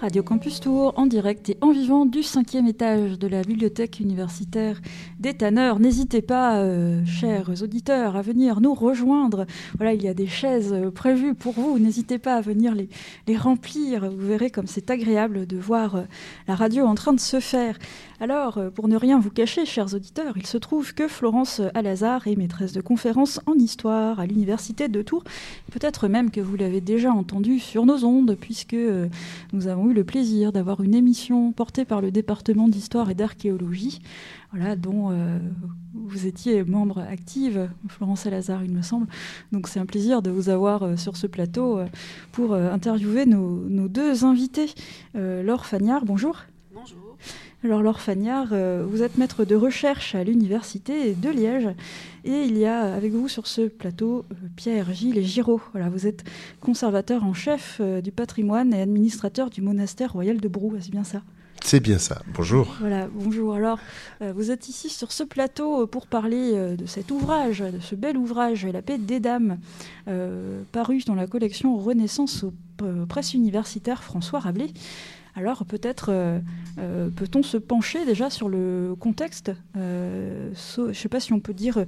Radio 0.00 0.22
Campus 0.24 0.60
Tour 0.60 0.92
en 0.96 1.06
direct 1.06 1.50
et 1.50 1.58
en 1.60 1.70
vivant 1.70 2.04
du 2.04 2.22
cinquième 2.22 2.66
étage 2.66 3.18
de 3.18 3.28
la 3.28 3.42
bibliothèque 3.42 4.00
universitaire 4.00 4.80
des 5.20 5.34
Tanneurs. 5.34 5.78
N'hésitez 5.78 6.20
pas, 6.20 6.58
euh, 6.58 7.04
chers 7.06 7.62
auditeurs, 7.62 8.16
à 8.16 8.22
venir 8.22 8.60
nous 8.60 8.74
rejoindre. 8.74 9.46
Voilà, 9.76 9.94
il 9.94 10.02
y 10.02 10.08
a 10.08 10.14
des 10.14 10.26
chaises 10.26 10.72
euh, 10.72 10.90
prévues 10.90 11.34
pour 11.34 11.52
vous. 11.54 11.78
N'hésitez 11.78 12.18
pas 12.18 12.34
à 12.34 12.40
venir 12.40 12.74
les, 12.74 13.36
remplir. 13.36 14.10
Vous 14.10 14.26
verrez 14.26 14.50
comme 14.50 14.66
c'est 14.66 14.90
agréable 14.90 15.46
de 15.46 15.56
voir 15.56 15.96
euh, 15.96 16.02
la 16.48 16.56
radio 16.56 16.86
en 16.86 16.94
train 16.94 17.12
de 17.12 17.20
se 17.20 17.38
faire. 17.38 17.78
Alors, 18.24 18.58
pour 18.74 18.88
ne 18.88 18.96
rien 18.96 19.20
vous 19.20 19.28
cacher, 19.28 19.66
chers 19.66 19.92
auditeurs, 19.92 20.38
il 20.38 20.46
se 20.46 20.56
trouve 20.56 20.94
que 20.94 21.08
Florence 21.08 21.60
Alazar 21.74 22.26
est 22.26 22.36
maîtresse 22.36 22.72
de 22.72 22.80
conférences 22.80 23.38
en 23.44 23.52
histoire 23.52 24.18
à 24.18 24.24
l'université 24.24 24.88
de 24.88 25.02
Tours. 25.02 25.24
Peut-être 25.70 26.08
même 26.08 26.30
que 26.30 26.40
vous 26.40 26.56
l'avez 26.56 26.80
déjà 26.80 27.12
entendu 27.12 27.58
sur 27.58 27.84
nos 27.84 28.02
ondes, 28.02 28.34
puisque 28.40 28.78
nous 29.52 29.66
avons 29.66 29.90
eu 29.90 29.92
le 29.92 30.04
plaisir 30.04 30.52
d'avoir 30.52 30.82
une 30.82 30.94
émission 30.94 31.52
portée 31.52 31.84
par 31.84 32.00
le 32.00 32.10
département 32.10 32.66
d'histoire 32.66 33.10
et 33.10 33.14
d'archéologie, 33.14 34.00
voilà, 34.54 34.74
dont 34.74 35.10
euh, 35.10 35.38
vous 35.92 36.26
étiez 36.26 36.64
membre 36.64 37.00
active, 37.00 37.68
Florence 37.88 38.20
Salazar, 38.20 38.64
il 38.64 38.72
me 38.72 38.80
semble. 38.80 39.06
Donc 39.52 39.68
c'est 39.68 39.80
un 39.80 39.86
plaisir 39.86 40.22
de 40.22 40.30
vous 40.30 40.48
avoir 40.48 40.82
euh, 40.82 40.96
sur 40.96 41.18
ce 41.18 41.26
plateau 41.26 41.76
euh, 41.76 41.86
pour 42.32 42.54
interviewer 42.54 43.26
nos, 43.26 43.68
nos, 43.68 43.88
deux 43.88 44.24
invités. 44.24 44.72
Laure 45.12 45.66
Fagnard, 45.66 46.06
bonjour. 46.06 46.38
Bonjour. 46.72 47.18
Alors 47.64 47.82
Laure 47.82 48.00
Fagnard, 48.00 48.48
vous 48.86 49.02
êtes 49.02 49.16
maître 49.16 49.46
de 49.46 49.54
recherche 49.54 50.14
à 50.14 50.22
l'université 50.22 51.14
de 51.14 51.30
Liège 51.30 51.68
et 52.24 52.42
il 52.42 52.58
y 52.58 52.66
a 52.66 52.94
avec 52.94 53.12
vous 53.12 53.26
sur 53.26 53.46
ce 53.46 53.62
plateau 53.62 54.26
Pierre 54.54 54.92
Gilles 54.92 55.16
et 55.16 55.22
Giraud. 55.22 55.62
Voilà, 55.72 55.88
vous 55.88 56.06
êtes 56.06 56.24
conservateur 56.60 57.24
en 57.24 57.32
chef 57.32 57.80
du 57.80 58.12
patrimoine 58.12 58.74
et 58.74 58.82
administrateur 58.82 59.48
du 59.48 59.62
monastère 59.62 60.12
royal 60.12 60.42
de 60.42 60.48
Brou, 60.48 60.76
est-ce 60.76 60.90
bien 60.90 61.04
ça 61.04 61.22
c'est 61.64 61.80
bien 61.80 61.98
ça. 61.98 62.20
Bonjour. 62.34 62.76
Voilà, 62.78 63.08
bonjour. 63.10 63.54
Alors, 63.54 63.78
euh, 64.20 64.34
vous 64.36 64.50
êtes 64.50 64.68
ici 64.68 64.90
sur 64.90 65.12
ce 65.12 65.22
plateau 65.22 65.82
euh, 65.82 65.86
pour 65.86 66.06
parler 66.06 66.50
euh, 66.52 66.76
de 66.76 66.84
cet 66.84 67.10
ouvrage, 67.10 67.60
de 67.60 67.80
ce 67.80 67.94
bel 67.94 68.18
ouvrage, 68.18 68.66
La 68.66 68.82
paix 68.82 68.98
des 68.98 69.18
dames, 69.18 69.58
paru 70.72 71.00
dans 71.06 71.14
la 71.14 71.26
collection 71.26 71.78
Renaissance 71.78 72.44
aux 72.44 72.52
presses 73.08 73.32
universitaires 73.32 74.04
François 74.04 74.40
Rabelais. 74.40 74.74
Alors 75.36 75.64
peut-être 75.64 76.10
euh, 76.10 76.38
euh, 76.78 77.08
peut-on 77.10 77.42
se 77.42 77.56
pencher 77.56 78.04
déjà 78.04 78.30
sur 78.30 78.48
le 78.48 78.94
contexte, 78.98 79.50
euh, 79.76 80.52
je 80.76 80.82
ne 80.82 80.92
sais 80.92 81.08
pas 81.08 81.18
si 81.18 81.32
on 81.32 81.40
peut 81.40 81.54
dire 81.54 81.84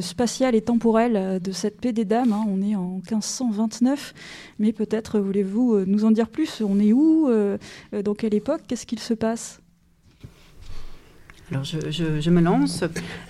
spatial 0.00 0.54
et 0.54 0.62
temporel 0.62 1.40
de 1.40 1.52
cette 1.52 1.80
paix 1.80 1.92
des 1.92 2.04
dames. 2.04 2.32
Hein. 2.32 2.44
On 2.48 2.62
est 2.62 2.76
en 2.76 3.00
1529, 3.10 4.14
mais 4.58 4.72
peut-être 4.72 5.18
voulez-vous 5.18 5.84
nous 5.86 6.04
en 6.04 6.10
dire 6.10 6.28
plus? 6.28 6.62
On 6.62 6.78
est 6.78 6.92
où 6.92 7.28
Dans 7.92 8.14
quelle 8.14 8.34
époque? 8.34 8.62
Qu'est-ce 8.66 8.86
qu'il 8.86 9.00
se 9.00 9.14
passe? 9.14 9.60
Alors 11.52 11.62
je, 11.64 12.30
me 12.30 12.40
lance. 12.40 12.82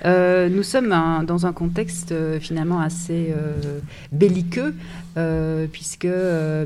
Euh, 0.06 0.48
nous 0.48 0.62
sommes 0.62 0.94
dans 1.26 1.44
un 1.44 1.52
contexte 1.52 2.12
euh, 2.12 2.40
finalement 2.40 2.80
assez 2.80 3.34
euh, 3.36 3.80
belliqueux, 4.10 4.74
puisque 5.72 6.08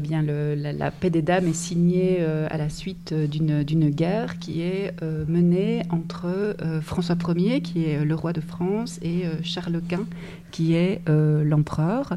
bien 0.01 0.23
la, 0.23 0.91
paix 0.91 1.11
des 1.11 1.23
dames 1.23 1.47
est 1.47 1.55
signée 1.55 2.25
à 2.25 2.57
la 2.57 2.69
suite 2.69 3.15
d'une 3.15 3.91
guerre 3.91 4.39
qui 4.41 4.63
est 4.63 4.93
menée 5.29 5.83
entre 5.91 6.57
François 6.83 7.17
Ier, 7.37 7.61
qui 7.61 7.85
est 7.85 8.05
le 8.05 8.15
roi 8.17 8.33
de 8.33 8.41
France, 8.41 8.99
et 9.03 9.23
Charles 9.45 9.81
Quint, 9.89 10.07
qui 10.51 10.75
est 10.75 11.01
l'empereur. 11.07 12.15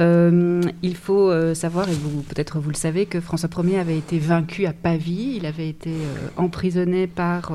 Euh, 0.00 0.60
il 0.82 0.96
faut 0.96 1.30
euh, 1.30 1.54
savoir, 1.54 1.88
et 1.88 1.92
vous 1.92 2.22
peut-être 2.22 2.58
vous 2.58 2.70
le 2.70 2.76
savez, 2.76 3.06
que 3.06 3.20
François 3.20 3.48
Ier 3.64 3.78
avait 3.78 3.98
été 3.98 4.18
vaincu 4.18 4.66
à 4.66 4.72
Pavie. 4.72 5.34
Il 5.36 5.46
avait 5.46 5.68
été 5.68 5.90
euh, 5.90 6.28
emprisonné 6.36 7.06
par 7.06 7.52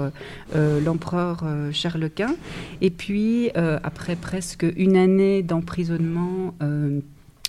l'empereur 0.56 1.44
Charles 1.72 2.10
Quint. 2.10 2.36
Et 2.82 2.90
puis, 2.90 3.52
après 3.56 4.16
presque 4.16 4.66
une 4.76 4.98
année 4.98 5.44
d'emprisonnement 5.44 6.54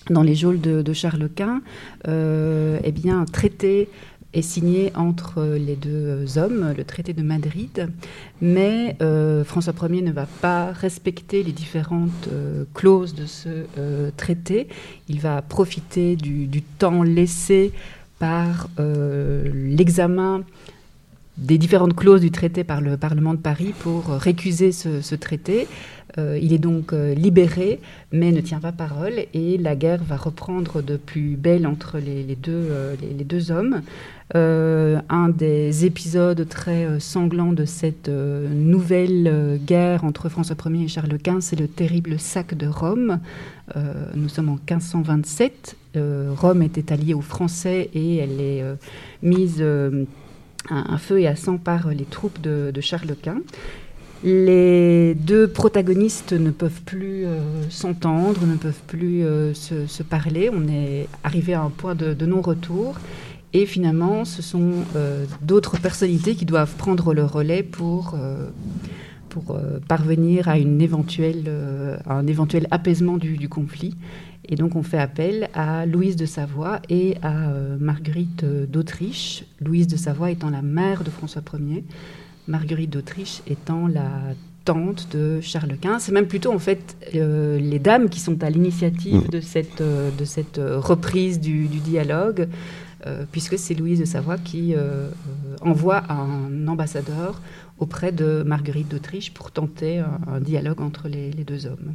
dans 0.09 0.23
les 0.23 0.35
geôles 0.35 0.61
de, 0.61 0.93
Charles 0.93 1.29
Quint, 1.35 1.63
eh 2.07 2.93
bien, 2.93 3.25
traité 3.25 3.89
est 4.33 4.43
signé 4.43 4.93
entre 4.95 5.43
les 5.43 5.77
deux 5.77 6.39
hommes, 6.39 6.73
le 6.77 6.85
traité 6.85 7.13
de 7.13 7.23
Madrid, 7.23 7.89
mais 8.41 8.97
euh, 9.03 9.45
François 9.45 9.75
Ier 9.89 10.03
ne 10.03 10.13
va 10.13 10.27
pas 10.41 10.73
respecter 10.73 11.43
les 11.43 11.53
différentes 11.53 12.29
euh, 12.33 12.65
clauses 12.75 13.15
de 13.15 13.27
ce 13.27 13.49
euh, 13.79 14.11
traité. 14.17 14.69
Il 15.09 15.21
va 15.21 15.43
profiter 15.43 16.17
du, 16.17 16.63
temps 16.79 17.03
laissé 17.03 17.73
par 18.19 18.69
l'examen 18.79 20.43
des 21.39 21.57
différentes 21.57 21.97
clauses 21.97 22.21
du 22.21 22.31
traité 22.31 22.65
par 22.65 22.81
le 22.83 22.99
Parlement 22.99 23.33
de 23.33 23.39
Paris 23.39 23.73
pour 23.79 24.09
récuser 24.09 24.73
ce, 24.73 25.15
traité. 25.15 25.67
Euh, 26.19 26.39
il 26.41 26.53
est 26.53 26.59
donc 26.59 26.93
euh, 26.93 27.15
libéré, 27.15 27.81
mais 28.13 28.33
ne 28.33 28.41
tient 28.41 28.61
pas 28.61 28.73
parole, 28.73 29.25
et 29.33 29.59
la 29.59 29.77
guerre 29.77 30.03
va 30.03 30.17
reprendre 30.17 30.83
de 30.83 30.97
plus 30.97 31.37
belle 31.37 31.67
entre 31.67 31.99
les, 31.99 32.37
deux, 32.37 32.53
euh, 32.53 32.97
les, 33.01 33.25
deux, 33.25 33.51
hommes. 33.51 33.83
Un 34.35 35.29
des 35.29 35.85
épisodes 35.85 36.47
très 36.49 37.01
sanglants 37.01 37.53
de 37.53 37.65
cette 37.65 38.09
nouvelle 38.09 39.61
guerre 39.67 40.05
entre 40.05 40.29
François 40.29 40.57
Ier 40.67 40.85
et 40.85 40.89
Charles 40.89 41.19
Quint, 41.19 41.41
c'est 41.41 41.59
le 41.59 41.67
terrible 41.67 42.19
sac 42.19 42.55
de 42.55 42.67
Rome. 42.67 43.19
nous 44.15 44.29
sommes 44.29 44.51
en 44.51 44.59
1527. 44.71 45.77
Rome 45.97 46.63
était 46.63 46.93
alliée 46.93 47.15
aux 47.15 47.21
Français 47.21 47.91
et 47.95 48.17
elle 48.17 48.41
est 48.41 48.65
mise 49.23 49.63
un, 50.69 50.99
feu 50.99 51.21
et 51.21 51.27
à 51.27 51.37
sang 51.37 51.57
par 51.57 51.89
les 51.89 52.05
troupes 52.05 52.41
de, 52.41 52.73
Charles 52.81 53.15
Quint. 53.21 53.43
Les 54.23 55.15
deux 55.15 55.49
protagonistes 55.49 56.35
ne 56.35 56.51
peuvent 56.51 56.83
plus 56.85 57.25
euh, 57.25 57.41
s'entendre, 57.71 58.45
ne 58.45 58.57
peuvent 58.57 58.83
plus 58.87 59.25
euh, 59.25 59.55
se, 59.55 60.03
parler. 60.03 60.51
On 60.53 60.69
est 60.69 61.09
arrivé 61.25 61.55
à 61.55 61.63
un 61.63 61.71
point 61.71 61.95
de, 61.95 62.27
non-retour. 62.27 62.99
Et 63.53 63.67
finalement, 63.67 64.25
ce 64.25 64.43
sont 64.43 64.73
euh, 64.95 65.25
d'autres 65.43 65.81
personnalités 65.81 66.35
qui 66.35 66.45
doivent 66.45 66.75
prendre 66.77 67.15
le 67.15 67.25
relais 67.25 67.63
pour, 67.63 68.17
pour 69.29 69.59
parvenir 69.89 70.49
à, 70.49 70.59
une 70.59 70.81
éventuelle, 70.81 71.51
un 72.07 72.27
éventuel 72.27 72.67
apaisement 72.71 73.17
du 73.17 73.49
conflit. 73.49 73.97
Et 74.51 74.57
donc 74.57 74.75
on 74.75 74.83
fait 74.83 74.99
appel 74.99 75.49
à 75.55 75.87
Louise 75.87 76.17
de 76.17 76.27
Savoie 76.27 76.81
et 76.89 77.17
à 77.23 77.51
euh, 77.51 77.77
Marguerite 77.79 78.43
euh, 78.43 78.67
d'Autriche. 78.67 79.45
Louise 79.61 79.87
de 79.87 79.97
Savoie 79.97 80.33
étant 80.33 80.51
la 80.51 80.61
mère 80.61 81.05
de 81.05 81.11
François 81.11 81.43
Ier, 81.55 81.85
Marguerite 82.49 82.91
d'Autriche 82.91 83.43
étant 83.47 83.87
la 83.87 84.11
tante 84.65 85.09
de 85.13 85.41
Charles 85.41 85.77
Quint. 85.81 86.01
C'est 86.01 86.11
même 86.11 86.27
plutôt 86.27 86.53
en 86.53 86.59
fait 86.59 86.97
euh, 87.15 87.61
les 87.61 87.79
dames 87.79 88.09
qui 88.09 88.19
sont 88.19 88.43
à 88.43 88.51
l'initiative 88.51 89.27
mmh. 89.27 89.31
de 89.31 89.41
cette, 89.41 89.83
de 89.83 90.25
cette 90.25 90.61
reprise 90.61 91.39
du, 91.39 91.67
dialogue, 91.67 92.49
puisque 93.33 93.59
c'est 93.59 93.75
Louise 93.75 94.01
de 94.01 94.05
Savoie 94.05 94.39
qui 94.39 94.75
envoie 95.63 96.03
un 96.13 96.69
ambassadeur 96.69 97.41
auprès 97.79 98.13
de 98.13 98.43
Marguerite 98.45 98.89
d'Autriche 98.89 99.33
pour 99.33 99.51
tenter 99.51 99.99
un, 99.99 100.41
dialogue 100.41 100.81
entre 100.81 101.09
les 101.09 101.45
deux 101.45 101.67
hommes. 101.67 101.95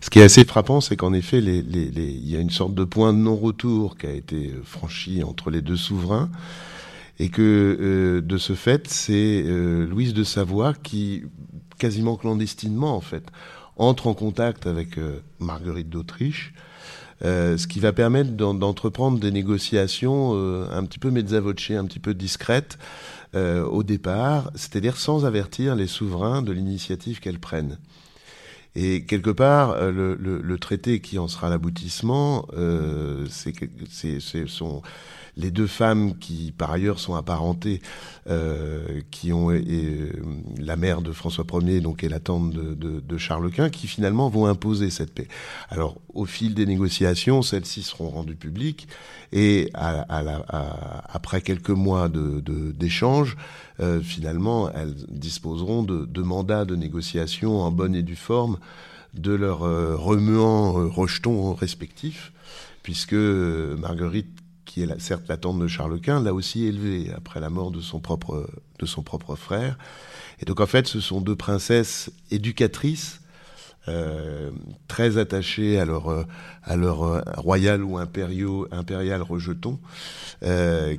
Ce 0.00 0.10
qui 0.10 0.18
est 0.18 0.22
assez 0.22 0.44
frappant, 0.44 0.80
c'est 0.80 0.96
qu'en 0.96 1.12
effet, 1.12 1.38
il 1.38 2.28
y 2.28 2.36
a 2.36 2.40
une 2.40 2.50
sorte 2.50 2.74
de 2.74 2.84
point 2.84 3.12
de 3.12 3.18
non-retour 3.18 3.96
qui 3.96 4.06
a 4.06 4.12
été 4.12 4.50
euh, 4.50 4.62
franchi 4.62 5.22
entre 5.22 5.50
les 5.50 5.62
deux 5.62 5.76
souverains, 5.76 6.30
et 7.18 7.28
que 7.28 7.78
euh, 7.80 8.20
de 8.20 8.36
ce 8.36 8.54
fait, 8.54 8.88
c'est 8.88 9.42
euh, 9.46 9.86
Louise 9.86 10.14
de 10.14 10.24
Savoie 10.24 10.74
qui, 10.74 11.22
quasiment 11.78 12.16
clandestinement 12.16 12.96
en 12.96 13.00
fait, 13.00 13.24
entre 13.76 14.06
en 14.06 14.14
contact 14.14 14.66
avec 14.66 14.98
Marguerite 15.40 15.88
d'Autriche, 15.88 16.54
ce 17.24 17.66
qui 17.66 17.80
va 17.80 17.92
permettre 17.92 18.30
d'entreprendre 18.32 19.18
des 19.18 19.30
négociations 19.30 20.34
un 20.70 20.84
petit 20.84 20.98
peu 20.98 21.10
mezza 21.10 21.38
un 21.38 21.84
petit 21.86 21.98
peu 21.98 22.14
discrètes 22.14 22.78
au 23.34 23.82
départ, 23.82 24.50
c'est-à-dire 24.54 24.96
sans 24.96 25.24
avertir 25.24 25.74
les 25.74 25.88
souverains 25.88 26.42
de 26.42 26.52
l'initiative 26.52 27.20
qu'elles 27.20 27.40
prennent. 27.40 27.78
Et 28.76 29.04
quelque 29.04 29.30
part, 29.30 29.70
euh, 29.70 29.92
le, 29.92 30.14
le, 30.16 30.40
le 30.40 30.58
traité 30.58 31.00
qui 31.00 31.18
en 31.18 31.28
sera 31.28 31.48
l'aboutissement, 31.48 32.46
euh, 32.56 33.26
c'est 33.30 34.48
sont 34.48 34.82
les 35.36 35.50
deux 35.50 35.66
femmes 35.66 36.16
qui, 36.18 36.52
par 36.56 36.70
ailleurs, 36.70 36.98
sont 36.98 37.14
apparentées, 37.14 37.80
euh, 38.28 39.00
qui 39.10 39.32
ont 39.32 39.50
et, 39.50 39.62
euh, 39.66 40.12
la 40.58 40.76
mère 40.76 41.02
de 41.02 41.12
François 41.12 41.44
Ier, 41.60 41.80
donc 41.80 42.04
et 42.04 42.08
la 42.08 42.20
tante 42.20 42.50
de, 42.50 42.74
de, 42.74 43.00
de, 43.00 43.18
Charles 43.18 43.50
Quint, 43.50 43.70
qui 43.70 43.86
finalement 43.86 44.28
vont 44.28 44.46
imposer 44.46 44.90
cette 44.90 45.12
paix. 45.12 45.28
Alors, 45.70 45.96
au 46.12 46.24
fil 46.24 46.54
des 46.54 46.66
négociations, 46.66 47.42
celles-ci 47.42 47.82
seront 47.82 48.10
rendues 48.10 48.36
publiques, 48.36 48.88
et 49.32 49.70
à, 49.74 50.00
à 50.02 50.22
la, 50.22 50.44
après 51.08 51.40
quelques 51.40 51.70
mois 51.70 52.08
d'échanges, 52.08 53.36
de, 53.36 53.42
euh, 53.80 54.00
finalement, 54.00 54.70
elles 54.70 54.94
disposeront 55.08 55.82
de, 55.82 56.22
mandats 56.22 56.64
de 56.64 56.76
négociation 56.76 57.60
en 57.60 57.70
bonne 57.70 57.94
et 57.94 58.02
due 58.02 58.16
forme 58.16 58.58
de 59.14 59.32
leurs 59.32 59.62
euh, 59.62 59.96
remuants 59.96 60.78
euh, 60.78 60.86
rejetons 60.86 61.54
respectifs, 61.54 62.32
puisque 62.82 63.14
Marguerite 63.14 64.43
qui 64.74 64.82
est 64.82 65.00
certes 65.00 65.28
la 65.28 65.36
tante 65.36 65.60
de 65.60 65.68
Charles 65.68 66.00
Quint, 66.00 66.20
l'a 66.20 66.34
aussi 66.34 66.64
élevée 66.64 67.12
après 67.16 67.38
la 67.38 67.48
mort 67.48 67.70
de 67.70 67.80
son 67.80 68.00
propre, 68.00 68.50
de 68.80 68.86
son 68.86 69.04
propre 69.04 69.36
frère. 69.36 69.78
Et 70.40 70.46
donc 70.46 70.60
en 70.60 70.66
fait, 70.66 70.88
ce 70.88 70.98
sont 71.00 71.20
deux 71.20 71.36
princesses 71.36 72.10
éducatrices 72.32 73.20
euh, 73.86 74.50
très 74.88 75.16
attachés 75.16 75.78
à 75.78 75.84
leur, 75.84 76.08
euh, 76.08 76.24
à 76.64 76.74
leur 76.74 77.04
euh, 77.04 77.20
royal 77.36 77.84
ou 77.84 77.98
impériaux, 77.98 78.66
impérial 78.72 79.22
rejeton, 79.22 79.78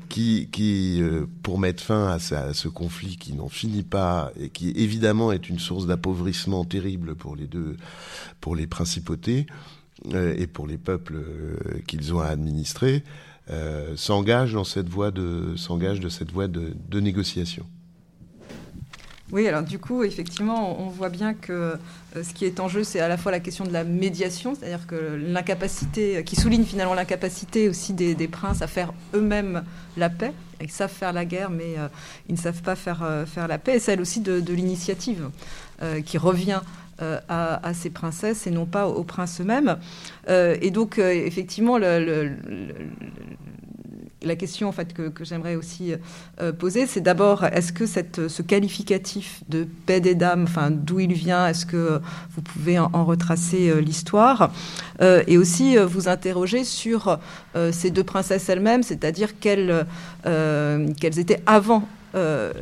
qui, 0.08 0.48
qui 0.54 1.04
pour 1.44 1.60
mettre 1.60 1.84
fin 1.84 2.08
à, 2.08 2.14
à 2.14 2.54
ce 2.54 2.68
conflit 2.70 3.18
qui 3.18 3.34
n'en 3.34 3.50
finit 3.50 3.84
pas 3.84 4.32
et 4.40 4.48
qui 4.48 4.70
évidemment 4.70 5.34
est 5.34 5.50
une 5.50 5.60
source 5.60 5.86
d'appauvrissement 5.86 6.64
terrible 6.64 7.16
pour 7.16 7.36
les 7.36 7.48
deux, 7.48 7.76
pour 8.40 8.56
les 8.56 8.68
principautés 8.68 9.48
et 10.14 10.48
pour 10.48 10.66
les 10.66 10.78
peuples 10.78 11.18
qu'ils 11.88 12.14
ont 12.14 12.22
à 12.22 12.28
administrer, 12.28 13.04
s'engage 13.96 14.54
dans 14.54 14.64
cette 14.64 14.90
voie 14.90 15.12
de, 15.12 15.56
s'engage 15.56 16.00
de 16.00 16.10
cette 16.10 16.32
voie 16.32 16.48
de, 16.48 17.00
négociation. 17.00 17.66
Oui, 19.32 19.48
alors 19.48 19.64
du 19.64 19.80
coup, 19.80 20.04
effectivement, 20.04 20.80
on 20.80 20.90
voit 20.90 21.10
bien 21.10 21.34
que 21.34 21.52
euh, 22.16 22.24
ce 22.24 22.32
qui 22.34 22.46
est 22.46 22.60
en 22.60 22.68
jeu, 22.68 22.84
c'est 22.84 23.00
à 23.00 23.08
la 23.08 23.18
fois 23.18 23.32
la 23.32 23.40
question 23.40 23.66
de 23.66 23.74
la 23.74 23.84
médiation, 23.84 24.56
c'est-à-dire 24.56 24.86
que 24.86 24.96
l'incapacité, 24.96 26.24
qui 26.24 26.36
souligne 26.36 26.64
finalement 26.64 26.94
l'incapacité 26.94 27.68
aussi 27.68 27.94
des, 27.94 28.16
princes 28.28 28.62
à 28.62 28.68
faire 28.68 28.94
eux-mêmes 29.16 29.64
la 29.98 30.10
paix. 30.10 30.32
Ils 30.62 30.72
savent 30.72 30.92
faire 30.92 31.12
la 31.12 31.26
guerre, 31.26 31.50
mais 31.50 31.78
euh, 31.78 31.88
ils 32.30 32.36
ne 32.36 32.40
savent 32.40 32.62
pas 32.62 32.76
faire, 32.76 33.02
euh, 33.02 33.26
faire 33.26 33.48
la 33.48 33.58
paix. 33.58 33.78
Et 33.78 33.80
celle 33.80 34.00
aussi 34.00 34.22
de, 34.22 34.54
l'initiative 34.54 35.30
qui 36.06 36.18
revient 36.18 36.62
à, 37.00 37.74
ces 37.74 37.90
princesses 37.90 38.48
et 38.48 38.52
non 38.52 38.66
pas 38.66 38.88
aux, 38.88 39.04
princes 39.04 39.42
eux-mêmes. 39.42 39.78
et 40.30 40.72
donc, 40.72 40.98
effectivement, 40.98 41.78
le, 41.78 42.32
la 44.26 44.36
question 44.36 44.68
en 44.68 44.72
fait 44.72 44.94
que, 44.94 45.24
j'aimerais 45.24 45.56
aussi 45.56 45.94
euh, 46.42 46.52
poser, 46.52 46.88
c'est 46.88 47.02
d'abord 47.02 47.46
est-ce 47.46 47.72
que 47.72 47.86
ce 47.86 48.42
qualificatif 48.42 49.42
de 49.50 49.68
paix 49.86 50.02
des 50.02 50.16
dames, 50.16 50.48
d'où 50.72 51.00
il 51.00 51.14
vient, 51.14 51.48
est-ce 51.48 51.66
que 51.66 52.02
vous 52.32 52.42
pouvez 52.42 52.80
en, 52.80 53.06
retracer 53.06 53.70
euh, 53.70 53.80
l'histoire 53.80 54.52
euh, 55.02 55.24
et 55.28 55.38
aussi 55.38 55.78
vous 55.78 56.08
interroger 56.08 56.64
sur 56.64 57.20
ces 57.72 57.92
deux 57.92 58.04
princesses 58.04 58.50
elles-mêmes, 58.50 58.84
c'est-à-dire 58.84 59.40
qu'elles 59.40 59.86
étaient 60.24 61.42
avant 61.46 61.88
euh, 62.16 62.62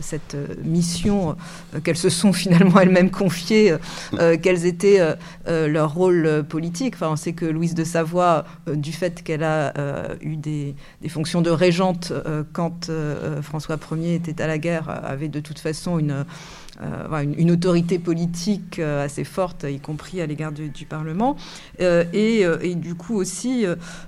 cette 0.00 0.36
mission 0.62 1.36
euh, 1.74 1.80
qu'elles 1.80 1.96
se 1.96 2.10
sont 2.10 2.32
finalement 2.32 2.80
elles-mêmes 2.80 3.10
confiées, 3.10 3.74
euh, 4.14 4.36
quels 4.40 4.66
étaient 4.66 5.00
leur 5.46 5.94
rôle 5.94 6.44
politique. 6.48 6.94
Enfin, 6.94 7.10
on 7.10 7.16
sait 7.16 7.32
que 7.32 7.46
Louise 7.46 7.74
de 7.74 7.84
Savoie, 7.84 8.44
du 8.72 8.92
fait 8.92 9.22
qu'elle 9.22 9.42
a 9.42 9.72
eu 10.20 10.36
des, 10.36 10.74
fonctions 11.08 11.42
de 11.42 11.50
régente 11.50 12.12
quand 12.52 12.90
François 13.42 13.78
Ier 13.92 14.14
était 14.14 14.42
à 14.42 14.46
la 14.46 14.58
guerre, 14.58 14.88
avait 15.04 15.28
de 15.28 15.40
toute 15.40 15.58
façon 15.58 15.98
une, 15.98 17.50
autorité 17.50 17.98
politique 17.98 18.78
assez 18.78 19.24
forte, 19.24 19.64
y 19.68 19.80
compris 19.80 20.20
à 20.20 20.26
l'égard 20.26 20.52
du, 20.52 20.86
Parlement. 20.86 21.36
Et, 21.78 22.42
et, 22.42 22.74
du 22.74 22.94
coup 22.94 23.16
aussi, 23.16 23.64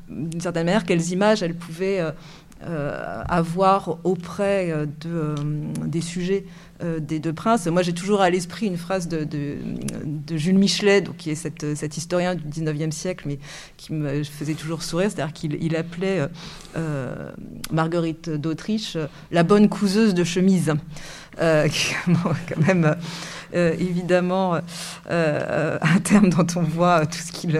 d'une 0.09 0.41
certaine 0.41 0.67
manière, 0.67 0.85
quelles 0.85 1.11
images 1.11 1.43
elle 1.43 1.55
pouvait 1.55 2.01
euh, 2.01 2.13
avoir 2.61 3.99
auprès 4.05 4.71
euh, 4.71 4.87
euh, 5.07 5.35
des 5.87 6.01
sujets 6.01 6.45
des 7.01 7.19
deux 7.19 7.33
princes. 7.33 7.67
Moi, 7.67 7.83
j'ai 7.83 7.93
toujours 7.93 8.21
à 8.21 8.31
l'esprit 8.31 8.67
une 8.67 8.77
phrase 8.77 9.09
de, 9.09 9.25
de, 9.25 10.37
Jules 10.37 10.57
Michelet, 10.57 11.01
donc, 11.01 11.17
qui 11.17 11.31
est 11.31 11.35
cet 11.35 11.97
historien 11.97 12.37
du 12.37 12.45
19e 12.45 12.93
siècle, 12.93 13.25
mais 13.27 13.41
qui 13.77 13.93
me 13.93 14.23
faisait 14.23 14.55
toujours 14.55 14.85
sourire, 14.85 15.11
c'est-à-dire 15.11 15.33
qu'il 15.33 15.75
appelait 15.75 16.29
Marguerite 17.73 18.31
d'Autriche 18.31 18.97
la 19.33 19.43
bonne 19.43 19.69
couseuse 19.69 20.15
de 20.15 20.23
chemise. 20.23 20.73
quand 22.49 22.67
même 22.67 22.85
euh, 22.85 22.95
évidemment 23.55 24.55
euh, 24.55 24.61
euh, 25.11 25.79
un 25.81 25.99
terme 26.01 26.31
dont 26.31 26.47
on 26.57 26.63
voit 26.63 27.07
qu'il, 27.07 27.57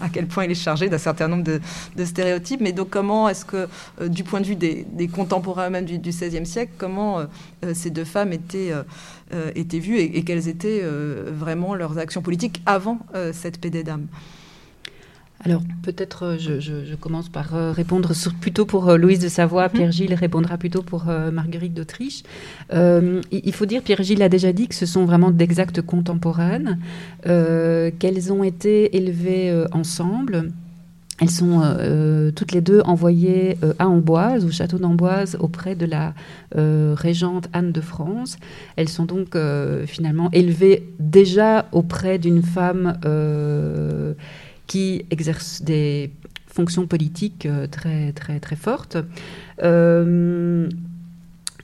à 0.00 0.08
quel 0.12 0.26
point 0.26 0.44
il 0.44 0.50
est 0.50 0.54
chargé 0.54 0.88
d'un 0.88 0.98
certain 0.98 1.28
nombre 1.28 1.44
de, 1.44 2.04
stéréotypes. 2.04 2.60
Mais 2.60 2.72
donc 2.72 2.90
comment 2.90 3.28
est-ce 3.28 3.44
que, 3.44 3.68
du 4.06 4.24
point 4.24 4.40
de 4.40 4.46
vue 4.46 4.56
des, 4.56 4.86
contemporains 5.08 5.70
même 5.70 5.84
du, 5.84 5.98
XVIe 5.98 6.46
siècle, 6.46 6.72
comment 6.78 7.24
ces 7.74 7.90
deux 7.90 8.04
femmes 8.04 8.32
étaient, 8.32 8.72
vues 9.78 9.98
et, 9.98 10.18
et 10.18 10.24
quelles 10.24 10.48
étaient 10.48 10.82
vraiment 10.82 11.74
leurs 11.74 11.98
actions 11.98 12.22
politiques 12.22 12.62
avant 12.66 12.98
cette 13.32 13.60
paix 13.60 13.70
des 13.70 13.82
dames? 13.82 14.06
Alors 15.44 15.62
peut-être 15.82 16.24
euh, 16.24 16.36
je, 16.38 16.94
commence 16.96 17.28
par 17.28 17.54
euh, 17.54 17.70
répondre 17.70 18.12
plutôt 18.40 18.66
pour 18.66 18.88
euh, 18.88 18.96
Louise 18.96 19.20
de 19.20 19.28
Savoie, 19.28 19.68
mhm. 19.68 19.72
Pierre-Gilles 19.72 20.14
répondra 20.14 20.58
plutôt 20.58 20.82
pour 20.82 21.04
Marguerite 21.32 21.74
d'Autriche. 21.74 22.22
il 22.72 23.52
faut 23.52 23.66
dire, 23.66 23.82
Pierre-Gilles 23.82 24.22
a 24.22 24.28
déjà 24.28 24.52
dit 24.52 24.68
que 24.68 24.74
ce 24.74 24.86
sont 24.86 25.04
vraiment 25.04 25.30
d'exactes 25.30 25.82
contemporaines, 25.82 26.78
qu'elles 27.24 28.32
ont 28.32 28.42
été 28.42 28.96
élevées 28.96 29.64
ensemble. 29.72 30.50
Elles 31.20 31.30
sont 31.30 31.62
toutes 32.34 32.52
les 32.52 32.60
deux 32.60 32.80
envoyées 32.84 33.56
à 33.78 33.88
Amboise, 33.88 34.44
au 34.44 34.50
château 34.50 34.78
d'Amboise, 34.78 35.36
auprès 35.40 35.74
de 35.74 35.86
la 35.86 36.14
régente 36.54 37.48
Anne 37.52 37.72
de 37.72 37.80
France. 37.80 38.38
Elles 38.76 38.88
sont 38.88 39.04
donc 39.04 39.36
finalement 39.86 40.30
élevées 40.32 40.88
déjà 40.98 41.66
auprès 41.72 42.18
d'une 42.18 42.42
femme 42.42 42.98
qui 44.68 45.04
exercent 45.10 45.62
des 45.62 46.12
fonctions 46.58 46.86
politiques 46.86 47.46
euh, 47.46 47.66
très, 47.66 48.12
très, 48.12 48.40
très 48.40 48.56
fortes. 48.56 48.96
Euh, 49.62 50.68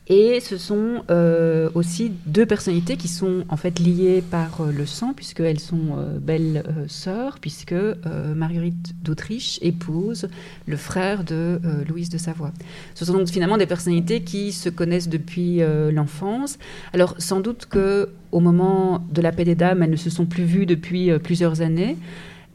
et 0.07 0.41
ce 0.41 0.59
sont 0.59 1.03
euh, 1.11 1.71
aussi 1.75 2.13
deux 2.27 2.45
personnalités 2.45 2.97
qui 2.97 3.09
sont 3.09 3.45
en 3.49 3.57
fait 3.57 3.79
liées 3.79 4.23
par 4.31 4.61
le 4.67 4.85
sang, 4.85 5.15
puisqu'elles 5.15 5.59
sont 5.59 5.97
belles 6.21 6.63
sœurs, 6.89 7.39
puisque 7.41 7.75
Marguerite 8.37 8.95
d'Autriche 9.03 9.59
épouse 9.63 10.29
le 10.67 10.77
frère 10.77 11.25
de 11.25 11.59
Louise 11.89 12.11
de 12.11 12.19
Savoie. 12.19 12.53
Ce 12.95 13.07
sont 13.07 13.15
donc 13.15 13.29
finalement 13.29 13.57
des 13.57 13.65
personnalités 13.65 14.21
qui 14.21 14.53
se 14.53 14.69
connaissent 14.69 15.09
depuis 15.09 15.63
l'enfance. 15.91 16.59
Alors 16.93 17.15
sans 17.17 17.41
doute 17.41 17.65
que 17.65 18.11
au 18.31 18.41
moment 18.41 19.03
de 19.11 19.23
la 19.23 19.33
paix 19.33 19.47
des 19.47 19.55
dames, 19.55 19.83
elles 19.83 19.91
ne 19.91 19.97
se 19.97 20.11
sont 20.11 20.27
plus 20.27 20.45
vues 20.45 20.67
depuis 20.67 21.19
plusieurs 21.19 21.63
années. 21.63 21.97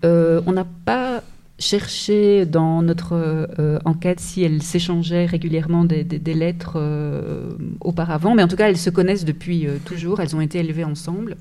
Euh, 0.03 0.41
on 0.45 0.53
n'a 0.53 0.65
pas 0.85 1.23
cherché 1.57 2.45
dans 2.45 2.81
notre 2.81 3.13
euh, 3.13 3.79
enquête 3.83 4.21
si 4.21 4.43
elles 4.43 4.63
s'échangeaient 4.63 5.25
régulièrement 5.25 5.83
des, 5.83 6.33
lettres 6.33 6.77
euh, 6.77 7.49
auparavant, 7.81 8.33
mais 8.33 8.43
en 8.43 8.47
tout 8.47 8.55
cas, 8.55 8.69
elles 8.69 8.77
se 8.77 8.89
connaissent 8.89 9.25
depuis 9.25 9.67
toujours, 9.83 10.21
elles 10.21 10.35
ont 10.35 10.41
été 10.41 10.59
élevées 10.59 10.85
ensemble. 10.85 11.35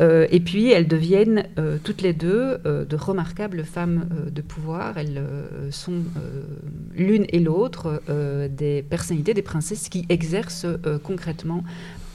et 0.00 0.40
puis, 0.40 0.70
elles 0.72 0.88
deviennent 0.88 1.44
toutes 1.84 2.00
les 2.02 2.14
deux 2.14 2.58
de 2.64 2.96
remarquables 2.96 3.64
femmes 3.64 4.08
de 4.32 4.42
pouvoir. 4.42 4.98
Elles 4.98 5.22
sont 5.70 6.02
l'une 6.96 7.26
et 7.28 7.38
l'autre 7.38 8.02
des 8.48 8.82
personnalités, 8.82 9.34
des 9.34 9.42
princesses 9.42 9.88
qui 9.88 10.06
exercent 10.08 10.66
concrètement 11.04 11.62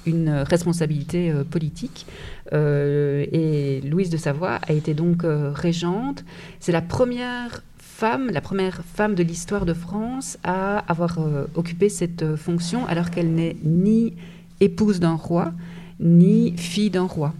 une 0.05 0.29
responsabilité 0.29 1.31
politique. 1.49 2.05
Euh, 2.53 3.25
et 3.31 3.81
Louise 3.81 4.09
de 4.09 4.17
Savoie 4.17 4.59
a 4.67 4.73
été 4.73 4.93
donc 4.93 5.23
euh, 5.23 5.51
régente. 5.53 6.23
C'est 6.59 6.71
la 6.71 6.81
première 6.81 7.63
femme, 7.77 8.29
la 8.31 8.41
première 8.41 8.81
femme 8.95 9.15
de 9.15 9.23
l'histoire 9.23 9.65
de 9.65 9.73
France 9.73 10.37
à 10.43 10.79
avoir 10.87 11.19
occupé 11.55 11.89
cette 11.89 12.37
fonction 12.37 12.85
alors 12.87 13.11
qu'elle 13.11 13.31
n'est 13.33 13.57
ni 13.63 14.13
épouse 14.61 15.01
d'un 15.01 15.15
roi, 15.15 15.51
ni 15.99 16.53
fille 16.55 16.89
d'un 16.89 17.03
roi. 17.03 17.33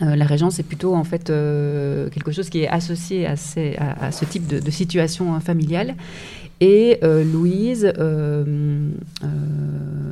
la 0.00 0.26
régence 0.26 0.60
est 0.60 0.62
plutôt 0.62 0.94
en 0.94 1.02
fait 1.02 1.24
quelque 1.24 2.30
chose 2.30 2.50
qui 2.50 2.60
est 2.60 2.68
associé 2.68 3.26
à, 3.26 3.36
ce 3.36 4.24
type 4.24 4.46
de, 4.46 4.60
de 4.60 4.70
situation 4.70 5.40
familiale. 5.40 5.96
Et 6.60 6.98
euh, 7.02 7.24
Louise 7.24 7.84
euh, 7.98 8.44
euh, 9.22 9.26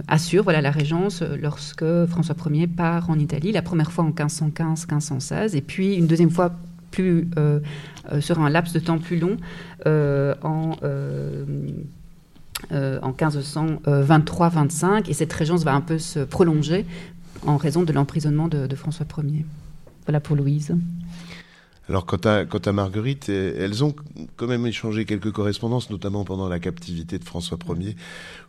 assure 0.09 0.43
voilà, 0.43 0.61
la 0.61 0.71
régence 0.71 1.23
lorsque 1.23 1.85
François 2.07 2.35
Ier 2.51 2.67
part 2.67 3.11
en 3.11 3.19
Italie, 3.19 3.53
la 3.53 3.63
première 3.63 3.93
fois 3.93 4.05
en 4.05 4.11
1515-1516, 4.11 5.57
et 5.57 5.61
puis 5.61 5.95
une 5.95 6.07
deuxième 6.07 6.31
fois 6.31 6.53
plus, 6.91 7.29
sur 8.21 8.41
un 8.41 8.51
laps 8.51 8.75
de 8.75 8.81
temps 8.81 8.99
plus 8.99 9.19
long 9.19 9.37
en 9.87 10.77
en 12.71 13.11
1523-25, 13.13 15.09
et 15.09 15.15
cette 15.15 15.33
régence 15.33 15.65
va 15.65 15.75
un 15.75 15.81
peu 15.81 15.99
se 15.99 16.21
prolonger 16.21 16.85
en 17.47 17.57
raison 17.57 17.83
de 17.83 17.93
l'emprisonnement 17.93 18.49
de, 18.49 18.67
de, 18.67 18.77
François 18.77 19.07
Ier. 19.25 19.45
Voilà 20.07 20.21
pour 20.21 20.37
Louise. 20.37 20.75
Alors 21.93 22.07
quant 22.07 22.17
à, 22.25 22.47
quant 22.47 22.57
à 22.57 22.73
Marguerite, 22.73 23.29
eh, 23.29 23.55
elles 23.59 23.85
ont 23.85 23.95
quand 24.37 24.47
même 24.47 24.65
échangé 24.65 25.05
quelques 25.05 25.31
correspondances, 25.31 25.91
notamment 25.91 26.25
pendant 26.25 26.49
la 26.49 26.59
captivité 26.59 27.19
de 27.19 27.25
François 27.25 27.59
Ier, 27.79 27.97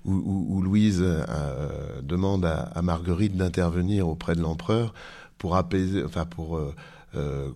où, 0.06 0.62
Louise 0.62 1.04
euh, 1.04 2.02
demande 2.02 2.46
à, 2.46 2.82
Marguerite 2.82 3.36
d'intervenir 3.36 4.08
auprès 4.08 4.36
de 4.36 4.40
l'empereur 4.40 4.94
pour 5.38 5.58
apaiser, 5.58 6.06
enfin 6.06 6.24
pour 6.24 6.56
euh, 6.56 6.74
euh, 7.16 7.50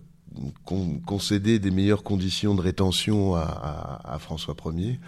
concédé 1.06 1.58
des 1.58 1.70
meilleures 1.70 2.02
conditions 2.02 2.54
de 2.54 2.60
rétention 2.60 3.34
à, 3.34 3.40
à, 3.40 4.14
à 4.14 4.18
François 4.18 4.54
Ier. 4.66 5.00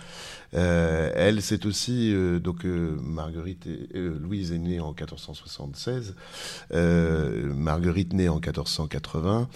Euh, 0.55 1.11
elle, 1.15 1.43
c'est 1.43 1.67
aussi 1.67 2.13
euh, 2.13 2.39
donc 2.39 2.65
euh, 2.65 2.97
Marguerite, 3.03 3.69
Louise 3.95 4.53
est 4.53 4.59
née 4.59 4.81
en 4.81 4.89
1476, 4.93 6.15
Marguerite 6.73 8.13
née 8.13 8.29
en 8.29 8.37
1480. 8.37 9.49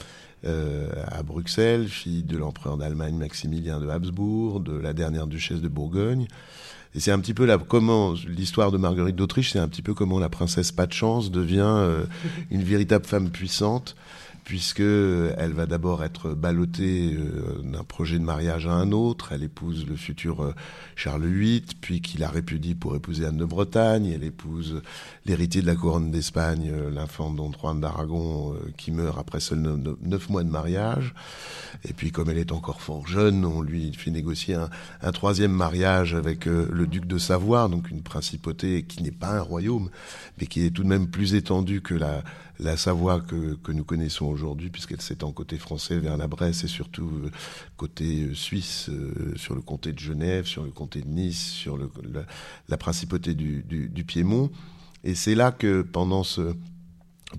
À 0.44 1.22
Bruxelles, 1.22 1.88
fille 1.88 2.22
de 2.22 2.36
l'empereur 2.36 2.76
d'Allemagne 2.76 3.16
Maximilien 3.16 3.80
de 3.80 3.88
Habsbourg, 3.88 4.60
de 4.60 4.76
la 4.76 4.92
dernière 4.92 5.26
duchesse 5.26 5.60
de 5.60 5.68
Bourgogne. 5.68 6.26
Et 6.94 7.00
c'est 7.00 7.10
un 7.10 7.18
petit 7.18 7.34
peu 7.34 7.44
la, 7.44 7.58
comment 7.58 8.14
l'histoire 8.28 8.70
de 8.70 8.78
Marguerite 8.78 9.16
d'Autriche, 9.16 9.52
c'est 9.52 9.58
un 9.58 9.68
petit 9.68 9.82
peu 9.82 9.94
comment 9.94 10.18
la 10.18 10.28
princesse 10.28 10.70
pas 10.70 10.86
de 10.86 10.92
chance 10.92 11.30
devient 11.30 12.04
une 12.50 12.62
véritable 12.62 13.04
femme 13.04 13.30
puissante 13.30 13.96
puisque 14.44 14.80
elle 14.80 15.52
va 15.54 15.64
d'abord 15.64 16.04
être 16.04 16.34
ballottée 16.34 17.14
euh, 17.14 17.62
d'un 17.62 17.82
projet 17.82 18.18
de 18.18 18.24
mariage 18.24 18.66
à 18.66 18.72
un 18.72 18.92
autre. 18.92 19.32
Elle 19.32 19.42
épouse 19.42 19.86
le 19.86 19.96
futur 19.96 20.42
euh, 20.42 20.54
Charles 20.96 21.26
VIII, 21.26 21.64
puis 21.80 22.02
qui 22.02 22.18
la 22.18 22.28
répudie 22.28 22.74
pour 22.74 22.94
épouser 22.94 23.24
Anne 23.24 23.38
de 23.38 23.44
Bretagne. 23.46 24.06
Elle 24.06 24.22
épouse 24.22 24.82
l'héritier 25.24 25.62
de 25.62 25.66
la 25.66 25.74
couronne 25.74 26.10
d'Espagne, 26.10 26.70
euh, 26.70 26.90
l'infant 26.90 27.30
Don 27.30 27.52
Juan 27.52 27.80
d'Aragon, 27.80 28.54
qui 28.76 28.92
meurt 28.92 29.18
après 29.18 29.40
seuls 29.40 29.60
neuf 30.02 30.28
mois 30.28 30.44
de 30.44 30.50
mariage. 30.50 31.14
Et 31.88 31.94
puis, 31.94 32.10
comme 32.10 32.28
elle 32.28 32.38
est 32.38 32.52
encore 32.52 32.82
fort 32.82 33.06
jeune, 33.06 33.46
on 33.46 33.62
lui 33.62 33.94
fait 33.94 34.10
négocier 34.10 34.54
un, 34.54 34.68
un 35.00 35.12
troisième 35.12 35.52
mariage 35.52 36.14
avec 36.14 36.44
le 36.44 36.86
duc 36.86 37.06
de 37.06 37.16
Savoie, 37.16 37.68
donc 37.68 37.90
une 37.90 38.02
principauté 38.02 38.82
qui 38.82 39.02
n'est 39.02 39.10
pas 39.10 39.30
un 39.30 39.40
royaume, 39.40 39.88
mais 40.38 40.46
qui 40.46 40.64
est 40.64 40.70
tout 40.70 40.82
de 40.82 40.88
même 40.88 41.08
plus 41.08 41.34
étendue 41.34 41.80
que 41.80 41.94
la 41.94 42.22
la 42.64 42.76
Savoie 42.76 43.20
que, 43.20 43.72
nous 43.72 43.84
connaissons 43.84 44.26
aujourd'hui, 44.26 44.70
puisqu'elle 44.70 45.00
s'étend 45.00 45.32
côté 45.32 45.58
français 45.58 45.98
vers 45.98 46.16
la 46.16 46.26
Bresse 46.26 46.64
et 46.64 46.68
surtout 46.68 47.10
euh, 47.24 47.30
côté 47.76 48.24
euh, 48.24 48.34
suisse, 48.34 48.88
euh, 48.88 49.34
sur 49.36 49.54
le 49.54 49.60
comté 49.60 49.92
de 49.92 49.98
Genève, 49.98 50.46
sur 50.46 50.64
le 50.64 50.70
comté 50.70 51.02
de 51.02 51.08
Nice, 51.08 51.50
sur 51.50 51.78
la, 52.68 52.76
principauté 52.76 53.34
du 53.34 54.04
Piémont. 54.06 54.50
Et 55.04 55.14
c'est 55.14 55.34
là 55.34 55.52
que 55.52 55.82
pendant 55.82 56.24
ce, 56.24 56.54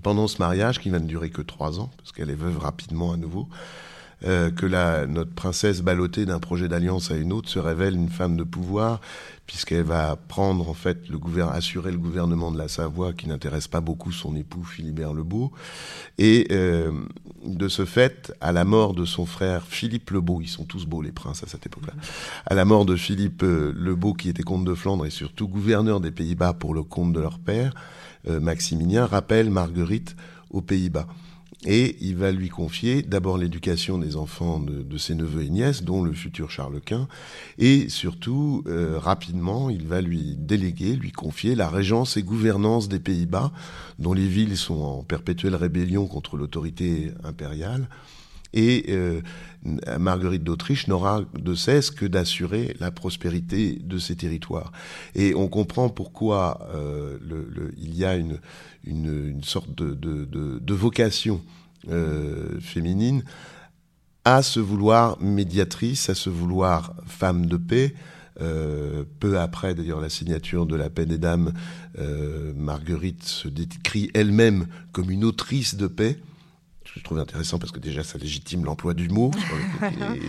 pendant 0.02 0.28
ce 0.28 0.38
mariage, 0.38 0.80
qui 0.80 0.90
va 0.90 1.00
ne 1.00 1.06
durer 1.06 1.30
que 1.30 1.42
trois 1.42 1.80
ans, 1.80 1.90
parce 1.98 2.12
qu'elle 2.12 2.30
est 2.30 2.34
veuve 2.34 2.58
rapidement 2.58 3.12
à 3.12 3.16
nouveau, 3.16 3.48
euh, 4.24 4.50
que 4.50 4.64
la, 4.64 5.06
notre 5.06 5.32
princesse 5.32 5.82
ballottée 5.82 6.24
d'un 6.24 6.38
projet 6.38 6.68
d'alliance 6.68 7.10
à 7.10 7.16
une 7.16 7.34
autre 7.34 7.50
se 7.50 7.58
révèle 7.58 7.94
une 7.94 8.08
femme 8.08 8.38
de 8.38 8.44
pouvoir, 8.44 9.02
puisqu'elle 9.46 9.82
va 9.82 10.16
prendre 10.16 10.70
en 10.70 10.74
fait 10.74 11.10
le 11.10 11.18
gouvernement, 11.18 11.54
assurer 11.54 11.92
le 11.92 11.98
gouvernement 11.98 12.50
de 12.50 12.56
la 12.56 12.68
Savoie, 12.68 13.12
qui 13.12 13.28
n'intéresse 13.28 13.68
pas 13.68 13.82
beaucoup 13.82 14.12
son 14.12 14.34
époux 14.34 14.64
Philibert 14.64 15.12
le 15.12 15.22
Beau, 15.22 15.52
et 16.16 16.48
euh, 16.50 16.92
de 17.44 17.68
ce 17.68 17.84
fait, 17.84 18.32
à 18.40 18.52
la 18.52 18.64
mort 18.64 18.94
de 18.94 19.04
son 19.04 19.26
frère 19.26 19.66
Philippe 19.66 20.10
le 20.10 20.22
Beau, 20.22 20.40
ils 20.40 20.48
sont 20.48 20.64
tous 20.64 20.86
beaux 20.86 21.02
les 21.02 21.12
princes 21.12 21.42
à 21.42 21.46
cette 21.46 21.66
époque-là, 21.66 21.92
à 22.46 22.54
la 22.54 22.64
mort 22.64 22.86
de 22.86 22.96
Philippe 22.96 23.42
euh, 23.42 23.70
le 23.76 23.94
Beau, 23.96 24.14
qui 24.14 24.30
était 24.30 24.42
comte 24.42 24.64
de 24.64 24.74
Flandre 24.74 25.04
et 25.04 25.10
surtout 25.10 25.46
gouverneur 25.46 26.00
des 26.00 26.10
Pays-Bas 26.10 26.54
pour 26.54 26.72
le 26.72 26.82
compte 26.82 27.12
de 27.12 27.20
leur 27.20 27.38
père, 27.38 27.74
Maximilien 28.28 29.06
rappelle 29.06 29.50
Marguerite 29.50 30.16
aux 30.50 30.60
Pays-Bas. 30.60 31.06
Et 31.66 31.96
il 32.00 32.16
va 32.16 32.30
lui 32.30 32.48
confier 32.48 33.02
d'abord 33.02 33.38
l'éducation 33.38 33.98
des 33.98 34.16
enfants 34.16 34.60
de, 34.60 34.98
ses 34.98 35.16
neveux 35.16 35.42
et 35.42 35.50
nièces, 35.50 35.82
dont 35.82 36.02
le 36.02 36.12
futur 36.12 36.50
Charles 36.50 36.80
Quint, 36.80 37.08
et 37.58 37.88
surtout, 37.88 38.62
euh, 38.66 38.98
rapidement, 38.98 39.68
il 39.68 39.86
va 39.86 40.00
lui 40.00 40.36
déléguer, 40.38 40.94
lui 40.94 41.10
confier 41.10 41.56
la 41.56 41.68
régence 41.68 42.16
et 42.16 42.22
gouvernance 42.22 42.88
des 42.88 43.00
Pays-Bas, 43.00 43.52
dont 43.98 44.12
les 44.12 44.28
villes 44.28 44.56
sont 44.56 44.80
en 44.80 45.02
perpétuelle 45.02 45.56
rébellion 45.56 46.06
contre 46.06 46.36
l'autorité 46.36 47.12
impériale. 47.24 47.88
Et 48.54 48.86
euh, 48.88 49.20
Marguerite 49.98 50.44
d'Autriche 50.44 50.88
n'aura 50.88 51.22
de 51.38 51.54
cesse 51.54 51.90
que 51.90 52.06
d'assurer 52.06 52.76
la 52.80 52.90
prospérité 52.90 53.78
de 53.82 53.98
ces 53.98 54.16
territoires. 54.16 54.72
Et 55.14 55.34
on 55.34 55.48
comprend 55.48 55.88
pourquoi 55.88 56.68
euh, 56.74 57.18
il 57.76 57.96
y 57.96 58.04
a 58.04 58.16
une, 58.16 59.42
sorte 59.42 59.74
de, 59.74 60.74
vocation 60.74 61.42
euh, 61.88 62.60
féminine 62.60 63.22
à 64.24 64.42
se 64.42 64.60
vouloir 64.60 65.20
médiatrice, 65.22 66.10
à 66.10 66.14
se 66.14 66.30
vouloir 66.30 66.94
femme 67.06 67.46
de 67.46 67.56
paix. 67.56 67.94
Euh, 68.42 69.04
peu 69.20 69.38
après, 69.38 69.74
d'ailleurs, 69.74 70.00
la 70.00 70.10
signature 70.10 70.66
de 70.66 70.76
la 70.76 70.90
paix 70.90 71.06
des 71.06 71.18
dames, 71.18 71.52
Marguerite 72.54 73.22
se 73.22 73.48
décrit 73.48 74.10
elle-même 74.12 74.66
comme 74.92 75.10
une 75.10 75.24
autrice 75.24 75.76
de 75.76 75.86
paix 75.86 76.18
je 76.96 77.02
trouve 77.02 77.18
intéressant 77.18 77.58
parce 77.58 77.72
que 77.72 77.78
déjà 77.78 78.02
ça 78.02 78.18
légitime 78.18 78.64
l'emploi 78.64 78.94
du 78.94 79.08
mot, 79.08 79.30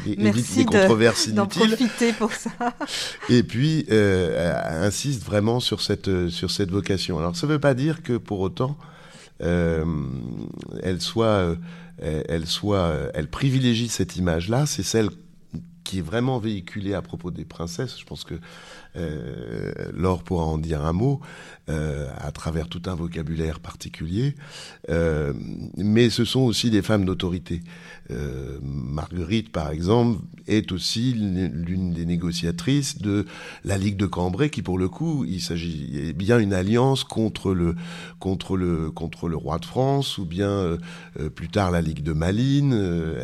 et, 0.05 0.21
évite 0.21 0.55
les 0.55 0.65
controverses 0.65 1.27
inutiles. 1.27 1.69
profiter 1.69 2.13
pour 2.13 2.33
ça. 2.33 2.51
Et 3.29 3.41
puis 3.43 3.85
euh, 3.89 4.85
insiste 4.85 5.23
vraiment 5.23 5.59
sur 5.59 5.81
cette 5.81 6.29
sur 6.29 6.51
cette 6.51 6.69
vocation. 6.69 7.17
Alors 7.19 7.35
ça 7.35 7.47
ne 7.47 7.53
veut 7.53 7.59
pas 7.59 7.73
dire 7.73 8.03
que 8.03 8.17
pour 8.17 8.41
autant 8.41 8.77
euh, 9.41 9.85
elle 10.83 11.01
soit 11.01 11.25
euh, 11.25 11.55
elle 11.99 12.45
soit 12.45 12.93
elle 13.13 13.29
privilégie 13.29 13.87
cette 13.87 14.17
image-là, 14.17 14.65
c'est 14.65 14.83
celle 14.83 15.09
qui 15.85 15.99
est 15.99 16.01
vraiment 16.01 16.37
véhiculée 16.37 16.93
à 16.93 17.01
propos 17.01 17.31
des 17.31 17.45
princesses. 17.45 17.97
Je 17.97 18.03
pense 18.03 18.25
que 18.25 18.35
euh, 18.97 19.71
Laure 19.93 20.23
pourra 20.23 20.45
en 20.45 20.57
dire 20.57 20.83
un 20.83 20.93
mot 20.93 21.21
euh, 21.69 22.07
à 22.17 22.31
travers 22.31 22.69
tout 22.69 22.81
un 22.85 22.95
vocabulaire 22.95 23.59
particulier. 23.59 24.35
Euh, 24.89 25.33
mais 25.75 26.09
ce 26.09 26.23
sont 26.23 26.39
aussi 26.39 26.71
des 26.71 26.81
femmes 26.81 27.03
d'autorité. 27.03 27.61
Euh, 28.09 28.57
Marguerite, 28.61 29.51
par 29.51 29.71
exemple, 29.71 30.21
est 30.47 30.71
aussi 30.71 31.11
l'une 31.11 31.91
des 31.91 32.05
négociatrices 32.05 32.99
de 33.01 33.25
la 33.65 33.77
Ligue 33.77 33.97
de 33.97 34.05
Cambrai, 34.05 34.49
qui 34.49 34.61
pour 34.61 34.77
le 34.77 34.87
coup, 34.87 35.25
il 35.27 35.41
s'agit 35.41 36.13
bien 36.13 36.39
une 36.39 36.53
alliance 36.53 37.03
contre 37.03 37.53
le 37.53 37.75
contre 38.19 38.55
le 38.55 38.89
contre 38.89 39.27
le 39.27 39.35
roi 39.35 39.59
de 39.59 39.65
France, 39.65 40.17
ou 40.17 40.25
bien 40.25 40.77
plus 41.35 41.49
tard 41.49 41.69
la 41.69 41.81
Ligue 41.81 42.01
de 42.01 42.13
Malines. 42.13 42.71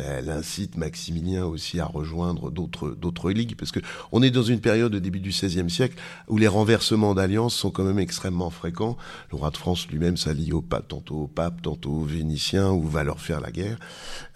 elle 0.06 0.28
incite 0.28 0.76
Maximilien 0.76 1.46
aussi 1.46 1.80
à 1.80 1.86
rejoindre 1.86 2.50
d'autres 2.50 2.90
d'autres 2.90 3.30
ligues, 3.30 3.56
parce 3.56 3.72
que 3.72 3.80
on 4.12 4.22
est 4.22 4.30
dans 4.30 4.42
une 4.42 4.60
période 4.60 4.94
au 4.94 5.00
début 5.00 5.20
du 5.20 5.30
XVIe 5.30 5.63
siècle 5.70 5.96
où 6.28 6.38
les 6.38 6.48
renversements 6.48 7.14
d'alliances 7.14 7.54
sont 7.54 7.70
quand 7.70 7.84
même 7.84 7.98
extrêmement 7.98 8.50
fréquents. 8.50 8.96
Le 9.30 9.36
roi 9.36 9.50
de 9.50 9.56
France 9.56 9.88
lui-même 9.88 10.16
s'allie 10.16 10.52
au 10.52 10.62
pape, 10.62 10.88
tantôt 10.88 11.22
au 11.22 11.26
pape, 11.26 11.62
tantôt 11.62 11.90
aux 11.90 12.04
Vénitiens, 12.04 12.70
ou 12.70 12.82
va 12.82 13.04
leur 13.04 13.20
faire 13.20 13.40
la 13.40 13.50
guerre. 13.50 13.78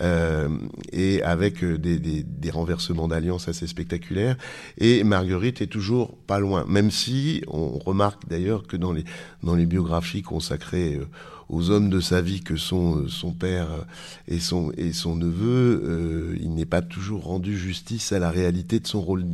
Euh, 0.01 0.49
et 0.93 1.23
avec 1.23 1.63
euh, 1.63 1.79
des, 1.79 1.99
des, 1.99 2.23
des 2.23 2.51
renversements 2.51 3.09
d'alliances 3.09 3.49
assez 3.49 3.67
spectaculaires. 3.67 4.37
Et 4.79 5.05
Marguerite 5.05 5.61
est 5.61 5.67
toujours 5.67 6.17
pas 6.27 6.39
loin, 6.39 6.65
même 6.69 6.91
si 6.91 7.43
on 7.49 7.79
remarque 7.79 8.29
d'ailleurs 8.29 8.67
que 8.67 8.77
dans 8.77 8.93
les, 8.93 9.05
dans 9.43 9.55
les 9.55 9.67
biographies 9.67 10.23
consacrées 10.23 10.97
euh, 10.97 11.09
aux 11.49 11.71
hommes 11.71 11.89
de 11.89 12.01
sa 12.01 12.21
vie 12.21 12.41
que 12.41 12.57
sont 12.57 13.09
son 13.09 13.33
père 13.33 13.69
et 14.27 14.39
son, 14.39 14.73
et 14.77 14.93
son 14.93 15.17
neveu, 15.17 15.83
euh, 15.85 16.37
il 16.41 16.55
n'est 16.55 16.67
pas 16.67 16.83
toujours 16.83 17.25
rendu 17.25 17.57
justice 17.57 18.13
à 18.13 18.19
la 18.19 18.31
réalité 18.31 18.81
de 18.81 18.87
son 18.87 19.01
rôle 19.01 19.25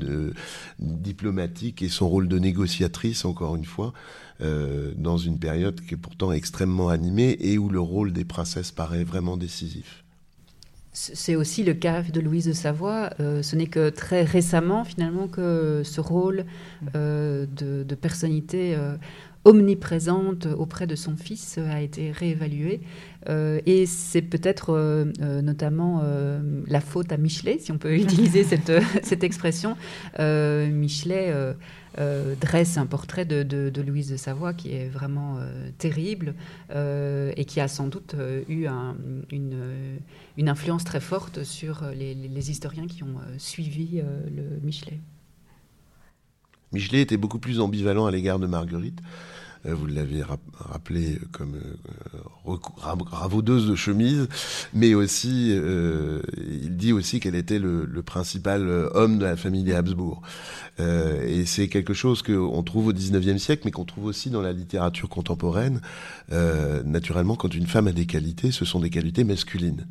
diplomatique 0.79 1.83
et 1.83 1.89
son 1.89 2.09
rôle 2.09 2.29
de 2.29 2.39
négociatrice, 2.39 3.25
encore 3.25 3.57
une 3.57 3.65
fois, 3.65 3.93
euh, 4.41 4.93
dans 4.97 5.19
une 5.19 5.39
période 5.39 5.81
qui 5.81 5.95
est 5.95 5.99
pourtant 5.99 6.33
extrêmement 6.33 6.89
animée 6.89 7.37
et 7.41 7.59
où 7.59 7.69
le 7.69 7.81
rôle 7.81 8.13
des 8.13 8.25
princesses 8.25 8.73
paraît 8.73 9.05
vraiment 9.05 9.37
décisif. 9.37 10.05
C'est 10.97 11.35
aussi 11.35 11.65
le 11.65 11.75
cas 11.75 12.03
de 12.03 12.21
Louise 12.21 12.47
de 12.47 12.53
Savoie. 12.53 13.11
Euh, 13.19 13.43
ce 13.43 13.57
n'est 13.57 13.67
que 13.67 13.91
très 13.91 14.23
récemment, 14.23 14.85
finalement, 14.85 15.27
que 15.27 15.83
ce 15.85 16.01
rôle 16.01 16.45
euh, 16.95 17.47
de, 17.47 17.95
personnalité 17.97 18.77
euh, 18.77 18.95
omniprésente 19.45 20.47
auprès 20.47 20.87
de 20.87 20.95
son 20.95 21.17
fils 21.17 21.59
a 21.59 21.81
été 21.81 22.11
réévalué. 22.11 22.81
et 23.29 23.87
c'est 23.87 24.23
peut-être 24.23 24.73
notamment 25.43 26.03
la 26.67 26.81
faute 26.81 27.13
à 27.13 27.17
Michelet, 27.17 27.59
si 27.59 27.73
on 27.73 27.79
peut 27.79 27.95
utiliser 27.99 28.45
cette, 28.45 29.25
expression. 29.25 29.77
Michelet 30.19 31.33
euh, 31.99 32.35
dresse 32.41 32.77
un 32.77 32.87
portrait 32.87 33.25
de, 33.25 33.81
Louise 33.81 34.11
de 34.11 34.17
Savoie 34.17 34.53
qui 34.53 34.75
est 34.75 34.89
vraiment 34.89 35.37
euh, 35.39 35.71
terrible 35.79 36.35
euh, 36.71 37.33
et 37.37 37.45
qui 37.45 37.61
a 37.61 37.69
sans 37.69 37.87
doute 37.87 38.17
eu 38.49 38.67
une, 39.31 40.01
une, 40.37 40.49
influence 40.49 40.83
très 40.85 41.01
forte 41.01 41.45
sur 41.45 41.85
les, 41.95 42.51
historiens 42.51 42.87
qui 42.87 43.05
ont 43.05 43.19
suivi 43.39 44.03
le 44.03 44.61
Michelet. 44.63 44.99
Michelet 46.75 47.01
était 47.01 47.17
beaucoup 47.17 47.39
plus 47.39 47.61
ambivalent 47.61 48.05
à 48.07 48.11
l'égard 48.11 48.41
de 48.41 48.47
Marguerite. 48.47 49.01
Euh, 49.67 49.75
vous 49.75 49.87
l'avez 49.87 50.23
rappelé 50.59 51.19
comme 51.33 51.55
euh, 51.55 52.57
ravaudeuse 53.11 53.69
de 53.69 53.77
chemise, 53.77 54.29
mais 54.75 54.95
aussi, 54.95 55.51
euh, 55.53 56.21
il 56.37 56.77
dit 56.77 56.93
aussi 56.93 57.21
qu'elle 57.21 57.37
était 57.37 57.59
le, 57.59 57.87
principal 58.05 58.69
homme 58.93 59.19
de 59.19 59.25
la 59.25 59.37
famille 59.37 59.63
des 59.63 59.73
Habsbourg. 59.73 60.21
et 60.79 61.47
c'est 61.47 61.69
quelque 61.69 61.95
chose 61.95 62.23
qu'on 62.23 62.63
trouve 62.63 62.89
au 62.89 62.93
XIXe 62.93 63.41
siècle, 63.41 63.63
mais 63.65 63.71
qu'on 63.71 63.87
trouve 63.87 64.05
aussi 64.05 64.29
dans 64.29 64.43
la 64.43 64.53
littérature 64.53 65.09
contemporaine. 65.09 65.81
naturellement, 66.85 67.37
quand 67.37 67.55
une 67.55 67.67
femme 67.67 67.87
a 67.87 67.93
des 67.93 68.07
qualités, 68.07 68.51
ce 68.51 68.65
sont 68.65 68.81
des 68.81 68.91
qualités 68.91 69.25
masculines. 69.25 69.87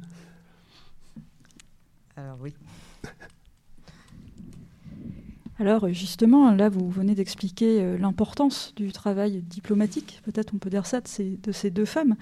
Alors 5.60 5.88
justement, 5.90 6.52
là, 6.52 6.68
vous 6.68 6.90
venez 6.90 7.14
d'expliquer 7.14 7.80
euh, 7.80 7.98
l'importance 8.00 8.74
du 8.76 8.92
travail 8.92 9.44
diplomatique, 9.44 10.20
peut-être 10.26 10.54
on 10.56 10.58
peut 10.58 10.72
dire 10.72 10.88
ça, 10.88 11.00
de 11.00 11.08
ces, 11.08 11.38
de 11.44 11.52
ces 11.52 11.70
deux 11.70 11.86
femmes. 11.86 12.16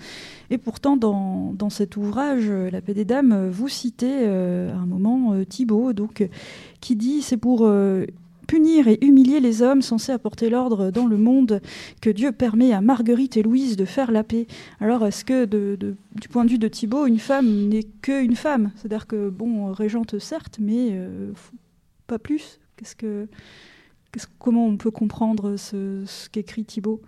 Et 0.49 0.57
pourtant, 0.57 0.97
dans, 0.97 1.53
dans, 1.53 1.69
cet 1.69 1.95
ouvrage, 1.95 2.43
euh, 2.49 2.69
La 2.69 2.81
paix 2.81 2.93
des 2.93 3.05
dames, 3.05 3.49
vous 3.49 3.69
citez 3.69 4.25
à 4.25 4.75
un 4.75 4.85
moment 4.85 5.33
Thibault, 5.45 5.93
donc, 5.93 6.27
qui 6.81 6.95
dit 6.95 7.21
c'est 7.21 7.37
pour 7.37 7.69
punir 8.47 8.87
et 8.87 8.97
humilier 9.01 9.39
les 9.39 9.61
hommes 9.61 9.81
censés 9.81 10.11
apporter 10.11 10.49
l'ordre 10.49 10.91
dans 10.91 11.07
le 11.07 11.17
monde 11.17 11.61
que 12.01 12.09
Dieu 12.09 12.31
permet 12.31 12.73
à 12.73 12.81
Marguerite 12.81 13.37
et 13.37 13.43
Louise 13.43 13.77
de 13.77 13.85
faire 13.85 14.11
la 14.11 14.23
paix. 14.23 14.47
Alors 14.79 15.05
est-ce 15.05 15.23
que 15.23 15.45
du 15.45 16.27
point 16.29 16.43
de 16.45 16.49
vue 16.49 16.59
de 16.59 16.67
Thibault, 16.67 17.05
une 17.05 17.19
femme 17.19 17.69
n'est 17.69 17.87
qu'une 18.01 18.35
femme? 18.35 18.71
C'est-à-dire 18.75 19.07
que, 19.07 19.29
bon, 19.29 19.71
régente 19.71 20.19
certes, 20.19 20.57
mais 20.59 20.97
pas 22.07 22.19
plus 22.19 22.60
Qu'est-ce 22.81 22.95
que, 22.95 23.27
comment 24.39 24.65
on 24.65 24.75
peut 24.75 24.89
comprendre 24.89 25.55
ce, 25.55 26.03
qu'écrit 26.31 26.65
Thibault? 26.65 26.99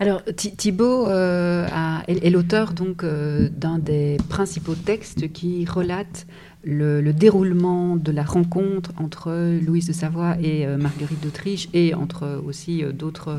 Alors 0.00 0.24
Thibault 0.24 1.08
euh, 1.08 1.66
est, 2.06 2.30
l'auteur 2.30 2.72
donc 2.72 3.04
euh, 3.04 3.50
d'un 3.50 3.78
des 3.78 4.16
principaux 4.30 4.76
textes 4.76 5.30
qui 5.32 5.66
relate 5.66 6.26
le, 6.68 7.12
déroulement 7.12 7.96
de 7.96 8.12
la 8.12 8.22
rencontre 8.22 8.92
entre 8.98 9.58
Louise 9.64 9.86
de 9.86 9.92
Savoie 9.92 10.36
et 10.40 10.66
euh, 10.66 10.76
Marguerite 10.76 11.22
d'Autriche 11.22 11.68
et 11.72 11.94
entre 11.94 12.42
aussi 12.46 12.84
d'autres 12.92 13.38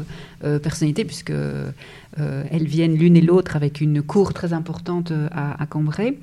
personnalités 0.62 1.06
puisque 1.06 1.34
euh, 2.20 2.44
elles 2.52 2.66
viennent 2.66 2.96
l'une 2.96 3.16
et 3.16 3.22
l'autre 3.22 3.56
avec 3.56 3.82
une 3.82 4.02
cour 4.02 4.34
très 4.34 4.54
importante 4.54 5.12
euh, 5.12 5.28
à, 5.32 5.66
Cambrai. 5.68 6.18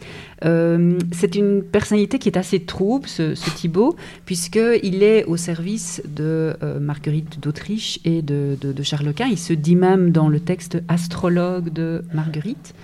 Euh, 0.45 0.99
c'est 1.13 1.37
une 1.37 1.63
personnalité 1.63 2.19
qui 2.19 2.29
est 2.29 2.37
assez 2.37 2.61
trouble, 2.61 3.09
ce, 3.09 3.35
ce 3.35 3.51
Thibault, 3.51 3.97
puisqu'il 4.25 5.03
est 5.03 5.25
au 5.25 5.37
service 5.37 6.03
de 6.07 6.55
Marguerite 6.81 7.41
d'Autriche 7.41 8.01
et 8.05 8.23
de, 8.23 8.57
Charles 8.83 9.13
Quint. 9.15 9.29
Il 9.31 9.39
se 9.39 9.53
dit 9.53 9.77
même 9.77 10.11
dans 10.11 10.29
le 10.29 10.41
texte 10.41 10.83
astrologue 10.89 11.73
de 11.73 12.05
Marguerite. 12.13 12.75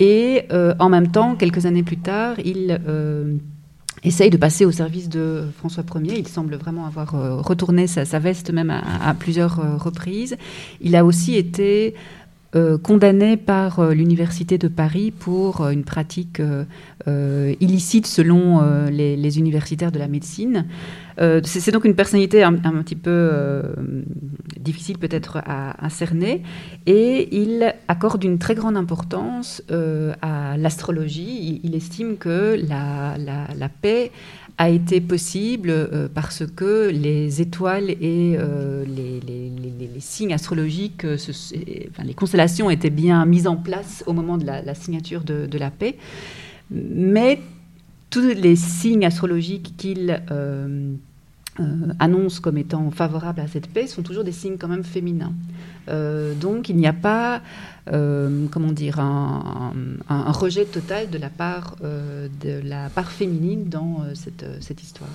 Et 0.00 0.42
en 0.78 0.88
même 0.88 1.08
temps, 1.08 1.36
quelques 1.36 1.66
années 1.66 1.82
plus 1.82 1.98
tard, 1.98 2.36
il 2.44 2.80
essaye 4.02 4.30
de 4.30 4.36
passer 4.36 4.64
au 4.64 4.72
service 4.72 5.08
de 5.08 5.44
François 5.58 5.84
Ier. 6.02 6.18
Il 6.18 6.28
semble 6.28 6.56
vraiment 6.56 6.86
avoir 6.86 7.12
retourné 7.44 7.86
sa, 7.86 8.18
veste 8.18 8.52
même 8.52 8.70
à, 8.70 8.82
à 9.08 9.14
plusieurs 9.14 9.82
reprises. 9.82 10.36
Il 10.80 10.96
a 10.96 11.04
aussi 11.04 11.36
été 11.36 11.94
euh, 12.54 12.78
condamné 12.78 13.36
par 13.36 13.80
euh, 13.80 13.94
l'Université 13.94 14.58
de 14.58 14.68
Paris 14.68 15.10
pour 15.10 15.62
euh, 15.62 15.70
une 15.70 15.82
pratique 15.82 16.40
illicite 17.60 18.06
selon 18.06 18.62
les, 18.90 19.38
universitaires 19.38 19.92
de 19.92 19.98
la 19.98 20.08
médecine. 20.08 20.66
C'est 21.18 21.70
donc 21.70 21.84
une 21.84 21.94
personnalité 21.94 22.42
un, 22.42 22.54
petit 22.54 22.96
peu 22.96 23.62
difficile 24.58 24.96
peut-être 24.96 25.42
à, 25.44 25.90
cerner 25.90 26.42
et 26.86 27.36
il 27.36 27.74
accorde 27.88 28.24
une 28.24 28.38
très 28.38 28.54
grande 28.54 28.78
importance 28.78 29.62
à 30.22 30.56
l'astrologie. 30.56 31.60
Il, 31.62 31.74
estime 31.74 32.16
que 32.16 32.58
la, 32.66 33.16
la 33.18 33.68
paix 33.68 34.10
a 34.58 34.68
été 34.68 35.00
possible 35.00 35.70
euh, 35.70 36.08
parce 36.12 36.44
que 36.46 36.88
les 36.88 37.40
étoiles 37.40 37.90
et 37.90 38.36
euh, 38.38 38.84
les, 38.84 39.20
signes 40.00 40.32
astrologiques, 40.32 41.04
euh, 41.04 41.16
les 42.04 42.14
constellations 42.14 42.68
étaient 42.68 42.90
bien 42.90 43.24
mises 43.24 43.46
en 43.46 43.56
place 43.56 44.04
au 44.06 44.12
moment 44.12 44.36
de 44.38 44.44
la, 44.44 44.74
signature 44.74 45.22
de, 45.24 45.58
la 45.58 45.70
paix. 45.70 45.96
Mais 46.70 47.40
tous 48.10 48.20
les 48.20 48.56
signes 48.56 49.04
astrologiques 49.04 49.74
qu'il 49.76 50.22
annonce 52.00 52.40
comme 52.40 52.58
étant 52.58 52.90
favorables 52.90 53.40
à 53.40 53.46
cette 53.46 53.68
paix 53.68 53.86
sont 53.86 54.02
toujours 54.02 54.24
des 54.24 54.32
signes 54.32 54.56
quand 54.58 54.68
même 54.68 54.84
féminins. 54.84 55.32
donc 56.40 56.68
il 56.68 56.76
n'y 56.76 56.86
a 56.86 56.92
pas 56.92 57.42
euh, 57.92 58.46
comment 58.50 58.72
dire, 58.72 58.98
un, 58.98 59.72
rejet 60.32 60.64
total 60.64 61.10
de 61.10 61.18
la 61.18 61.28
part, 61.28 61.76
euh, 61.84 62.28
de 62.40 62.66
la 62.66 62.88
part 62.88 63.10
féminine 63.10 63.68
dans 63.68 64.02
euh, 64.02 64.14
cette, 64.14 64.44
cette, 64.60 64.82
histoire. 64.82 65.10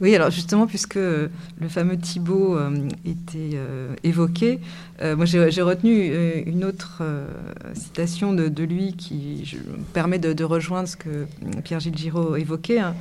Oui, 0.00 0.14
alors 0.14 0.30
justement, 0.30 0.68
puisque 0.68 0.94
le 0.94 1.68
fameux 1.68 1.98
Thibault 1.98 2.58
était 3.04 3.58
évoqué, 4.02 4.58
moi 5.02 5.26
j'ai 5.26 5.60
retenu 5.60 6.42
une 6.46 6.64
autre 6.64 7.02
citation 7.74 8.32
de, 8.32 8.62
lui 8.64 8.94
qui 8.94 9.44
je, 9.44 9.58
permet 9.92 10.18
de, 10.18 10.42
rejoindre 10.42 10.88
ce 10.88 10.96
que 10.96 11.26
Pierre-Gilles 11.64 11.98
Giraud 11.98 12.36
évoquait. 12.36 12.78
Hein. 12.78 12.94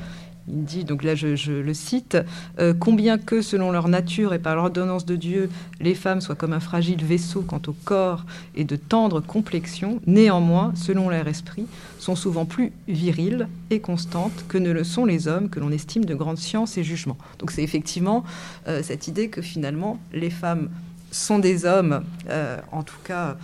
Il 0.51 0.63
dit, 0.63 0.83
donc 0.83 1.03
là 1.03 1.15
je, 1.15 1.51
le 1.51 1.73
cite, 1.73 2.17
euh, 2.59 2.73
Combien 2.77 3.17
que, 3.17 3.41
selon 3.41 3.71
leur 3.71 3.87
nature 3.87 4.33
et 4.33 4.39
par 4.39 4.55
l'ordonnance 4.55 5.05
de 5.05 5.15
Dieu, 5.15 5.49
les 5.79 5.93
femmes 5.93 6.21
soient 6.21 6.35
comme 6.35 6.53
un 6.53 6.59
fragile 6.59 7.03
vaisseau 7.03 7.41
quant 7.41 7.61
au 7.67 7.73
corps 7.83 8.25
et 8.55 8.63
de 8.63 8.75
tendre 8.75 9.21
complexion, 9.21 9.99
néanmoins, 10.07 10.73
selon 10.75 11.09
leur 11.09 11.27
esprit, 11.27 11.65
sont 11.99 12.15
souvent 12.15 12.45
plus 12.45 12.71
viriles 12.87 13.47
et 13.69 13.79
constantes 13.79 14.45
que 14.47 14.57
ne 14.57 14.71
le 14.71 14.83
sont 14.83 15.05
les 15.05 15.27
hommes 15.27 15.49
que 15.49 15.59
l'on 15.59 15.71
estime 15.71 16.05
de 16.05 16.15
grande 16.15 16.37
science 16.37 16.77
et 16.77 16.83
jugement. 16.83 17.17
Donc 17.37 17.51
c'est 17.51 17.63
effectivement 17.63 18.23
euh, 18.67 18.81
cette 18.81 19.07
idée 19.07 19.29
que 19.29 19.41
finalement 19.41 19.99
les 20.13 20.29
femmes 20.29 20.69
sont 21.11 21.39
des 21.39 21.65
hommes, 21.65 22.03
euh, 22.29 22.57
en 22.71 22.83
tout 22.83 22.99
cas 23.03 23.37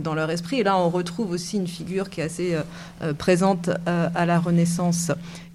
dans 0.00 0.14
leur 0.14 0.30
esprit. 0.30 0.60
Et 0.60 0.62
là, 0.62 0.76
on 0.76 0.90
retrouve 0.90 1.30
aussi 1.30 1.56
une 1.56 1.66
figure 1.66 2.10
qui 2.10 2.20
est 2.20 2.24
assez 2.24 2.54
présente 3.16 3.70
à 3.86 4.26
la 4.26 4.38
Renaissance 4.38 5.10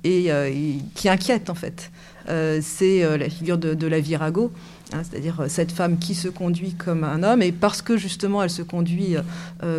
euh, 0.06 0.48
et, 0.48 0.80
qui 0.96 1.10
inquiète 1.10 1.50
en 1.50 1.56
fait. 1.56 1.92
Euh, 2.30 2.60
c'est 2.62 3.04
euh, 3.04 3.18
la 3.18 3.30
figure 3.30 3.58
de, 3.58 3.88
la 3.88 4.00
virago, 4.00 4.52
hein, 4.94 5.02
c'est-à-dire 5.04 5.46
cette 5.48 5.72
femme 5.72 5.98
qui 5.98 6.16
se 6.16 6.28
conduit 6.28 6.74
comme 6.74 7.04
un 7.04 7.24
homme, 7.24 7.42
et 7.42 7.52
parce 7.52 7.82
que 7.82 7.98
justement 7.98 8.44
elle 8.44 8.50
se 8.50 8.62
conduit 8.62 9.16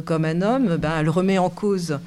comme 0.04 0.24
un 0.24 0.42
homme, 0.42 0.76
ben, 0.76 0.92
elle 0.98 1.08
remet 1.08 1.38
en 1.38 1.50
cause 1.50 1.98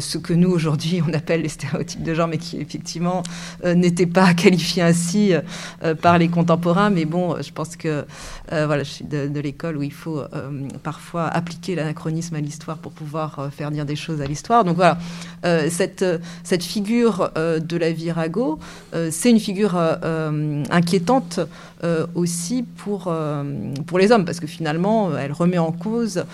ce 0.00 0.18
que 0.18 0.32
nous 0.32 0.50
aujourd'hui 0.50 1.02
on 1.06 1.12
appelle 1.14 1.42
les 1.42 1.48
stéréotypes 1.48 2.02
de 2.02 2.14
genre, 2.14 2.28
mais 2.28 2.38
qui 2.38 2.58
effectivement 2.60 3.22
euh, 3.64 3.74
n'étaient 3.74 4.06
pas 4.06 4.34
qualifiés 4.34 4.82
ainsi 4.82 5.32
euh, 5.32 5.94
par 5.94 6.18
les 6.18 6.28
contemporains. 6.28 6.90
Mais 6.90 7.04
bon, 7.04 7.40
je 7.40 7.52
pense 7.52 7.76
que 7.76 8.04
voilà, 8.50 8.82
je 8.82 8.90
suis 8.90 9.04
de, 9.04 9.40
l'école 9.40 9.76
où 9.76 9.82
il 9.82 9.92
faut 9.92 10.22
parfois 10.82 11.26
appliquer 11.26 11.74
l'anachronisme 11.74 12.34
à 12.36 12.40
l'histoire 12.40 12.78
pour 12.78 12.92
pouvoir 12.92 13.50
faire 13.52 13.70
dire 13.70 13.84
des 13.84 13.96
choses 13.96 14.20
à 14.20 14.26
l'histoire. 14.26 14.64
Donc 14.64 14.76
voilà, 14.76 14.98
cette, 15.68 16.04
cette 16.42 16.62
figure 16.62 17.30
de 17.34 17.76
la 17.76 17.92
virago, 17.92 18.58
c'est 19.10 19.30
une 19.30 19.40
figure 19.40 19.76
inquiétante 20.70 21.40
aussi 22.14 22.62
pour, 22.62 23.12
pour 23.86 23.98
les 23.98 24.12
hommes, 24.12 24.24
parce 24.24 24.40
que 24.40 24.46
finalement, 24.46 25.16
elle 25.16 25.32
remet 25.32 25.58
en 25.58 25.72
cause 25.72 26.24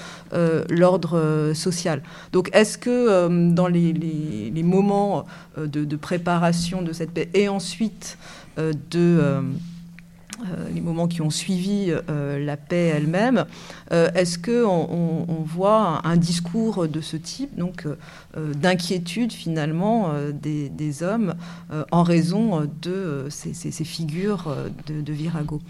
l'ordre 0.68 1.52
social. 1.54 2.02
Donc 2.32 2.50
est-ce 2.52 2.78
que 2.78 3.28
dans 3.52 3.68
les, 3.68 4.62
moments 4.62 5.24
euh, 5.58 5.66
de, 5.66 5.96
préparation 5.96 6.82
de 6.82 6.92
cette 6.92 7.10
paix 7.10 7.28
et 7.34 7.48
ensuite 7.48 8.16
euh, 8.58 8.72
de 8.90 9.18
euh, 9.20 9.42
les 10.74 10.80
moments 10.80 11.08
qui 11.08 11.22
ont 11.22 11.30
suivi 11.30 11.92
la 12.08 12.56
paix 12.56 12.92
elle-même, 12.94 13.44
est-ce 13.90 14.38
que 14.38 14.64
on, 14.64 15.42
voit 15.44 16.00
un, 16.04 16.16
discours 16.16 16.88
de 16.88 17.00
ce 17.00 17.16
type, 17.16 17.56
donc 17.56 17.86
d'inquiétude 18.36 19.32
finalement 19.32 20.12
des, 20.32 21.02
hommes 21.02 21.34
en 21.90 22.02
raison 22.02 22.68
de 22.82 23.26
ces, 23.30 23.84
figures 23.84 24.56
de 24.86 25.12
Virago? 25.12 25.60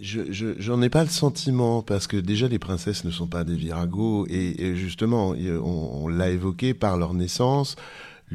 Je, 0.00 0.54
j'en 0.58 0.80
ai 0.82 0.88
pas 0.88 1.02
le 1.02 1.10
sentiment 1.10 1.82
parce 1.82 2.06
que 2.06 2.16
déjà 2.16 2.48
les 2.48 2.58
princesses 2.58 3.04
ne 3.04 3.10
sont 3.10 3.26
pas 3.26 3.44
des 3.44 3.54
viragos 3.54 4.26
et, 4.28 4.74
justement 4.76 5.34
on, 5.62 6.08
l'a 6.08 6.30
évoqué 6.30 6.74
par 6.74 6.96
leur 6.96 7.14
naissance. 7.14 7.76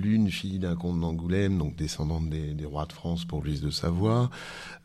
L'une 0.01 0.29
fille 0.29 0.59
d'un 0.59 0.75
comte 0.75 0.99
d'Angoulême, 0.99 1.57
donc 1.57 1.75
descendante 1.75 2.29
des, 2.29 2.65
rois 2.65 2.85
de 2.85 2.93
France 2.93 3.25
pour 3.25 3.43
Louise 3.43 3.61
de 3.61 3.69
Savoie, 3.69 4.29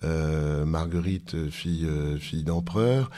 euh, 0.03 0.65
Marguerite 0.65 1.51
fille 1.51 1.87
euh, 1.87 2.19
fille 2.19 2.43
d'empereur. 2.43 3.11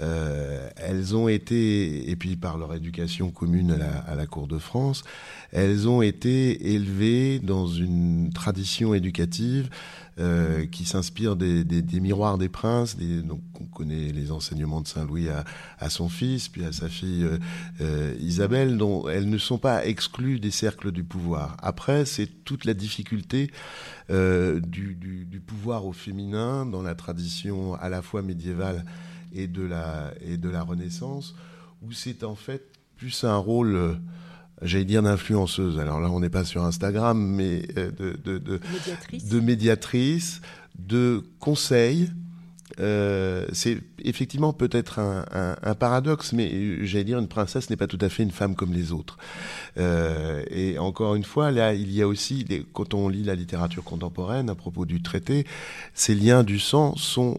Euh, 0.00 0.70
elles 0.76 1.14
ont 1.14 1.28
été 1.28 2.10
et 2.10 2.16
puis 2.16 2.36
par 2.36 2.56
leur 2.56 2.74
éducation 2.74 3.30
commune 3.30 3.72
à 3.72 3.76
la, 3.76 3.98
à 3.98 4.14
la 4.14 4.26
cour 4.26 4.46
de 4.46 4.58
France, 4.58 5.04
elles 5.52 5.88
ont 5.88 6.00
été 6.00 6.72
élevées 6.74 7.38
dans 7.38 7.66
une 7.66 8.30
tradition 8.32 8.94
éducative 8.94 9.68
euh, 10.18 10.66
qui 10.66 10.84
s'inspire 10.84 11.36
des, 11.36 11.64
miroirs 11.98 12.36
des 12.36 12.50
princes. 12.50 12.98
donc 12.98 13.40
on 13.58 13.64
connaît 13.64 14.12
les 14.12 14.30
enseignements 14.30 14.82
de 14.82 14.86
Saint 14.86 15.06
Louis 15.06 15.28
à, 15.30 15.88
son 15.88 16.10
fils, 16.10 16.50
puis 16.50 16.66
à 16.66 16.72
sa 16.72 16.90
fille 16.90 17.24
euh, 17.24 17.38
euh, 17.80 18.14
Isabelle, 18.20 18.76
dont 18.76 19.08
elles 19.08 19.30
ne 19.30 19.38
sont 19.38 19.56
pas 19.56 19.86
exclues 19.86 20.38
des 20.38 20.50
cercles 20.50 20.92
du 20.92 21.02
pouvoir. 21.02 21.56
Après, 21.62 22.04
c'est 22.04 22.26
toute 22.44 22.66
la 22.66 22.74
difficulté 22.74 23.50
du, 24.10 25.42
pouvoir 25.46 25.86
au 25.86 25.94
féminin 25.94 26.66
dans 26.66 26.82
la 26.82 26.94
tradition 26.94 27.74
à 27.76 27.88
la 27.88 28.02
fois 28.02 28.20
médiévale 28.20 28.84
et 29.32 29.46
de 29.46 29.62
la, 29.62 30.12
et 30.20 30.36
de 30.36 30.50
la 30.50 30.62
Renaissance, 30.62 31.34
où 31.80 31.92
c'est 31.92 32.22
en 32.22 32.34
fait 32.34 32.66
plus 32.98 33.24
un 33.24 33.38
rôle 33.38 33.96
j'allais 34.62 34.84
dire 34.84 35.02
d'influenceuses. 35.02 35.78
Alors 35.78 36.00
là, 36.00 36.10
on 36.10 36.20
n'est 36.20 36.30
pas 36.30 36.44
sur 36.44 36.64
Instagram, 36.64 37.18
mais 37.18 37.60
de, 37.60 38.16
de, 38.24 38.38
de, 38.38 38.60
médiatrice. 38.72 39.28
de 39.28 39.40
médiatrices, 39.40 40.40
de 40.78 41.22
conseils. 41.38 42.10
Euh, 42.80 43.46
c'est 43.52 43.78
effectivement 44.02 44.54
peut-être 44.54 44.98
un, 44.98 45.26
un, 45.32 45.56
un, 45.62 45.74
paradoxe, 45.74 46.32
mais 46.32 46.84
j'allais 46.86 47.04
dire 47.04 47.18
une 47.18 47.28
princesse 47.28 47.68
n'est 47.68 47.76
pas 47.76 47.86
tout 47.86 47.98
à 48.00 48.08
fait 48.08 48.22
une 48.22 48.30
femme 48.30 48.54
comme 48.54 48.72
les 48.72 48.92
autres. 48.92 49.18
Euh, 49.76 50.42
et 50.50 50.78
encore 50.78 51.14
une 51.14 51.24
fois, 51.24 51.50
là, 51.50 51.74
il 51.74 51.92
y 51.92 52.00
a 52.00 52.08
aussi, 52.08 52.46
quand 52.72 52.94
on 52.94 53.08
lit 53.08 53.24
la 53.24 53.34
littérature 53.34 53.84
contemporaine 53.84 54.48
à 54.48 54.54
propos 54.54 54.86
du 54.86 55.02
traité, 55.02 55.46
ces 55.92 56.14
liens 56.14 56.44
du 56.44 56.58
sang 56.58 56.96
sont 56.96 57.38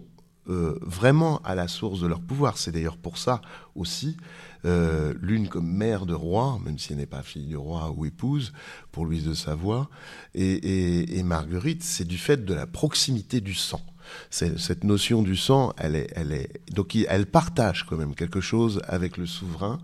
euh, 0.49 0.77
vraiment 0.81 1.39
à 1.43 1.55
la 1.55 1.67
source 1.67 2.01
de 2.01 2.07
leur 2.07 2.19
pouvoir. 2.19 2.57
C'est 2.57 2.71
d'ailleurs 2.71 2.97
pour 2.97 3.17
ça 3.17 3.41
aussi, 3.75 4.17
euh, 4.65 5.13
l'une 5.21 5.47
comme 5.47 5.69
mère 5.69 6.05
de 6.05 6.13
roi, 6.13 6.59
même 6.63 6.77
si 6.79 6.93
elle 6.93 6.99
n'est 6.99 7.05
pas 7.05 7.23
fille 7.23 7.45
du 7.45 7.57
roi 7.57 7.93
ou 7.95 8.05
épouse, 8.05 8.53
pour 8.91 9.05
Louise 9.05 9.25
de 9.25 9.33
Savoie, 9.33 9.89
et, 10.33 10.53
et, 10.53 11.19
et 11.19 11.23
Marguerite, 11.23 11.83
c'est 11.83 12.07
du 12.07 12.17
fait 12.17 12.45
de 12.45 12.53
la 12.53 12.67
proximité 12.67 13.41
du 13.41 13.53
sang. 13.53 13.81
Cette 14.29 14.83
notion 14.83 15.21
du 15.21 15.35
sang, 15.35 15.73
elle 15.77 15.95
est, 15.95 16.11
elle 16.15 16.33
est, 16.33 16.49
donc 16.71 16.95
elle 16.95 17.25
partage 17.25 17.85
quand 17.85 17.97
même 17.97 18.15
quelque 18.15 18.41
chose 18.41 18.81
avec 18.87 19.17
le 19.17 19.25
souverain. 19.25 19.79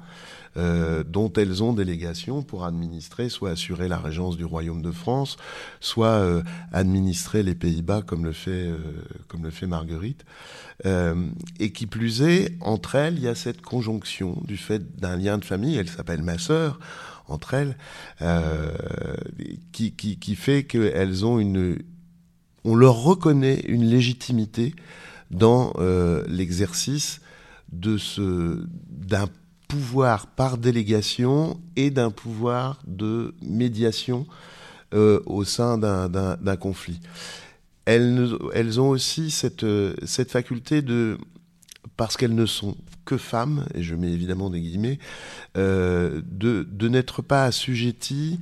Euh, 0.58 1.04
dont 1.04 1.32
elles 1.34 1.62
ont 1.64 1.74
délégation 1.74 2.42
pour 2.42 2.66
administrer, 2.66 3.30
soit 3.30 3.52
assurer 3.52 3.88
la 3.88 3.98
régence 4.00 4.36
du 4.36 4.46
royaume 4.46 4.82
de 4.82 4.92
France, 4.92 5.38
soit 5.80 6.08
euh, 6.08 6.42
administrer 6.72 7.44
les 7.44 7.54
Pays-Bas 7.54 8.02
comme 8.02 8.26
le 8.26 8.32
fait 8.32 8.68
euh, 8.68 8.78
comme 9.28 9.44
le 9.44 9.52
fait 9.52 9.68
Marguerite. 9.68 10.26
Euh, 10.86 11.28
et 11.60 11.72
qui 11.72 11.86
plus 11.86 12.24
est, 12.24 12.58
entre 12.62 12.96
elles, 12.96 13.16
il 13.16 13.24
y 13.24 13.28
a 13.28 13.36
cette 13.36 13.62
conjonction 13.62 14.42
du 14.46 14.58
fait 14.58 14.98
d'un 14.98 15.18
lien 15.18 15.38
de 15.38 15.46
famille. 15.46 15.78
Elle 15.78 15.90
s'appelle 15.90 16.24
ma 16.24 16.38
sœur 16.38 16.80
entre 17.28 17.54
elles, 17.54 17.78
euh, 18.22 18.72
qui, 19.72 19.92
qui, 19.92 20.18
qui 20.18 20.36
fait 20.36 20.64
qu'elles 20.64 21.26
ont 21.26 21.38
une 21.40 21.78
on 22.66 22.76
leur 22.76 23.04
reconnaît 23.04 23.62
une 23.68 23.86
légitimité 23.86 24.76
dans 25.32 25.74
euh, 25.78 26.24
l'exercice 26.28 27.22
de 27.72 27.98
ce 27.98 28.66
d'un 28.90 29.28
pouvoir 29.70 30.28
par 30.28 30.58
délégation 30.58 31.62
et 31.78 31.92
d'un 31.92 32.12
pouvoir 32.12 32.82
de 32.86 33.36
médiation 33.42 34.26
euh, 34.94 35.22
au 35.26 35.46
sein 35.46 35.78
d'un 35.78 36.56
conflit. 36.58 37.00
Elles, 37.86 38.80
ont 38.80 38.90
aussi 38.90 39.32
cette, 39.32 39.66
cette 40.06 40.32
faculté 40.32 40.82
de, 40.82 41.18
parce 41.96 42.18
qu'elles 42.18 42.36
ne 42.36 42.46
sont 42.46 42.76
que 43.06 43.18
femmes, 43.18 43.66
et 43.74 43.82
je 43.82 43.96
mets 43.96 44.12
évidemment 44.12 44.50
des 44.50 44.60
guillemets, 44.60 45.00
euh, 45.58 46.22
de, 46.26 46.88
n'être 46.88 47.22
pas 47.22 47.46
assujetties 47.46 48.40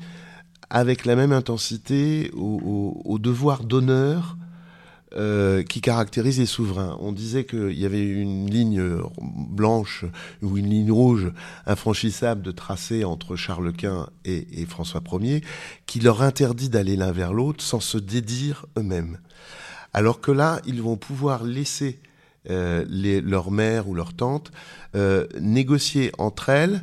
avec 0.70 1.06
la 1.06 1.16
même 1.16 1.32
intensité 1.32 2.32
au 2.36 3.18
devoir 3.20 3.64
d'honneur 3.64 4.38
euh, 5.18 5.64
qui 5.64 5.82
caractérise 5.82 6.40
les 6.40 6.46
souverains. 6.46 6.98
On 7.00 7.12
disait 7.12 7.46
qu'il 7.46 7.78
y 7.78 7.86
avait 7.86 8.06
une 8.06 8.50
ligne 8.50 9.02
blanche 9.20 10.06
ou 10.42 10.58
une 10.58 10.70
ligne 10.70 10.92
rouge 10.92 11.32
infranchissable 11.66 12.42
de 12.42 12.52
tracé 12.52 13.04
entre 13.04 13.36
Charles 13.36 13.74
Quint 13.74 14.10
et, 14.26 14.66
François 14.66 15.02
Ier, 15.20 15.42
qui 15.86 16.00
leur 16.00 16.22
interdit 16.22 16.70
d'aller 16.70 16.96
l'un 16.96 17.12
vers 17.12 17.34
l'autre 17.34 17.64
sans 17.64 17.80
se 17.80 17.98
dédire 17.98 18.66
eux-mêmes. 18.78 19.18
Alors 19.94 20.22
que 20.22 20.32
là, 20.32 20.62
ils 20.66 20.82
vont 20.82 20.98
pouvoir 20.98 21.44
laisser 21.44 22.00
euh, 22.50 22.86
les, 22.88 23.20
leur 23.20 23.52
mère 23.52 23.90
ou 23.90 23.94
leur 23.94 24.14
tante 24.14 24.52
euh, 24.96 25.28
négocier 25.42 26.14
entre 26.18 26.48
elles 26.48 26.82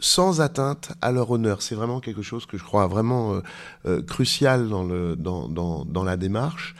sans 0.00 0.40
atteinte 0.40 0.92
à 1.02 1.12
leur 1.12 1.30
honneur. 1.30 1.62
C'est 1.62 1.76
vraiment 1.76 2.00
quelque 2.00 2.22
chose 2.22 2.46
que 2.46 2.58
je 2.58 2.64
crois 2.64 2.88
vraiment 2.88 3.40
euh, 3.86 4.02
crucial 4.02 4.68
dans, 4.68 6.04
la 6.04 6.16
démarche. 6.16 6.74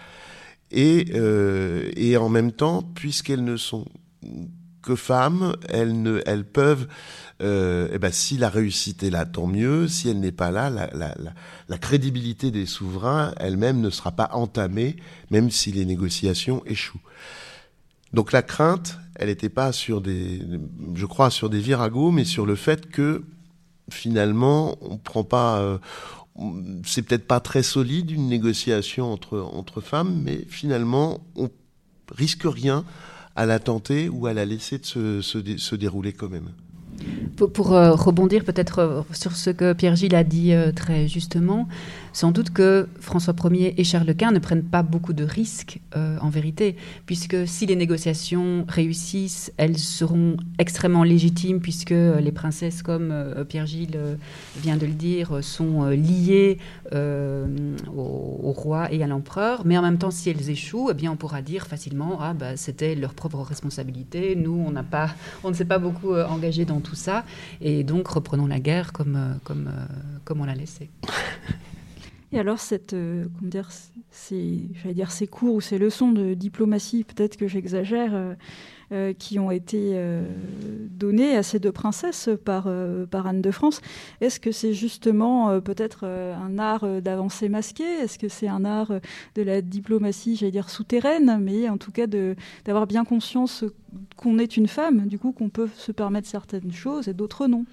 Et, 0.71 1.07
euh, 1.15 1.91
et 1.97 2.17
en 2.17 2.29
même 2.29 2.53
temps, 2.53 2.83
puisqu'elles 2.83 3.45
ne 3.45 3.57
sont 3.57 3.87
que 4.83 4.97
femmes, 4.97 5.57
elles, 5.69 6.01
ne, 6.01 6.23
elles 6.27 6.45
peuvent, 6.45 6.87
euh, 7.43 7.89
eh 7.93 7.99
ben, 7.99 8.13
si 8.13 8.37
la 8.37 8.49
réussite 8.49 9.03
est 9.03 9.11
là, 9.11 9.27
tant 9.27 9.47
mieux. 9.47 9.89
Si 9.89 10.09
elle 10.09 10.21
n'est 10.21 10.33
pas 10.33 10.51
là, 10.51 10.71
la, 10.71 10.91
la, 10.95 11.15
la, 11.69 11.79
crédibilité 11.79 12.51
des 12.51 12.67
souverains 12.67 13.33
elle-même 13.39 13.81
ne 13.81 13.91
sera 13.91 14.13
pas 14.13 14.31
entamée, 14.33 14.97
même 15.31 15.51
si 15.51 15.73
les 15.73 15.85
négociations 15.85 16.63
échouent. 16.67 17.01
Donc 18.13 18.33
la 18.33 18.43
crainte, 18.43 18.99
elle 19.15 19.29
n'était 19.29 19.49
pas 19.49 19.73
sur 19.73 20.01
des, 20.01 20.43
je 20.95 21.07
crois, 21.07 21.31
sur 21.31 21.51
des 21.51 21.61
viragos, 21.61 22.11
mais 22.11 22.25
sur 22.25 22.47
le 22.47 22.57
fait 22.57 22.89
que 22.91 23.23
finalement, 23.91 24.77
on 24.83 24.97
prend 24.97 25.25
pas, 25.25 25.61
euh, 25.61 25.79
c'est 26.85 27.03
peut-être 27.03 27.27
pas 27.27 27.41
très 27.41 27.63
solide 27.63 28.11
une 28.11 28.29
négociation 28.29 29.13
entre 29.13 29.81
femmes, 29.81 30.23
mais 30.25 30.45
finalement, 30.49 31.21
on 31.37 31.51
risque 32.11 32.43
rien 32.45 32.85
à 33.37 33.47
la 33.47 33.59
tenter 33.59 34.09
ou 34.09 34.27
à 34.27 34.35
la 34.35 34.45
laisser 34.45 34.81
se, 34.83 35.75
dérouler 35.75 36.13
quand 36.13 36.29
même. 36.29 36.51
Pour, 37.37 37.53
pour 37.53 37.73
euh, 37.73 37.93
rebondir 37.93 38.45
peut-être 38.45 38.79
euh, 38.81 39.03
sur 39.13 39.35
ce 39.35 39.49
que 39.49 39.73
Pierre-Gilles 39.73 40.15
a 40.15 40.25
dit 40.25 40.53
euh, 40.53 40.73
très 40.73 41.09
justement, 41.09 41.67
sans 42.13 42.33
doute 42.33 42.51
que 42.51 42.89
François 43.01 43.35
Ier 43.51 43.81
et 43.81 43.85
Charles 43.85 44.15
Quint 44.15 44.33
ne 44.33 44.39
prennent 44.39 44.65
pas 44.65 44.83
beaucoup 44.83 45.13
de 45.13 45.25
risques 45.25 45.81
euh, 45.97 46.19
en 46.21 46.29
vérité, 46.29 46.77
puisque 47.07 47.47
si 47.47 47.67
les 47.67 47.77
négociations 47.77 48.65
réussissent, 48.69 49.53
elles 49.57 49.79
seront 49.79 50.37
extrêmement 50.59 51.05
légitimes, 51.05 51.61
puisque 51.61 51.91
les 51.91 52.33
princesses, 52.33 52.83
comme 52.83 53.11
euh, 53.13 53.45
Pierre-Gilles 53.45 53.99
vient 54.57 54.77
de 54.77 54.87
le 54.87 54.93
dire, 54.93 55.43
sont 55.43 55.87
liées 55.89 56.59
euh, 56.93 57.47
au, 57.95 58.53
roi 58.53 58.93
et 58.93 59.03
à 59.03 59.07
l'empereur. 59.07 59.63
Mais 59.65 59.79
en 59.79 59.83
même 59.83 59.99
temps, 59.99 60.11
si 60.11 60.31
elles 60.31 60.51
échouent, 60.51 60.91
eh 60.91 60.95
bien, 60.95 61.13
on 61.13 61.17
pourra 61.17 61.43
dire 61.43 61.67
facilement 61.67 62.19
ah, 62.21 62.35
bah, 62.35 62.57
c'était 62.57 62.95
leur 62.95 63.15
propre 63.15 63.39
responsabilité. 63.41 64.35
Nous, 64.37 64.65
on, 64.67 64.73
pas, 64.83 65.11
on 65.45 65.51
ne 65.51 65.55
s'est 65.55 65.65
pas 65.65 65.79
beaucoup 65.79 66.15
engagé 66.15 66.65
dans 66.65 66.81
tout 66.81 66.97
ça. 66.97 67.25
Et 67.61 67.85
donc, 67.85 68.09
reprenons 68.09 68.47
la 68.47 68.61
guerre 68.61 68.93
comme, 68.93 69.39
comme, 69.45 69.71
comme 70.25 70.41
on 70.41 70.45
l'a 70.45 70.55
laissé. 70.55 70.91
Et 72.33 72.39
alors, 72.39 72.59
euh, 72.93 73.25
ces, 74.11 75.27
cours 75.27 75.55
ou 75.55 75.61
ces 75.61 75.79
leçons 75.79 76.13
de 76.13 76.35
diplomatie, 76.35 77.03
peut-être 77.03 77.37
que 77.37 77.49
j'exagère, 77.49 78.15
euh, 78.15 78.35
euh, 78.93 79.13
qui 79.13 79.39
ont 79.41 79.51
été 79.51 80.01
données 80.91 81.37
à 81.37 81.43
ces 81.43 81.59
deux 81.59 81.73
princesses 81.73 82.29
par, 82.45 82.69
par 83.11 83.27
Anne 83.27 83.41
de 83.43 83.51
France, 83.51 83.81
est-ce 84.21 84.39
que 84.39 84.53
c'est 84.53 84.75
justement 84.75 85.61
peut-être 85.61 86.05
un 86.05 86.59
art 86.59 87.01
d'avancée 87.01 87.49
masquée 87.49 87.85
Est-ce 87.85 88.19
que 88.19 88.29
c'est 88.29 88.49
un 88.49 88.65
art 88.65 88.93
de 89.35 89.43
la 89.43 89.61
diplomatie, 89.61 90.37
j'allais 90.37 90.53
dire 90.53 90.71
souterraine, 90.71 91.39
mais 91.41 91.69
en 91.69 91.79
tout 91.79 91.93
cas 91.93 92.09
de, 92.09 92.35
d'avoir 92.65 92.87
bien 92.87 93.05
conscience 93.05 93.65
qu'on 94.17 94.39
est 94.39 94.57
une 94.57 94.69
femme, 94.69 95.07
du 95.07 95.19
coup 95.19 95.33
qu'on 95.33 95.51
peut 95.51 95.69
se 95.77 95.93
permettre 95.93 96.29
certaines 96.29 96.73
choses 96.73 97.07
et 97.07 97.15
d'autres 97.15 97.47
non? 97.47 97.65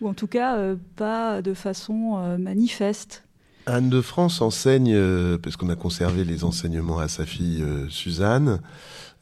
Ou 0.00 0.08
en 0.08 0.14
tout 0.14 0.28
cas 0.28 0.74
pas 0.94 1.42
de 1.42 1.52
façon 1.52 2.38
manifeste? 2.38 3.24
Anne 3.66 3.90
de 3.90 4.00
France 4.00 4.40
enseigne, 4.40 4.92
euh, 4.94 5.38
parce 5.38 5.56
qu'on 5.56 5.68
a 5.68 5.76
conservé 5.76 6.24
les 6.24 6.44
enseignements 6.44 6.98
à 6.98 7.08
sa 7.08 7.26
fille 7.26 7.62
euh, 7.62 7.88
Suzanne, 7.88 8.60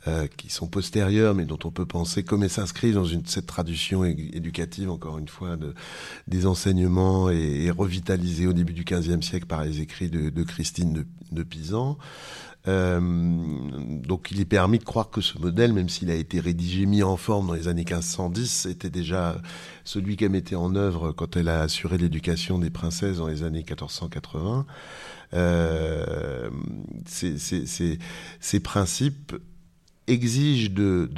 euh, 0.07 0.27
qui 0.37 0.48
sont 0.48 0.68
postérieurs, 0.68 1.35
mais 1.35 1.44
dont 1.44 1.59
on 1.64 1.70
peut 1.70 1.87
penser, 1.87 2.22
comme 2.22 2.42
elle 2.42 2.51
s'inscrit 2.51 2.92
dans 2.92 3.05
cette 3.24 3.46
tradition 3.46 4.05
éducative, 4.05 4.90
encore 4.90 5.18
une 5.18 5.29
fois, 5.29 5.57
de, 5.57 5.74
des 6.29 6.46
enseignements 6.46 7.31
et, 7.31 7.64
et 7.64 7.70
revitalisés 7.70 8.46
au 8.46 8.53
début 8.53 8.74
du 8.74 8.85
XVe 8.85 9.20
siècle 9.22 9.46
par 9.46 9.64
les 9.64 9.81
écrits 9.81 10.09
de, 10.09 10.31
de 10.31 10.42
Christine 10.44 10.92
de, 10.92 11.07
de 11.33 11.42
Pisan. 11.42 11.98
Euh, 12.68 13.00
donc 13.00 14.31
il 14.31 14.40
est 14.40 14.44
permis 14.44 14.78
de 14.78 14.85
croire 14.85 15.09
que 15.09 15.22
ce 15.22 15.38
modèle, 15.38 15.72
même 15.72 15.88
s'il 15.88 16.11
a 16.11 16.14
été 16.14 16.38
rédigé, 16.38 16.85
mis 16.85 17.02
en 17.02 17.16
forme 17.16 17.46
dans 17.48 17.54
les 17.54 17.66
années 17.66 17.85
1510, 17.85 18.66
était 18.66 18.90
déjà 18.90 19.40
celui 19.85 20.16
qu'elle 20.16 20.31
mettait 20.31 20.54
en 20.54 20.74
œuvre 20.74 21.12
quand 21.12 21.37
elle 21.37 21.48
a 21.48 21.62
assuré 21.62 21.96
l'éducation 21.96 22.59
des 22.59 22.70
princesses 22.70 23.16
dans 23.16 23.28
les 23.28 23.42
années 23.42 23.64
1480. 23.66 24.66
Euh, 25.35 26.50
ces, 27.07 28.61
principes 28.61 29.35
exigent 30.07 30.70
de, 30.70 31.09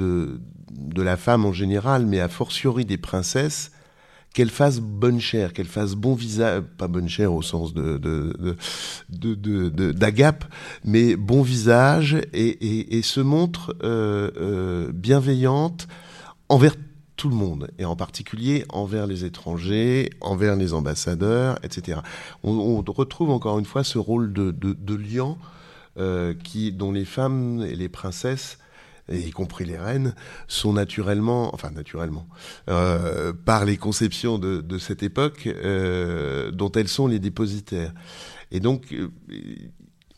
de 0.72 1.02
la 1.02 1.16
femme 1.16 1.44
en 1.44 1.52
général, 1.52 2.06
mais 2.06 2.20
a 2.20 2.28
fortiori 2.28 2.84
des 2.84 2.98
princesses, 2.98 3.72
qu'elle 4.32 4.50
fasse 4.50 4.80
bonne 4.80 5.20
chère, 5.20 5.52
qu'elle 5.52 5.66
fasse 5.66 5.94
bon 5.94 6.14
visage, 6.14 6.62
pas 6.78 6.88
bonne 6.88 7.08
chère 7.08 7.32
au 7.32 7.42
sens 7.42 7.74
de, 7.74 8.56
d'agape, 9.92 10.44
mais 10.84 11.16
bon 11.16 11.42
visage 11.42 12.16
et, 12.32 13.02
se 13.02 13.20
montre 13.20 13.74
euh, 13.82 14.30
euh, 14.36 14.92
bienveillante 14.92 15.88
envers 16.48 16.74
tout 17.16 17.28
le 17.28 17.34
monde, 17.34 17.70
et 17.78 17.84
en 17.84 17.96
particulier 17.96 18.64
envers 18.70 19.06
les 19.06 19.24
étrangers, 19.24 20.10
envers 20.20 20.56
les 20.56 20.72
ambassadeurs, 20.72 21.58
etc. 21.62 22.00
On, 22.44 22.82
retrouve 22.82 23.30
encore 23.30 23.58
une 23.58 23.66
fois 23.66 23.84
ce 23.84 23.98
rôle 23.98 24.32
de, 24.32 24.52
de, 24.52 24.96
euh, 25.98 26.34
qui, 26.44 26.72
dont 26.72 26.92
les 26.92 27.04
femmes 27.04 27.62
et 27.68 27.74
les 27.74 27.88
princesses 27.88 28.58
y 29.18 29.30
compris 29.30 29.64
les 29.64 29.78
reines, 29.78 30.14
sont 30.48 30.72
naturellement, 30.72 31.54
enfin 31.54 31.70
naturellement, 31.70 32.26
euh, 32.68 33.32
par 33.32 33.64
les 33.64 33.76
conceptions 33.76 34.38
de, 34.38 34.78
cette 34.78 35.02
époque, 35.02 35.46
euh, 35.46 36.50
dont 36.50 36.70
elles 36.72 36.88
sont 36.88 37.06
les 37.06 37.18
dépositaires. 37.18 37.92
Et 38.50 38.60
donc, 38.60 38.92
euh, 38.92 39.10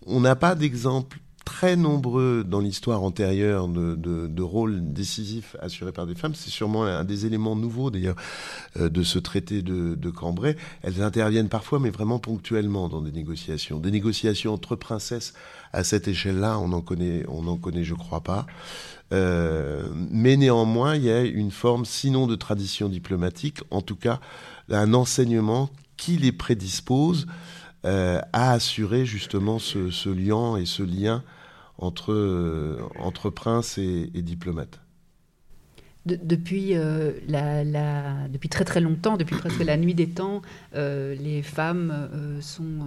on 0.07 0.21
n'a 0.21 0.37
pas 0.37 0.55
d'exemple 0.55 1.19
très 1.45 1.75
nombreux 1.75 2.45
dans 2.47 2.61
l'histoire 2.61 3.03
antérieure 3.03 3.67
de, 3.67 3.97
de, 3.97 4.29
de, 4.29 4.43
rôles 4.43 4.93
décisifs 4.93 5.57
assurés 5.61 5.91
par 5.91 6.07
des 6.07 6.15
femmes. 6.15 6.37
C'est 6.37 6.51
sûrement 6.51 6.85
un 6.85 7.03
des 7.03 7.27
éléments 7.27 7.57
nouveaux 7.57 7.91
d'ailleurs 7.91 8.15
de 8.79 9.03
ce 9.03 9.19
traité 9.19 9.61
de, 9.61 9.97
de, 9.97 10.11
Cambrai. 10.11 10.57
Elles 10.83 11.03
interviennent 11.03 11.49
parfois, 11.49 11.81
mais 11.81 11.91
vraiment 11.91 12.21
ponctuellement 12.21 12.89
dans 12.89 13.01
des 13.01 13.11
négociations. 13.11 13.81
Des 13.81 13.91
négociations 13.91 14.55
entre 14.55 14.77
princesses 14.77 15.35
à 15.73 15.85
cette 15.85 16.09
échelle-là, 16.09 16.59
on 16.59 16.73
en 16.73 16.81
connaît, 16.81 17.25
on 17.29 17.47
en 17.47 17.57
connaît, 17.57 17.85
je 17.85 17.95
crois 17.95 18.21
pas. 18.21 18.47
Euh, 19.13 19.89
mais 20.11 20.37
néanmoins, 20.37 20.97
il 20.97 21.05
y 21.05 21.11
a 21.11 21.23
une 21.23 21.51
forme, 21.51 21.85
sinon 21.85 22.27
de 22.27 22.35
tradition 22.35 22.89
diplomatique, 22.89 23.61
en 23.71 23.83
tout 23.83 23.97
cas 23.97 24.21
un 24.71 24.95
enseignement 24.95 25.71
qui 25.97 26.17
les 26.17 26.33
prédispose 26.33 27.27
euh, 27.85 28.21
à 28.33 28.53
assurer 28.53 29.05
justement 29.05 29.59
ce, 29.59 30.09
lien 30.09 30.57
et 30.57 30.67
ce 30.67 30.83
lien 30.83 31.23
entre, 31.79 32.13
euh, 32.13 32.79
entre 32.99 33.29
prince 33.29 33.77
et, 33.77 34.11
et 34.15 34.23
diplomate. 34.23 34.81
Euh, 36.11 36.17
depuis 38.29 38.49
très 38.49 38.65
très 38.65 38.81
longtemps, 38.81 39.17
depuis 39.17 39.37
presque 39.37 39.63
la 39.63 39.77
nuit 39.77 39.95
des 39.95 40.09
temps, 40.09 40.43
euh, 40.75 41.15
les 41.15 41.43
femmes 41.43 41.93
euh, 41.93 42.41
sont 42.41 42.81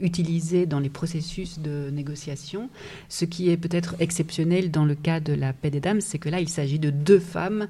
utilisées 0.00 0.66
dans 0.66 0.80
les 0.80 0.90
processus 0.90 1.58
de 1.58 1.90
négociation. 1.90 2.68
Ce 3.08 3.24
qui 3.24 3.50
est 3.50 3.56
peut-être 3.56 3.96
exceptionnel 4.00 4.70
dans 4.70 4.84
le 4.84 4.94
cas 4.94 5.20
de 5.20 5.32
la 5.32 5.52
paix 5.52 5.70
des 5.70 5.80
dames, 5.80 6.00
c'est 6.00 6.18
que 6.18 6.28
là, 6.28 6.40
il 6.40 6.48
s'agit 6.48 6.78
de 6.78 6.90
deux 6.90 7.18
femmes 7.18 7.68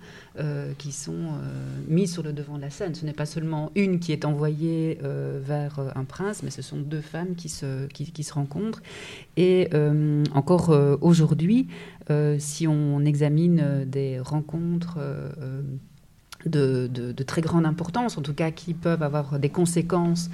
qui 0.78 0.92
sont 0.92 1.32
mises 1.88 2.12
sur 2.12 2.22
le 2.22 2.32
devant 2.32 2.56
de 2.56 2.62
la 2.62 2.70
scène. 2.70 2.94
Ce 2.94 3.04
n'est 3.04 3.12
pas 3.12 3.26
seulement 3.26 3.70
une 3.74 4.00
qui 4.00 4.12
est 4.12 4.24
envoyée 4.24 4.98
vers 5.02 5.78
un 5.94 6.04
prince, 6.04 6.42
mais 6.42 6.50
ce 6.50 6.62
sont 6.62 6.78
deux 6.78 7.00
femmes 7.00 7.34
qui 7.34 7.48
se, 7.48 8.32
rencontrent. 8.32 8.82
Et 9.36 9.68
encore 10.34 10.76
aujourd'hui, 11.00 11.68
si 12.38 12.66
on 12.66 13.04
examine 13.04 13.84
des 13.86 14.20
rencontres 14.20 14.98
euh, 14.98 15.62
de, 16.46 17.22
très 17.22 17.40
grande 17.40 17.66
importance, 17.66 18.18
en 18.18 18.22
tout 18.22 18.34
cas 18.34 18.50
qui 18.50 18.74
peuvent 18.74 19.02
avoir 19.02 19.38
des 19.38 19.48
conséquences 19.48 20.30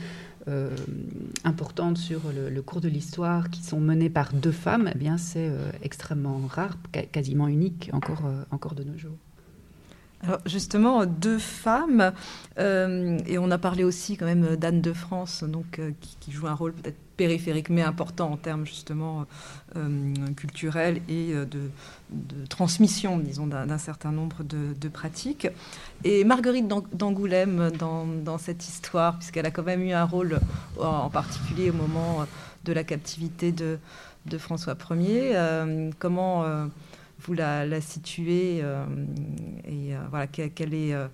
euh, 0.49 0.75
importantes 1.45 1.99
sur 1.99 2.21
le, 2.35 2.49
le 2.49 2.63
cours 2.63 2.81
de 2.81 2.89
l'histoire, 2.89 3.51
qui 3.51 3.63
sont 3.63 3.81
menées 3.81 4.11
par 4.11 4.33
deux 4.33 4.53
femmes, 4.53 4.91
eh 4.95 4.99
bien 4.99 5.19
c'est 5.19 5.51
extrêmement 5.83 6.41
rare, 6.49 6.77
quasiment 7.13 7.49
unique 7.49 7.91
encore, 7.93 8.23
encore 8.51 8.75
de 8.75 8.85
nos 8.85 8.97
jours. 8.97 9.17
Alors 10.25 10.41
justement, 10.47 11.07
deux 11.07 11.39
femmes, 11.39 12.13
euh, 12.59 13.19
et 13.27 13.39
on 13.39 13.51
a 13.53 13.59
parlé 13.59 13.85
aussi 13.85 14.17
quand 14.17 14.27
même 14.27 14.57
d'Anne 14.57 14.81
de 14.81 14.93
France, 14.93 15.45
donc 15.45 15.79
euh, 15.79 15.93
qui, 16.19 16.33
joue 16.33 16.49
un 16.49 16.55
rôle 16.55 16.73
peut-être 16.73 16.99
périphérique 17.17 17.71
mais 17.71 17.83
important 17.83 18.33
en 18.33 18.37
termes 18.37 18.67
justement 18.67 19.27
euh, 19.77 20.15
culturels 20.37 21.01
et 21.09 21.33
de, 21.33 21.71
transmission, 22.49 23.19
disons, 23.19 23.47
d'un 23.47 23.79
certain 23.79 24.13
nombre 24.13 24.43
de, 24.43 24.89
pratiques. 24.89 25.49
Et 26.05 26.25
Marguerite 26.25 26.67
d'Angoulême 26.93 27.71
dans, 27.79 28.05
dans, 28.05 28.39
cette 28.39 28.69
histoire, 28.69 29.19
puisqu'elle 29.19 29.47
a 29.47 29.51
quand 29.51 29.65
même 29.65 29.83
eu 29.83 29.93
un 29.93 30.05
rôle 30.05 30.41
en 30.81 31.11
particulier 31.11 31.71
au 31.71 31.75
moment 31.75 32.25
de 32.65 32.73
la 32.73 32.85
captivité 32.85 33.51
de, 33.51 33.79
de 34.27 34.39
François 34.39 34.77
Ier, 34.91 35.37
comment 35.99 36.45
vous 37.21 37.35
la, 37.35 37.67
la 37.67 37.81
situez 37.81 38.61
euh, 38.63 38.85
et 39.65 39.95
euh, 39.95 40.01
voilà 40.11 40.27
qu'elle 40.27 40.75
est 40.75 40.95
euh, 40.95 41.09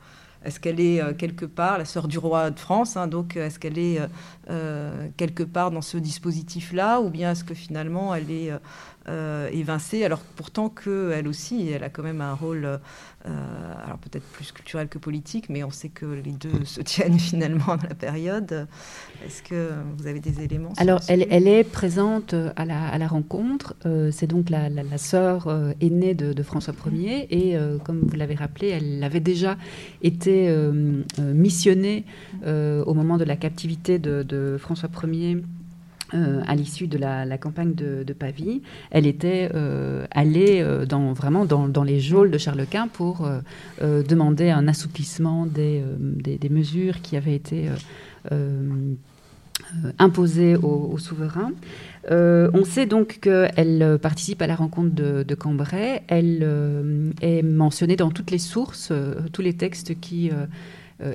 est-ce 0.44 0.60
qu'elle 0.60 0.78
est 0.78 1.00
quelque 1.16 1.46
part 1.46 1.78
la 1.78 1.86
sœur 1.86 2.06
du 2.06 2.18
roi 2.18 2.50
de 2.50 2.58
France 2.58 2.98
hein, 2.98 3.06
Donc, 3.06 3.34
est-ce 3.34 3.58
qu'elle 3.58 3.78
est 3.78 3.98
quelque 5.16 5.42
part 5.42 5.70
dans 5.70 5.80
ce 5.80 5.96
dispositif-là 5.96 7.00
Ou 7.00 7.08
bien 7.08 7.32
est-ce 7.32 7.44
que 7.44 7.54
finalement 7.54 8.14
elle 8.14 8.30
est 8.30 8.52
euh, 9.08 9.48
évincée 9.52 10.04
Alors, 10.04 10.20
pourtant 10.20 10.68
qu'elle 10.68 11.28
aussi, 11.28 11.68
elle 11.70 11.84
a 11.84 11.90
quand 11.90 12.02
même 12.02 12.20
un 12.20 12.34
rôle, 12.34 12.80
alors 13.24 13.98
peut-être 13.98 14.24
plus 14.32 14.52
culturel 14.52 14.88
que 14.88 14.98
politique, 14.98 15.48
mais 15.48 15.64
on 15.64 15.70
sait 15.70 15.88
que 15.88 16.04
les 16.04 16.32
deux 16.32 16.64
se 16.64 16.80
tiennent 16.82 17.18
finalement 17.18 17.76
dans 17.76 17.88
la 17.88 17.94
période. 17.94 18.66
Est-ce 19.24 19.42
que 19.42 19.70
vous 19.96 20.06
avez 20.06 20.20
des 20.20 20.42
éléments 20.42 20.72
Alors, 20.76 21.00
elle, 21.08 21.26
elle, 21.30 21.48
est 21.48 21.64
présente 21.64 22.34
à 22.56 22.64
la, 22.64 22.86
à 22.86 22.98
la 22.98 23.06
rencontre. 23.06 23.76
C'est 24.12 24.26
donc 24.26 24.50
la, 24.50 24.68
la, 24.68 24.82
la 24.82 24.98
sœur 24.98 25.48
aînée 25.80 26.14
de, 26.14 26.32
de, 26.32 26.42
François 26.42 26.74
Ier. 26.92 27.26
Et 27.30 27.58
comme 27.84 28.00
vous 28.00 28.16
l'avez 28.16 28.34
rappelé, 28.34 28.68
elle 28.68 29.02
avait 29.02 29.20
déjà 29.20 29.56
été 30.02 30.48
euh, 30.48 31.02
euh, 31.18 31.32
missionnée 31.34 32.04
euh, 32.46 32.84
au 32.84 32.94
moment 32.94 33.16
de 33.16 33.24
la 33.24 33.36
captivité 33.36 33.98
de, 33.98 34.22
de 34.22 34.56
François 34.58 34.88
Ier. 35.04 35.42
Euh, 36.12 36.42
à 36.46 36.54
l'issue 36.54 36.86
de 36.86 36.98
la, 36.98 37.38
campagne 37.38 37.74
de, 37.74 38.02
de, 38.02 38.12
Pavie, 38.12 38.60
elle 38.90 39.06
était 39.06 39.50
euh, 39.54 40.06
allée 40.10 40.60
euh, 40.60 40.84
vraiment 41.14 41.46
dans, 41.46 41.82
les 41.82 41.98
geôles 41.98 42.30
de 42.30 42.36
Charles 42.36 42.66
Quint 42.70 42.88
pour 42.88 43.26
demander 43.80 44.50
un 44.50 44.68
assouplissement 44.68 45.46
des, 45.46 45.82
mesures 46.50 47.00
qui 47.00 47.16
avaient 47.16 47.34
été 47.34 47.68
imposées 49.98 50.56
au, 50.56 50.90
au 50.92 50.98
souverain. 50.98 51.52
on 52.10 52.64
sait 52.64 52.86
donc 52.86 53.18
qu'elle 53.20 53.98
participe 54.00 54.42
à 54.42 54.46
la 54.46 54.56
rencontre 54.56 54.94
de, 54.94 55.34
Cambrai. 55.34 56.02
Elle 56.08 57.12
est 57.22 57.42
mentionnée 57.42 57.96
dans 57.96 58.10
toutes 58.10 58.30
les 58.30 58.38
sources, 58.38 58.92
tous 59.32 59.42
les 59.42 59.54
textes 59.54 59.98
qui 60.00 60.30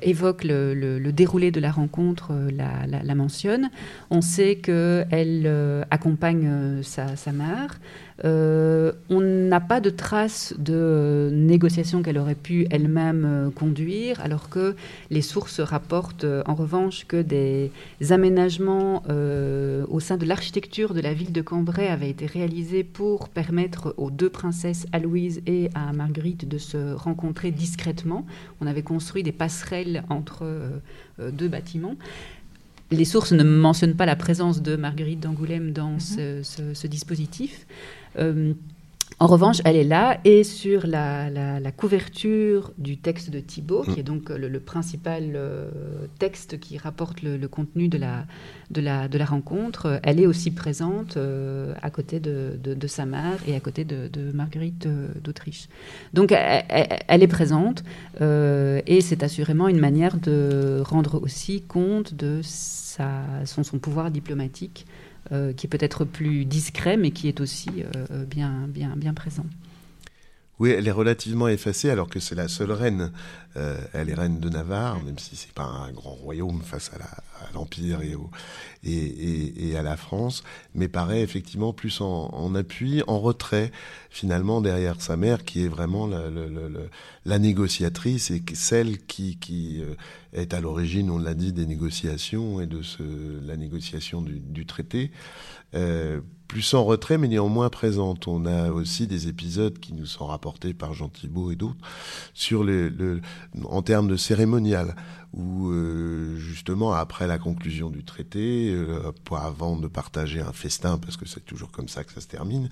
évoque 0.01 0.43
le, 0.43 0.99
déroulé 1.11 1.51
de 1.51 1.59
la 1.59 1.71
rencontre, 1.71 2.31
euh, 2.31 2.49
la, 2.51 3.15
mentionne. 3.15 3.69
On 4.09 4.21
sait 4.21 4.55
qu'elle 4.57 5.43
euh, 5.45 5.83
accompagne 5.89 6.81
sa 6.83 7.31
mère. 7.31 7.79
Euh, 8.25 8.91
on 9.09 9.21
n'a 9.21 9.59
pas 9.61 9.79
de 9.79 9.89
traces 9.89 10.53
de 10.57 11.29
négociations 11.31 12.01
qu'elle 12.01 12.17
aurait 12.17 12.35
pu 12.35 12.67
elle-même 12.69 13.25
euh, 13.25 13.49
conduire, 13.49 14.19
alors 14.21 14.49
que 14.49 14.75
les 15.09 15.21
sources 15.21 15.61
rapportent 15.61 16.25
euh, 16.25 16.43
en 16.45 16.55
revanche 16.55 17.05
que 17.07 17.21
des 17.21 17.71
aménagements 18.09 19.03
euh, 19.09 19.85
au 19.89 19.99
sein 19.99 20.17
de 20.17 20.25
l'architecture 20.25 20.93
de 20.93 21.01
la 21.01 21.13
ville 21.13 21.31
de 21.31 21.41
Cambrai 21.41 21.87
avaient 21.87 22.09
été 22.09 22.25
réalisés 22.25 22.83
pour 22.83 23.29
permettre 23.29 23.93
aux 23.97 24.11
deux 24.11 24.29
princesses, 24.29 24.85
à 24.91 24.99
Louise 24.99 25.41
et 25.45 25.69
à 25.73 25.93
Marguerite, 25.93 26.47
de 26.47 26.57
se 26.57 26.93
rencontrer 26.93 27.51
discrètement. 27.51 28.25
On 28.59 28.67
avait 28.67 28.83
construit 28.83 29.23
des 29.23 29.31
passerelles 29.31 30.03
entre 30.09 30.43
euh, 30.43 30.79
deux 31.31 31.47
bâtiments. 31.47 31.95
Les 32.91 33.05
sources 33.05 33.33
ne 33.33 33.43
mentionnent 33.43 33.95
pas 33.95 34.07
la 34.07 34.15
présence 34.15 34.63
de 34.63 34.75
Marguerite 34.75 35.19
d'Angoulême 35.19 35.71
dans 35.71 35.91
mmh. 35.91 35.99
ce, 35.99 36.43
ce, 36.43 36.73
ce 36.73 36.87
dispositif. 36.87 37.67
Euh, 38.17 38.53
en 39.21 39.27
revanche, 39.27 39.57
elle 39.65 39.75
est 39.75 39.83
là 39.83 40.17
et 40.23 40.45
sur 40.45 40.87
la, 40.87 41.29
couverture 41.75 42.71
du 42.77 42.97
texte 42.97 43.29
de 43.29 43.41
Thibault, 43.41 43.83
qui 43.83 43.99
est 43.99 44.03
donc 44.03 44.29
le, 44.29 44.47
le 44.47 44.59
principal 44.61 45.33
euh, 45.35 45.69
texte 46.19 46.59
qui 46.59 46.77
rapporte 46.77 47.21
le, 47.21 47.47
contenu 47.47 47.89
de 47.89 47.97
la, 47.97 49.25
rencontre, 49.25 49.99
elle 50.03 50.21
est 50.21 50.25
aussi 50.25 50.51
présente 50.51 51.17
euh, 51.17 51.73
à 51.81 51.89
côté 51.89 52.21
de, 52.21 52.87
sa 52.87 53.05
mère 53.05 53.37
et 53.45 53.55
à 53.55 53.59
côté 53.59 53.83
de, 53.83 54.31
Marguerite 54.33 54.85
euh, 54.85 55.09
d'Autriche. 55.21 55.67
Donc 56.13 56.31
elle, 56.31 57.23
est 57.23 57.27
présente 57.27 57.83
euh, 58.21 58.81
et 58.87 59.01
c'est 59.01 59.21
assurément 59.21 59.67
une 59.67 59.79
manière 59.79 60.17
de 60.17 60.81
rendre 60.85 61.21
aussi 61.21 61.61
compte 61.61 62.13
de 62.13 62.39
son, 62.41 63.79
pouvoir 63.79 64.11
diplomatique 64.11 64.85
euh, 64.87 65.08
qui 65.55 65.67
peut 65.67 65.77
être 65.81 66.05
plus 66.05 66.45
discret, 66.45 66.97
mais 66.97 67.11
qui 67.11 67.27
est 67.27 67.39
aussi 67.39 67.69
euh, 68.11 68.25
bien, 68.25 68.67
bien, 68.67 68.95
bien 68.95 69.13
présent. 69.13 69.45
Oui, 70.59 70.71
elle 70.71 70.89
est 70.89 70.91
relativement 70.91 71.47
effacée 71.47 71.89
alors 71.89 72.09
que 72.09 72.19
c'est 72.19 72.35
la 72.35 72.49
seule 72.49 72.73
reine. 72.73 73.13
Euh, 73.55 73.79
elle 73.93 74.09
est 74.09 74.13
reine 74.13 74.39
de 74.39 74.49
Navarre, 74.49 75.01
même 75.03 75.17
si 75.17 75.37
c'est 75.37 75.53
pas 75.53 75.63
un 75.63 75.91
grand 75.91 76.13
royaume 76.13 76.61
face 76.61 76.91
à 76.93 77.53
l'Empire 77.53 78.01
et, 78.01 78.15
et, 78.83 78.91
et, 78.91 79.69
et, 79.69 79.77
à 79.77 79.81
la 79.81 79.95
France, 79.95 80.43
mais 80.75 80.89
paraît 80.89 81.21
effectivement 81.21 81.71
plus 81.71 82.01
en, 82.01 82.29
en, 82.33 82.53
appui, 82.55 83.01
en 83.07 83.19
retrait 83.19 83.71
finalement 84.09 84.59
derrière 84.59 85.01
sa 85.01 85.15
mère 85.15 85.45
qui 85.45 85.63
est 85.63 85.69
vraiment 85.69 86.07
la, 86.07 86.29
la, 86.29 86.47
la, 86.47 86.67
la 87.25 87.39
négociatrice 87.39 88.29
et 88.29 88.43
celle 88.53 88.97
qui, 89.05 89.37
qui 89.37 89.81
euh, 89.81 89.95
est 90.33 90.53
à 90.53 90.59
l'origine, 90.59 91.09
on 91.09 91.17
l'a 91.19 91.35
dit, 91.35 91.53
des 91.53 91.65
négociations 91.65 92.59
et 92.59 92.67
de 92.67 92.81
ce, 92.81 93.01
la 93.45 93.55
négociation 93.55 94.21
du, 94.21 94.39
du 94.41 94.65
traité. 94.65 95.11
Euh, 95.73 96.19
plus 96.49 96.73
en 96.73 96.83
retrait, 96.83 97.19
mais 97.19 97.27
néanmoins 97.27 97.69
présente. 97.69 98.27
On 98.27 98.45
a 98.45 98.71
aussi 98.71 99.07
des 99.07 99.27
épisodes 99.27 99.77
qui 99.79 99.93
nous 99.93 100.07
sont 100.07 100.25
rapportés 100.25 100.73
par 100.73 100.93
Jean 100.93 101.07
Thibault 101.07 101.51
et 101.51 101.55
d'autres 101.55 101.77
sur 102.33 102.63
le, 102.63 102.89
le, 102.89 103.21
en 103.65 103.83
termes 103.83 104.09
de 104.09 104.17
cérémonial 104.17 104.95
où 105.33 105.69
euh, 105.69 106.37
justement 106.37 106.93
après 106.93 107.27
la 107.27 107.37
conclusion 107.37 107.89
du 107.89 108.03
traité, 108.03 108.71
euh, 108.73 109.11
avant 109.31 109.77
de 109.77 109.87
partager 109.87 110.41
un 110.41 110.53
festin, 110.53 110.97
parce 110.97 111.17
que 111.17 111.27
c'est 111.27 111.45
toujours 111.45 111.71
comme 111.71 111.87
ça 111.87 112.03
que 112.03 112.11
ça 112.11 112.21
se 112.21 112.27
termine, 112.27 112.69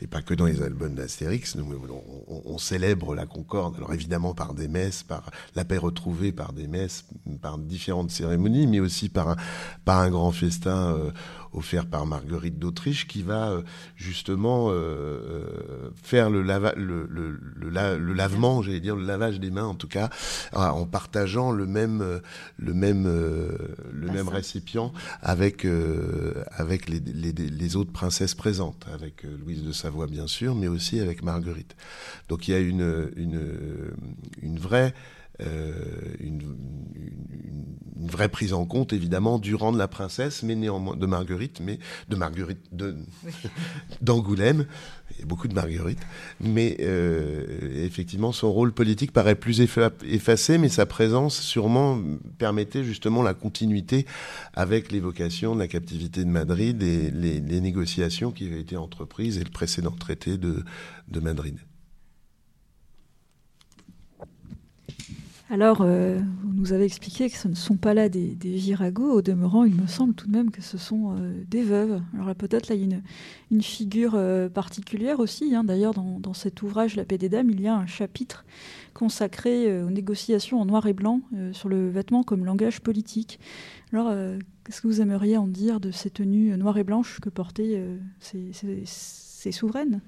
et 0.00 0.06
pas 0.06 0.22
que 0.22 0.34
dans 0.34 0.46
les 0.46 0.62
albums 0.62 0.94
d'Astérix, 0.94 1.54
nous 1.54 1.66
on, 2.28 2.58
célèbre 2.58 3.14
la 3.14 3.26
Concorde, 3.26 3.76
alors 3.76 3.94
évidemment 3.94 4.34
par 4.34 4.54
des 4.54 4.68
messes, 4.68 5.02
par 5.02 5.30
la 5.54 5.64
paix 5.64 5.78
retrouvée, 5.78 6.32
par 6.32 6.52
des 6.52 6.66
messes, 6.66 7.04
par 7.40 7.58
différentes 7.58 8.10
cérémonies, 8.10 8.66
mais 8.66 8.80
aussi 8.80 9.08
par 9.08 9.28
un, 9.28 9.36
par 9.84 10.00
un 10.00 10.10
grand 10.10 10.32
festin 10.32 10.94
euh, 10.94 11.10
offert 11.52 11.86
par 11.86 12.06
Marguerite 12.06 12.58
d'Autriche, 12.58 13.06
qui 13.06 13.22
va 13.22 13.50
euh, 13.50 13.62
justement 13.96 14.68
euh, 14.70 14.72
euh, 14.72 15.90
faire 16.02 16.30
le, 16.30 16.42
le, 16.42 17.40
le, 17.56 18.14
lavement, 18.14 18.62
j'allais 18.62 18.80
dire 18.80 18.96
le 18.96 19.04
lavage 19.04 19.40
des 19.40 19.50
mains 19.50 19.64
en 19.64 19.74
tout 19.74 19.88
cas, 19.88 20.10
en 20.52 20.86
partageant 20.86 21.50
le 21.50 21.66
même, 21.66 21.99
le 22.00 22.74
même, 22.74 23.04
le 23.04 24.12
même 24.12 24.28
récipient 24.28 24.92
avec, 25.22 25.66
avec 26.52 26.88
les, 26.88 27.00
les, 27.00 27.32
les, 27.32 27.76
autres 27.76 27.92
princesses 27.92 28.34
présentes, 28.34 28.86
avec 28.92 29.22
Louise 29.22 29.62
de 29.62 29.72
Savoie 29.72 30.06
bien 30.06 30.26
sûr, 30.26 30.54
mais 30.54 30.68
aussi 30.68 31.00
avec 31.00 31.22
Marguerite. 31.22 31.76
Donc 32.28 32.48
il 32.48 32.52
y 32.52 32.54
a 32.54 32.58
une, 32.58 33.10
une, 33.16 33.40
une 34.42 34.58
vraie 34.58 34.94
euh, 35.42 35.72
une, 36.18 36.42
une, 37.96 38.08
vraie 38.08 38.28
prise 38.28 38.52
en 38.52 38.66
compte 38.66 38.92
évidemment 38.92 39.38
du 39.38 39.54
rang 39.54 39.72
de 39.72 39.78
la 39.78 39.88
princesse, 39.88 40.42
mais 40.42 40.54
néanmoins 40.54 40.96
de 40.96 41.06
Marguerite, 41.06 41.60
mais 41.60 41.78
de 42.08 42.16
Marguerite 42.16 42.60
de 42.72 42.96
d'Angoulême. 44.02 44.66
Il 44.99 44.99
y 44.99 44.99
beaucoup 45.24 45.48
de 45.48 45.54
Marguerite, 45.54 45.98
mais 46.40 46.76
euh, 46.80 47.84
effectivement 47.84 48.32
son 48.32 48.52
rôle 48.52 48.72
politique 48.72 49.12
paraît 49.12 49.34
plus 49.34 49.60
effacé, 49.60 50.58
mais 50.58 50.68
sa 50.68 50.86
présence 50.86 51.40
sûrement 51.40 52.00
permettait 52.38 52.84
justement 52.84 53.22
la 53.22 53.34
continuité 53.34 54.06
avec 54.54 54.92
l'évocation 54.92 55.54
de 55.54 55.60
la 55.60 55.68
captivité 55.68 56.24
de 56.24 56.30
Madrid 56.30 56.82
et 56.82 57.10
les, 57.10 57.60
négociations 57.60 58.30
qui 58.30 58.46
avaient 58.46 58.60
été 58.60 58.76
entreprises 58.76 59.38
et 59.38 59.44
le 59.44 59.50
précédent 59.50 59.90
traité 59.90 60.38
de 60.38 61.20
Madrid. 61.20 61.58
Alors, 65.52 65.78
euh, 65.80 66.20
vous 66.44 66.52
nous 66.52 66.72
avez 66.72 66.84
expliqué 66.84 67.28
que 67.28 67.36
ce 67.36 67.48
ne 67.48 67.56
sont 67.56 67.76
pas 67.76 67.92
là 67.92 68.08
des, 68.08 68.36
des. 68.36 68.76
Au 69.00 69.20
demeurant, 69.20 69.64
il 69.64 69.74
me 69.74 69.88
semble 69.88 70.14
tout 70.14 70.28
de 70.28 70.32
même 70.32 70.52
que 70.52 70.62
ce 70.62 70.78
sont 70.78 71.16
euh, 71.16 71.42
des 71.48 71.64
veuves. 71.64 72.00
Alors 72.14 72.32
peut-être 72.36 72.68
là, 72.68 72.76
il 72.76 72.88
y 72.88 72.94
a 72.94 72.98
une, 73.50 73.62
figure 73.62 74.12
euh, 74.14 74.48
particulière 74.48 75.18
aussi. 75.18 75.52
Hein. 75.56 75.64
D'ailleurs, 75.64 75.92
dans, 75.92 76.34
cet 76.34 76.62
ouvrage, 76.62 76.94
La 76.94 77.04
paix 77.04 77.18
des 77.18 77.28
dames, 77.28 77.50
il 77.50 77.60
y 77.60 77.66
a 77.66 77.74
un 77.74 77.86
chapitre 77.86 78.44
consacré 78.94 79.82
aux 79.82 79.90
négociations 79.90 80.60
en 80.60 80.66
noir 80.66 80.86
et 80.86 80.92
blanc 80.92 81.20
sur 81.52 81.68
le 81.68 81.88
vêtement 81.88 82.22
comme 82.22 82.44
langage 82.44 82.80
politique. 82.80 83.40
Alors, 83.92 84.12
qu'est-ce 84.64 84.80
que 84.80 84.86
vous 84.86 85.00
aimeriez 85.00 85.36
en 85.36 85.48
dire 85.48 85.80
de 85.80 85.90
ces 85.90 86.10
tenues 86.10 86.56
noires 86.56 86.78
et 86.78 86.84
blanches 86.84 87.18
que 87.20 87.28
portaient 87.28 87.84
ces 88.20 89.52
souveraines? 89.52 90.00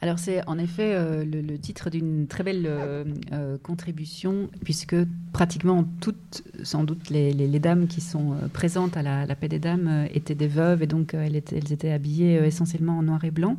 Alors 0.00 0.18
c'est 0.18 0.46
en 0.46 0.58
effet 0.58 0.94
euh, 0.94 1.24
le, 1.24 1.58
titre 1.58 1.88
d'une 1.88 2.26
très 2.26 2.44
belle 2.44 2.66
euh, 2.66 3.04
euh, 3.32 3.56
contribution, 3.62 4.50
puisque 4.62 4.96
pratiquement 5.32 5.86
toutes, 6.02 6.42
sans 6.62 6.84
doute 6.84 7.08
les, 7.08 7.58
dames 7.58 7.86
qui 7.86 8.02
sont 8.02 8.36
présentes 8.52 8.98
à 8.98 9.02
la, 9.02 9.34
paix 9.34 9.48
des 9.48 9.58
dames 9.58 10.06
étaient 10.12 10.34
des 10.34 10.46
veuves, 10.46 10.82
et 10.82 10.86
donc 10.86 11.14
elles 11.14 11.36
étaient, 11.36 11.90
habillées 11.90 12.34
essentiellement 12.44 12.98
en 12.98 13.02
noir 13.02 13.24
et 13.24 13.30
blanc. 13.30 13.56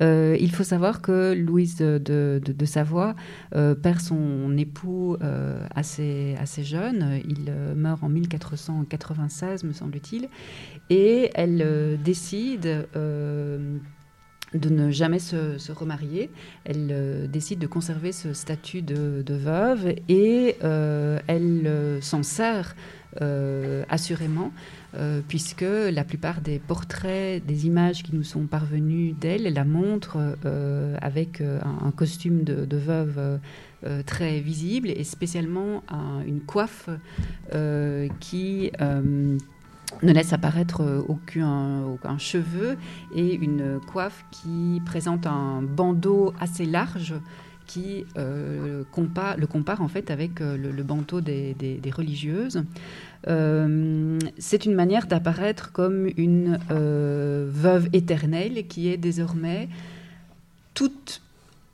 il 0.00 0.50
faut 0.52 0.64
savoir 0.64 1.02
que 1.02 1.34
Louise 1.34 1.76
de, 1.76 2.40
Savoie 2.64 3.14
perd 3.52 4.00
son 4.00 4.56
époux 4.58 5.16
assez 5.74 6.64
jeune, 6.64 7.20
il 7.28 7.52
meurt 7.76 8.02
en 8.02 8.08
1496 8.08 9.62
me 9.62 9.72
semble-t-il, 9.72 10.28
et 10.90 11.30
elle 11.34 12.00
décide 12.02 12.86
de 14.54 14.68
ne 14.68 14.90
jamais 14.90 15.18
se, 15.18 15.72
remarier. 15.72 16.30
Elle 16.64 16.88
euh, 16.90 17.26
décide 17.26 17.58
de 17.58 17.66
conserver 17.66 18.12
ce 18.12 18.32
statut 18.32 18.82
de, 18.82 19.24
veuve 19.28 19.94
et 20.08 20.56
euh, 20.62 21.18
elle 21.26 21.66
euh, 21.66 22.00
s'en 22.00 22.22
sert 22.22 22.74
assurément, 23.88 24.52
puisque 25.26 25.64
la 25.64 26.04
plupart 26.04 26.42
des 26.42 26.58
portraits, 26.58 27.42
des 27.46 27.66
images 27.66 28.02
qui 28.02 28.14
nous 28.14 28.22
sont 28.22 28.44
parvenues 28.44 29.12
d'elle, 29.12 29.50
la 29.54 29.64
montrent 29.64 30.36
avec 31.00 31.40
un, 31.40 31.90
costume 31.92 32.44
de, 32.44 32.76
veuve 32.76 33.38
très 34.04 34.40
visible 34.40 34.90
et 34.90 35.02
spécialement 35.02 35.82
une 36.26 36.40
coiffe 36.40 36.90
qui 38.20 38.70
ne 40.02 40.12
laisse 40.12 40.32
apparaître 40.32 40.82
euh, 40.82 41.02
aucun, 41.08 42.18
cheveu 42.18 42.76
et 43.14 43.34
une 43.34 43.80
coiffe 43.86 44.24
qui 44.30 44.80
présente 44.84 45.26
un 45.26 45.62
bandeau 45.62 46.32
assez 46.40 46.64
large 46.64 47.14
qui 47.66 48.04
euh, 48.16 48.84
le 49.36 49.46
compare 49.46 49.82
en 49.82 49.88
fait 49.88 50.10
avec 50.10 50.40
euh, 50.40 50.56
le, 50.56 50.82
bandeau 50.82 51.20
des, 51.20 51.54
religieuses. 51.92 52.62
c'est 53.26 54.64
une 54.64 54.74
manière 54.74 55.06
d'apparaître 55.06 55.72
comme 55.72 56.08
une 56.16 56.58
veuve 56.68 57.88
éternelle 57.92 58.66
qui 58.68 58.88
est 58.88 58.96
désormais 58.96 59.68
toute 60.74 61.22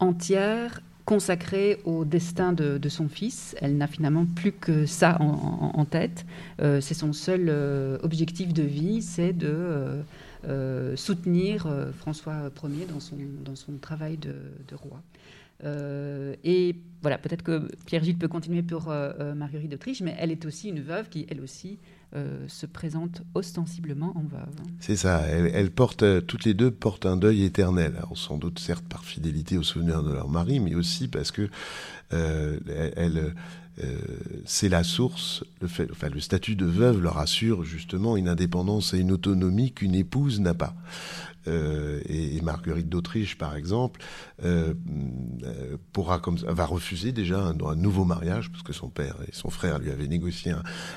entière 0.01 0.81
consacrée 1.05 1.81
au 1.85 2.05
destin 2.05 2.53
de, 2.53 2.89
son 2.89 3.09
fils. 3.09 3.57
Elle 3.61 3.77
n'a 3.77 3.87
finalement 3.87 4.27
plus 4.27 4.53
que 4.53 4.87
ça 4.87 5.17
en, 5.21 5.85
tête. 5.85 6.25
Euh, 6.61 6.81
c'est 6.81 6.95
son 6.95 7.13
seul 7.13 7.47
euh, 7.49 7.99
objectif 8.03 8.53
de 8.53 8.63
vie, 8.63 9.03
c'est 9.03 9.33
de 9.33 10.03
euh, 10.49 10.97
soutenir 10.97 11.69
François 11.99 12.51
Ier 12.65 12.87
dans 12.87 13.01
son, 13.01 13.17
dans 13.45 13.57
son 13.57 13.73
travail 13.79 14.17
de, 14.17 14.75
roi. 14.75 15.03
Voilà, 17.03 17.19
peut-être 17.19 17.43
que 17.43 17.69
Pierre-Gilles 17.85 18.17
peut 18.17 18.29
continuer 18.29 18.63
pour 18.63 18.87
Marguerite 18.87 19.71
d'Autriche, 19.71 20.01
mais 20.01 20.17
elle 20.19 20.31
est 20.31 20.47
aussi 20.47 20.69
une 20.69 20.81
veuve 20.81 21.09
qui, 21.09 21.27
elle 21.29 21.41
aussi, 21.41 21.79
euh, 22.15 22.45
se 22.47 22.67
présentent 22.67 23.23
ostensiblement 23.33 24.13
en 24.15 24.25
veuve. 24.25 24.55
C'est 24.81 24.97
ça. 24.97 25.23
Portent, 25.75 26.03
euh, 26.03 26.21
toutes 26.21 26.45
les 26.45 26.53
deux 26.53 26.71
portent 26.71 27.07
un 27.07 27.17
deuil 27.17 27.43
éternel. 27.43 28.03
Sans 28.15 28.37
doute, 28.37 28.59
certes, 28.59 28.85
par 28.85 29.03
fidélité 29.03 29.57
au 29.57 29.63
souvenir 29.63 30.03
de 30.03 30.13
leur 30.13 30.29
mari, 30.29 30.61
mais 30.61 30.75
aussi 30.75 31.09
parce 31.09 31.31
que 31.31 31.49
euh, 32.13 32.59
c'est 34.45 34.69
la 34.69 34.85
source, 34.85 35.43
le, 35.63 35.69
fait, 35.69 35.89
le 36.13 36.21
statut 36.21 36.55
de 36.55 36.67
veuve 36.67 37.01
leur 37.01 37.17
assure 37.17 37.65
justement 37.65 38.19
une 38.19 38.29
indépendance 38.29 38.93
et 38.93 38.99
une 38.99 39.13
autonomie 39.13 39.73
qu'une 39.73 39.95
épouse 39.95 40.41
n'a 40.41 40.53
pas. 40.53 40.75
Euh, 41.49 42.01
et, 42.09 42.41
Marguerite 42.43 42.89
d'Autriche, 42.89 43.37
par 43.37 43.57
exemple, 43.57 44.01
euh, 44.45 44.75
euh, 45.45 45.77
pourra 45.93 46.19
comme 46.19 46.37
va 46.37 46.67
refuser 46.67 46.92
déjà 47.13 47.41
un, 47.41 47.59
un, 47.59 47.77
nouveau 47.77 48.05
mariage 48.05 48.51
parce 48.51 48.63
que 48.63 48.73
son 48.73 48.89
père 48.89 49.17
et 49.27 49.31
son 49.33 49.51
frère 49.51 49.79
lui 49.79 49.91
avaient 49.91 50.09
négocié 50.09 50.53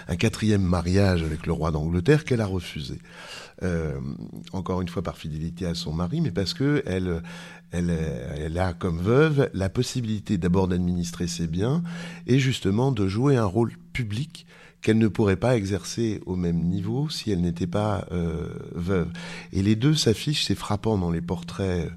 un, 0.08 0.16
quatrième 0.16 0.62
mariage 0.62 1.24
avec 1.24 1.46
le 1.46 1.54
roi 1.54 1.72
d'Angleterre 1.72 2.26
qu'elle 2.26 2.42
a 2.42 2.46
refusé. 2.46 3.00
encore 4.54 4.82
une 4.82 4.90
fois 4.90 5.02
par 5.02 5.18
fidélité 5.18 5.66
à 5.66 5.76
son 5.76 5.94
mari, 5.94 6.22
mais 6.22 6.32
parce 6.32 6.54
que 6.54 6.84
elle, 6.86 7.22
elle, 7.72 7.90
elle 8.38 8.58
a 8.58 8.74
comme 8.74 9.00
veuve 9.00 9.50
la 9.54 9.70
possibilité 9.70 10.38
d'abord 10.38 10.68
d'administrer 10.68 11.28
ses 11.28 11.48
biens 11.48 11.84
et 12.28 12.40
justement 12.40 12.92
de 12.92 13.08
jouer 13.08 13.38
un 13.38 13.46
rôle 13.46 13.72
public 13.94 14.46
qu'elle 14.86 15.00
ne 15.00 15.08
pourrait 15.08 15.36
pas 15.36 15.58
exercer 15.58 16.22
au 16.28 16.36
même 16.36 16.60
niveau 16.60 17.10
si 17.10 17.32
elle 17.32 17.42
n'était 17.42 17.66
pas 17.66 18.06
euh, 18.12 18.50
veuve. 18.76 19.08
Et 19.52 19.64
les 19.64 19.76
deux 19.76 19.96
s'affichent, 19.96 20.46
c'est 20.46 20.54
frappant 20.54 21.00
dans 21.00 21.10
les 21.10 21.22
portraits 21.22 21.88
euh, 21.88 21.90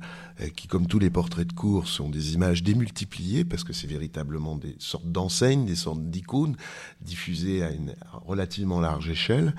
qui, 0.55 0.69
comme 0.69 0.87
tous 0.87 0.99
les 0.99 1.11
portraits 1.11 1.47
de 1.47 1.53
cour, 1.53 1.89
sont 1.89 2.09
des 2.09 2.35
images 2.35 2.63
démultipliées, 2.63 3.45
parce 3.45 3.65
que 3.65 3.73
c'est 3.73 3.87
véritablement 3.87 4.57
des 4.57 4.77
sortes 4.79 5.11
d'enseignes, 5.11 5.67
des 5.67 5.75
sortes 5.75 6.05
d'icônes 6.11 6.57
diffusées 7.01 7.63
à 7.63 7.71
une 7.71 7.95
relativement 8.25 8.81
large 8.81 9.09
échelle, 9.09 9.55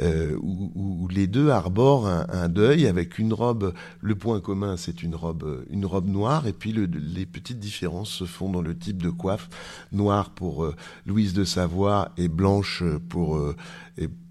euh, 0.00 0.36
où, 0.40 1.08
les 1.08 1.26
deux 1.26 1.50
arborent 1.50 2.06
un, 2.06 2.48
deuil 2.48 2.86
avec 2.86 3.18
une 3.18 3.32
robe. 3.32 3.72
Le 4.00 4.14
point 4.14 4.40
commun, 4.40 4.76
c'est 4.76 5.02
une 5.02 5.14
robe, 5.14 5.64
une 5.70 5.86
robe 5.86 6.08
noire, 6.08 6.46
et 6.46 6.52
puis 6.52 6.72
le, 6.72 6.86
les 6.86 7.26
petites 7.26 7.60
différences 7.60 8.10
se 8.10 8.24
font 8.24 8.50
dans 8.50 8.62
le 8.62 8.76
type 8.76 9.02
de 9.02 9.10
coiffe 9.10 9.48
noire 9.92 10.30
pour 10.30 10.64
euh, 10.64 10.74
Louise 11.06 11.32
de 11.32 11.44
Savoie 11.44 12.10
et 12.16 12.28
blanche 12.28 12.82
pour 13.08 13.38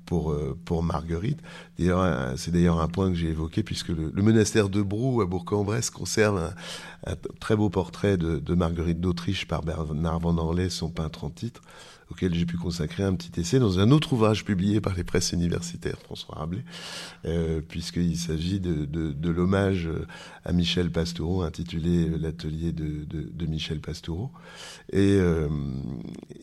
pour, 0.06 0.32
euh, 0.32 0.58
pour 0.66 0.84
Marguerite. 0.84 1.40
c'est 1.78 2.52
d'ailleurs 2.52 2.80
un 2.80 2.88
point 2.88 3.10
que 3.10 3.16
j'ai 3.16 3.30
évoqué, 3.30 3.64
puisque 3.64 3.90
le, 3.90 4.12
monastère 4.22 4.70
de 4.70 4.82
Brou 4.82 5.22
à 5.22 5.26
Bourg-en-Bresse 5.26 5.90
conserve 5.90 6.54
un, 7.06 7.16
très 7.40 7.56
beau 7.56 7.70
portrait 7.70 8.18
de, 8.18 8.40
de 8.40 8.56
Marguerite 8.56 9.00
d'Autriche 9.00 9.48
par 9.48 9.62
Bernard 9.62 10.20
Van 10.20 10.38
Orley, 10.38 10.70
son 10.70 10.90
peintre 10.90 11.24
en 11.24 11.30
titre 11.30 11.62
auquel 12.16 12.34
j'ai 12.34 12.46
pu 12.46 12.56
consacrer 12.56 13.04
un 13.04 13.14
petit 13.14 13.42
essai 13.42 13.60
dans 13.60 13.80
un 13.80 13.92
autre 13.92 14.14
ouvrage 14.14 14.46
publié 14.46 14.80
par 14.80 14.96
les 14.96 15.04
presses 15.04 15.34
universitaires, 15.34 15.98
François 16.06 16.36
Rabelais, 16.36 16.64
euh, 17.26 17.60
puisqu'il 17.60 18.16
s'agit 18.16 18.62
de, 18.62 19.30
l'hommage 19.30 19.90
à 20.46 20.54
Michel 20.54 20.92
Pastoureau, 20.92 21.42
intitulé 21.42 22.08
L'atelier 22.18 22.72
de, 22.72 23.46
Michel 23.46 23.82
Pastoureau, 23.82 24.32
et, 24.94 25.18
euh, 25.20 25.50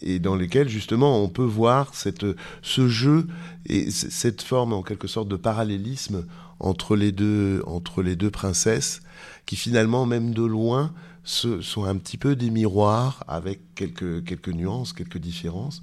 et 0.03 0.19
dans 0.19 0.37
lequel 0.37 0.69
justement 0.69 1.23
on 1.23 1.29
peut 1.31 1.43
voir 1.43 1.95
cette, 1.95 2.27
ce 2.61 2.89
jeu 2.89 3.27
et 3.65 3.91
cette 3.91 4.43
forme 4.43 4.75
en 4.75 4.83
quelque 4.83 5.09
sorte 5.09 5.29
de 5.29 5.37
parallélisme 5.37 6.27
entre 6.61 6.97
les 6.97 7.13
deux, 7.13 7.63
entre 7.67 8.03
les 8.03 8.15
deux 8.15 8.31
princesses, 8.31 9.01
qui 9.47 9.57
finalement, 9.57 10.05
même 10.05 10.35
de 10.35 10.45
loin, 10.45 10.93
ce 11.25 11.61
sont 11.61 11.85
un 11.85 11.97
petit 11.97 12.19
peu 12.19 12.35
des 12.35 12.51
miroirs 12.51 13.25
avec 13.29 13.75
quelques, 13.75 14.25
quelques 14.25 14.49
nuances, 14.49 14.93
quelques 14.93 15.19
différences, 15.19 15.83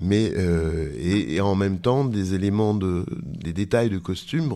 mais 0.00 0.32
euh, 0.36 0.92
et, 0.96 1.34
et, 1.34 1.40
en 1.40 1.54
même 1.54 1.78
temps 1.78 2.04
des 2.04 2.34
éléments 2.34 2.74
de, 2.74 3.04
des 3.22 3.52
détails 3.52 3.90
de 3.90 3.98
costume 3.98 4.54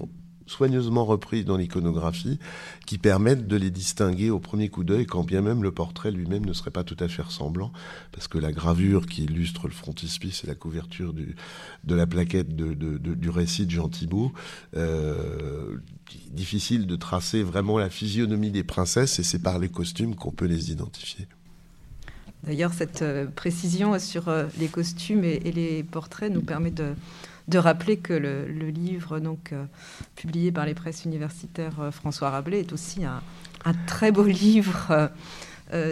soigneusement 0.53 1.05
repris 1.05 1.45
dans 1.45 1.57
l'iconographie, 1.57 2.39
qui 2.87 2.99
permettent 2.99 3.47
de 3.47 3.57
les 3.57 3.71
distinguer 3.71 4.31
au 4.31 4.39
premier 4.39 4.69
coup 4.69 4.85
d'œil, 4.85 5.07
quand 5.07 5.25
bien 5.25 5.41
même 5.41 5.63
le 5.63 5.73
portrait 5.73 6.11
lui-même 6.11 6.45
ne 6.45 6.53
serait 6.53 6.71
pas 6.71 6.85
tout 6.85 6.97
à 7.01 7.09
fait 7.09 7.23
ressemblant, 7.23 7.73
parce 8.13 8.29
que 8.29 8.39
la 8.39 8.53
gravure 8.53 9.07
qui 9.07 9.25
illustre 9.25 9.67
le 9.67 9.73
frontispice 9.73 10.45
et 10.45 10.47
la 10.47 10.55
couverture 10.55 11.15
de 11.15 11.95
la 11.95 12.07
plaquette 12.07 12.55
du 12.55 13.31
récit 13.31 13.67
de 13.67 13.71
Jean 13.71 13.89
Thibault, 13.89 14.33
euh, 14.77 15.79
difficile 16.31 16.87
de 16.87 16.97
tracer 16.97 17.43
vraiment 17.43 17.79
la 17.79 17.91
physionomie 17.91 18.51
des 18.51 18.65
princesses, 18.65 19.19
et 19.19 19.23
c'est 19.23 19.43
par 19.43 19.59
les 19.59 19.69
costumes 19.69 20.15
qu'on 20.15 20.33
peut 20.33 20.47
les 20.47 20.71
identifier. 20.71 21.27
D'ailleurs, 22.45 22.73
cette 22.73 23.03
euh, 23.03 23.27
précision 23.27 23.97
sur 24.01 24.29
euh, 24.29 24.47
les 24.59 24.67
costumes 24.67 25.23
et 25.23 25.53
les 25.53 25.85
portraits 25.85 26.33
nous 26.33 26.43
permet 26.43 26.73
de 26.73 26.95
de 27.49 27.59
rappeler 27.59 27.97
que 27.97 28.13
le, 28.13 28.45
livre 28.71 29.19
donc 29.19 29.53
euh, 29.53 29.65
publié 30.17 30.53
par 30.53 30.67
les 30.67 30.75
presses 30.75 31.05
universitaires 31.05 31.81
euh, 31.81 31.91
François 31.91 32.31
Rabelais 32.31 32.61
est 32.61 32.73
aussi 32.73 33.05
un, 33.05 33.21
très 33.87 34.13
beau 34.13 34.25
livre 34.27 34.87
euh, 34.91 35.09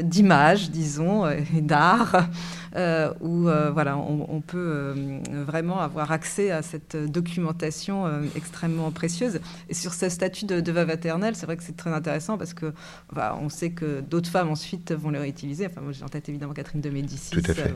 d'images, 0.02 0.70
disons, 0.70 1.28
et 1.28 1.60
d'art, 1.60 2.28
euh, 2.76 3.12
où 3.20 3.48
euh, 3.48 3.70
voilà, 3.70 3.96
on, 3.98 4.40
peut 4.40 4.58
euh, 4.58 5.20
vraiment 5.44 5.80
avoir 5.80 6.12
accès 6.12 6.52
à 6.52 6.62
cette 6.62 6.96
documentation 6.96 8.06
extrêmement 8.36 8.90
précieuse. 8.90 9.40
Et 9.68 9.74
sur 9.74 9.92
ce 9.92 10.08
statut 10.08 10.44
de, 10.44 10.72
veuve 10.72 10.90
éternelle, 10.90 11.34
c'est 11.34 11.46
vrai 11.46 11.56
que 11.56 11.64
c'est 11.64 11.76
très 11.76 11.92
intéressant 11.92 12.38
parce 12.38 12.54
que 12.54 12.72
on 13.16 13.48
sait 13.48 13.70
que 13.70 14.00
d'autres 14.00 14.30
femmes 14.30 14.50
ensuite 14.50 14.92
vont 14.92 15.10
le 15.10 15.18
réutiliser. 15.18 15.66
Enfin, 15.66 15.80
moi 15.80 15.92
j'ai 15.92 16.04
en 16.04 16.08
tête 16.08 16.28
évidemment 16.28 16.52
Catherine 16.52 16.80
de 16.80 16.90
Médicis. 16.90 17.30
Tout 17.30 17.50
à 17.50 17.54
fait. 17.54 17.74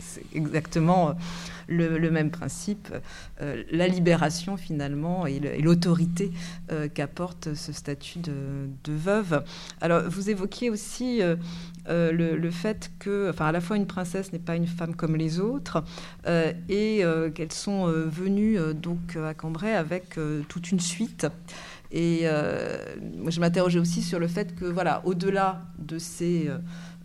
c'est 0.00 0.24
exactement 0.34 1.14
le, 1.68 2.10
même 2.10 2.30
principe, 2.30 2.88
la 3.40 3.86
libération 3.86 4.56
finalement 4.56 5.26
et 5.26 5.40
l'autorité 5.60 6.32
qu'apporte 6.94 7.54
ce 7.54 7.72
statut 7.72 8.20
de, 8.20 8.32
de, 8.84 8.92
veuve. 8.92 9.44
Alors 9.80 10.02
vous 10.08 10.30
évoquiez 10.30 10.70
aussi 10.70 11.20
euh, 11.88 12.12
le, 12.12 12.50
fait 12.50 12.92
que, 12.98 13.30
enfin, 13.30 13.46
à 13.46 13.52
la 13.52 13.60
fois 13.60 13.76
une 13.76 13.86
princesse 13.86 14.32
n'est 14.32 14.38
pas 14.38 14.54
une 14.54 14.66
femme 14.66 14.94
comme 14.94 15.16
les 15.16 15.40
autres, 15.40 15.82
euh, 16.26 16.52
et 16.68 17.04
euh, 17.04 17.30
qu'elles 17.30 17.52
sont 17.52 17.86
venues 17.86 18.58
donc 18.74 19.16
à 19.16 19.34
Cambrai 19.34 19.74
avec 19.74 20.18
toute 20.48 20.70
une 20.70 20.80
suite. 20.80 21.26
Et 21.90 22.24
moi, 23.18 23.30
je 23.30 23.40
m'interrogeais 23.40 23.78
aussi 23.78 24.02
sur 24.02 24.18
le 24.18 24.28
fait 24.28 24.54
que, 24.54 24.64
voilà, 24.64 25.02
au-delà 25.04 25.62
de 25.78 25.98
ces 25.98 26.50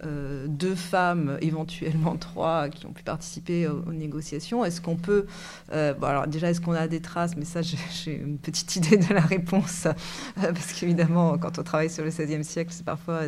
euh, 0.05 0.45
deux 0.47 0.75
femmes, 0.75 1.39
éventuellement 1.41 2.17
trois, 2.17 2.69
qui 2.69 2.85
ont 2.85 2.91
pu 2.91 3.01
participer 3.03 3.67
aux, 3.67 3.91
négociations. 3.91 4.63
Est-ce 4.63 4.79
qu'on 4.79 4.95
peut, 4.95 5.25
euh, 5.73 5.93
alors 6.03 6.27
déjà, 6.27 6.51
est-ce 6.51 6.61
qu'on 6.61 6.73
a 6.73 6.87
des 6.87 6.99
traces? 6.99 7.35
Mais 7.35 7.45
ça, 7.45 7.61
j'ai 7.63 8.13
une 8.13 8.37
petite 8.37 8.75
idée 8.75 8.97
de 8.97 9.13
la 9.13 9.21
réponse, 9.21 9.85
euh, 9.87 9.91
parce 10.35 10.73
qu'évidemment, 10.73 11.37
quand 11.37 11.57
on 11.57 11.63
travaille 11.63 11.89
sur 11.89 12.03
le 12.03 12.11
XVIe 12.11 12.43
siècle, 12.43 12.71
c'est 12.73 12.85
parfois 12.85 13.21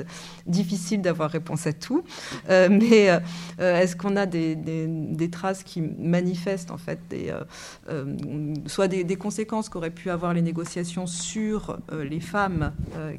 difficile 0.45 1.01
d'avoir 1.01 1.31
réponse 1.31 1.65
à 1.65 1.73
tout. 1.73 2.03
mais 2.47 3.19
est-ce 3.57 3.95
qu'on 3.95 4.15
a 4.15 4.25
des, 4.25 4.55
des, 4.55 5.29
traces 5.29 5.63
qui 5.63 5.81
manifestent 5.81 6.71
en 6.71 6.77
fait 6.77 6.99
des, 7.09 7.33
soit 8.67 8.87
des, 8.87 9.03
des 9.03 9.15
conséquences 9.15 9.69
qu'auraient 9.69 9.89
pu 9.89 10.09
avoir 10.09 10.33
les 10.33 10.41
négociations 10.41 11.07
sur 11.07 11.77
les 11.91 12.19
femmes 12.19 12.73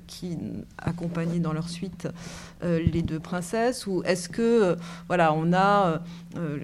qui 0.06 0.38
accompagnaient 0.78 1.38
dans 1.38 1.52
leur 1.52 1.68
suite 1.68 2.08
les 2.62 3.02
deux 3.02 3.20
princes 3.20 3.39
ou 3.86 4.02
est-ce 4.04 4.28
que 4.28 4.42
euh, 4.42 4.76
voilà 5.08 5.32
on 5.32 5.52
a 5.52 6.02
euh, 6.36 6.58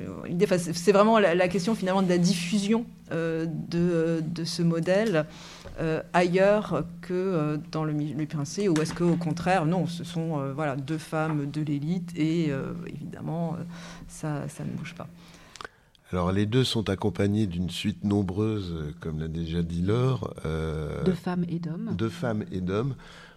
c'est 0.49 0.93
vraiment 0.93 1.19
la, 1.19 1.49
question 1.49 1.75
finalement 1.75 2.03
de 2.03 2.09
la 2.09 2.19
diffusion 2.19 2.87
euh, 3.13 3.47
de, 3.47 4.23
de, 4.27 4.45
ce 4.45 4.63
modèle 4.63 5.27
ailleurs 6.13 6.85
que 7.03 7.59
dans 7.71 7.85
le 7.85 7.93
milieu 7.93 8.27
princier 8.27 8.69
ou 8.69 8.75
est-ce 8.81 8.95
qu'au 8.95 9.17
contraire 9.17 9.67
non 9.67 9.87
ce 9.87 10.05
sont 10.05 10.53
voilà 10.55 10.75
deux 10.75 10.99
femmes 10.99 11.51
de 11.51 11.61
l'élite 11.61 12.13
et 12.17 12.51
évidemment 12.87 13.57
ça, 14.09 14.49
ça 14.49 14.65
ne 14.65 14.71
bouge 14.71 14.95
pas. 14.95 15.07
Alors 16.13 16.33
les 16.33 16.47
deux 16.47 16.65
sont 16.65 16.89
accompagnés 16.89 17.47
d'une 17.47 17.69
suite 17.69 18.05
nombreuse, 18.05 18.95
comme 19.01 19.19
l'a 19.19 19.29
déjà 19.29 19.63
dit 19.63 19.83
Laure. 19.83 20.33
de 20.45 21.13
femmes 21.13 21.45
et 21.49 21.59
d'hommes. 21.59 21.95
De 21.95 22.09
femmes 22.09 22.45
et 22.51 22.63
d'hommes. 22.63 22.95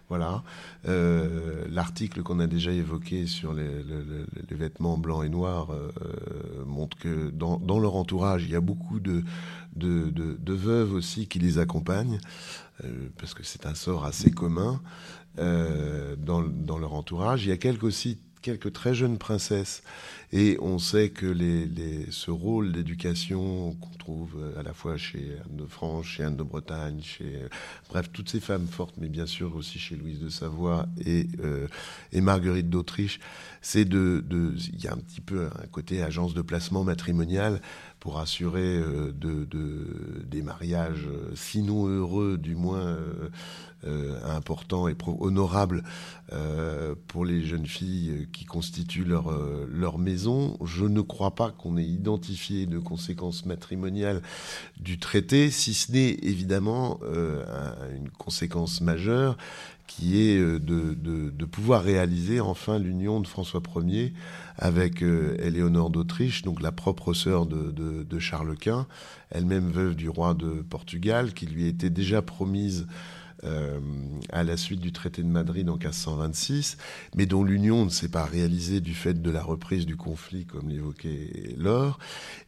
Voilà. 0.10 0.44
Euh, 0.88 1.66
l'article 1.70 2.24
qu'on 2.24 2.40
a 2.40 2.48
déjà 2.48 2.72
évoqué 2.72 3.28
sur 3.28 3.54
les, 3.54 3.70
vêtements 4.50 4.98
blancs 4.98 5.24
et 5.24 5.30
noirs 5.30 5.72
euh, 5.72 5.92
montre 6.66 6.98
que 6.98 7.30
dans, 7.30 7.80
leur 7.80 7.96
entourage, 7.96 8.44
il 8.44 8.50
y 8.50 8.56
a 8.56 8.62
beaucoup 8.62 9.00
de, 9.00 9.24
veuves 10.48 10.94
aussi 10.94 11.28
qui 11.28 11.38
les 11.38 11.60
accompagnent, 11.60 12.20
euh, 12.84 13.10
parce 13.18 13.36
que 13.36 13.44
c'est 13.44 13.68
un 13.68 13.76
sort 13.76 14.06
assez 14.06 14.32
commun 14.32 14.82
dans, 15.38 16.42
dans, 16.42 16.78
leur 16.80 16.94
entourage. 16.94 17.46
Il 17.46 17.50
y 17.50 17.54
a 17.54 17.58
quelques 17.58 17.84
aussi 17.84 18.18
quelques 18.42 18.72
très 18.74 18.94
jeunes 18.94 19.18
princesses. 19.18 19.84
Et 20.32 20.58
on 20.62 20.78
sait 20.78 21.10
que 21.10 21.34
ce 22.12 22.30
rôle 22.30 22.72
d'éducation 22.72 23.74
qu'on 23.76 23.98
trouve 23.98 24.36
euh, 24.38 24.60
à 24.60 24.64
la 24.64 24.74
fois 24.74 24.96
chez 24.96 25.38
Anne 25.44 25.58
de 25.58 25.66
France, 25.66 26.06
chez 26.06 26.24
Anne 26.24 26.38
de 26.38 26.44
Bretagne, 26.44 27.02
chez 27.02 27.36
euh, 27.36 27.50
bref 27.90 28.12
toutes 28.14 28.30
ces 28.30 28.40
femmes 28.40 28.68
fortes, 28.68 28.94
mais 29.00 29.10
bien 29.10 29.26
sûr 29.26 29.56
aussi 29.56 29.80
chez 29.80 29.96
Louise 29.96 30.20
de 30.20 30.30
Savoie 30.30 30.86
et, 31.04 31.28
euh, 31.44 31.68
et 32.12 32.22
Marguerite 32.22 32.70
d'Autriche, 32.70 33.20
c'est 33.62 33.86
de, 33.86 34.24
il 34.32 34.84
y 34.84 34.88
a 34.88 34.94
un 34.94 34.98
petit 34.98 35.22
peu 35.22 35.48
un 35.48 35.68
côté 35.68 36.04
agence 36.04 36.36
de 36.36 36.44
placement 36.44 36.84
matrimonial 36.84 37.60
pour 38.00 38.20
assurer 38.20 38.80
de, 38.80 39.44
de, 39.44 40.24
des 40.26 40.42
mariages 40.42 41.10
sinon 41.36 41.88
heureux, 41.88 42.38
du 42.38 42.56
moins 42.56 42.98
important 43.84 44.88
et 44.88 44.96
honorable 45.20 45.84
euh, 46.32 46.94
pour 47.08 47.26
les 47.26 47.42
jeunes 47.42 47.66
filles 47.66 48.28
qui 48.32 48.46
constituent 48.46 49.04
leur, 49.04 49.32
euh, 49.32 49.68
leur 49.68 49.98
maison. 49.98 50.58
Je 50.64 50.86
ne 50.86 51.02
crois 51.02 51.34
pas 51.34 51.50
qu'on 51.50 51.76
ait 51.76 51.84
identifié 51.84 52.68
de 52.68 52.78
conséquences 52.78 53.48
matrimoniales 53.48 54.22
du 54.80 55.00
traité, 55.00 55.50
si 55.50 55.74
ce 55.74 55.92
n'est 55.92 56.12
évidemment 56.22 57.00
une 57.96 58.10
conséquence 58.10 58.82
majeure 58.82 59.38
qui 59.88 60.22
est 60.22 60.38
de, 60.40 61.46
pouvoir 61.46 61.82
réaliser 61.82 62.40
enfin 62.42 62.78
l'union 62.78 63.22
de 63.22 63.28
François 63.28 63.62
Ier 63.78 64.14
avec 64.58 65.02
Éléonore 65.02 65.90
d'Autriche, 65.90 66.44
donc 66.44 66.62
la 66.62 66.72
propre 66.72 67.14
sœur 67.14 67.48
de, 67.48 67.72
de 67.72 68.20
Charles 68.20 68.56
Quint, 68.56 68.86
elle-même 69.32 69.70
veuve 69.72 69.96
du 69.96 70.10
roi 70.10 70.36
de 70.36 70.62
Portugal, 70.62 71.34
qui 71.34 71.48
lui 71.48 71.66
était 71.68 71.90
déjà 71.90 72.22
promise 72.22 72.86
euh, 73.46 73.80
à 74.32 74.44
la 74.44 74.58
suite 74.58 74.82
du 74.82 74.92
traité 74.92 75.24
de 75.24 75.28
Madrid 75.28 75.70
en 75.70 75.78
1526, 75.78 76.78
mais 77.16 77.26
dont 77.26 77.44
l'union 77.44 77.86
ne 77.86 77.90
s'est 77.90 78.10
pas 78.10 78.26
réalisée 78.26 78.82
du 78.82 78.94
fait 78.94 79.22
de 79.22 79.32
la 79.32 79.42
reprise 79.42 79.86
du 79.86 79.96
conflit, 79.96 80.46
comme 80.46 80.68
l'évoquait 80.68 81.56
Laure, 81.58 82.00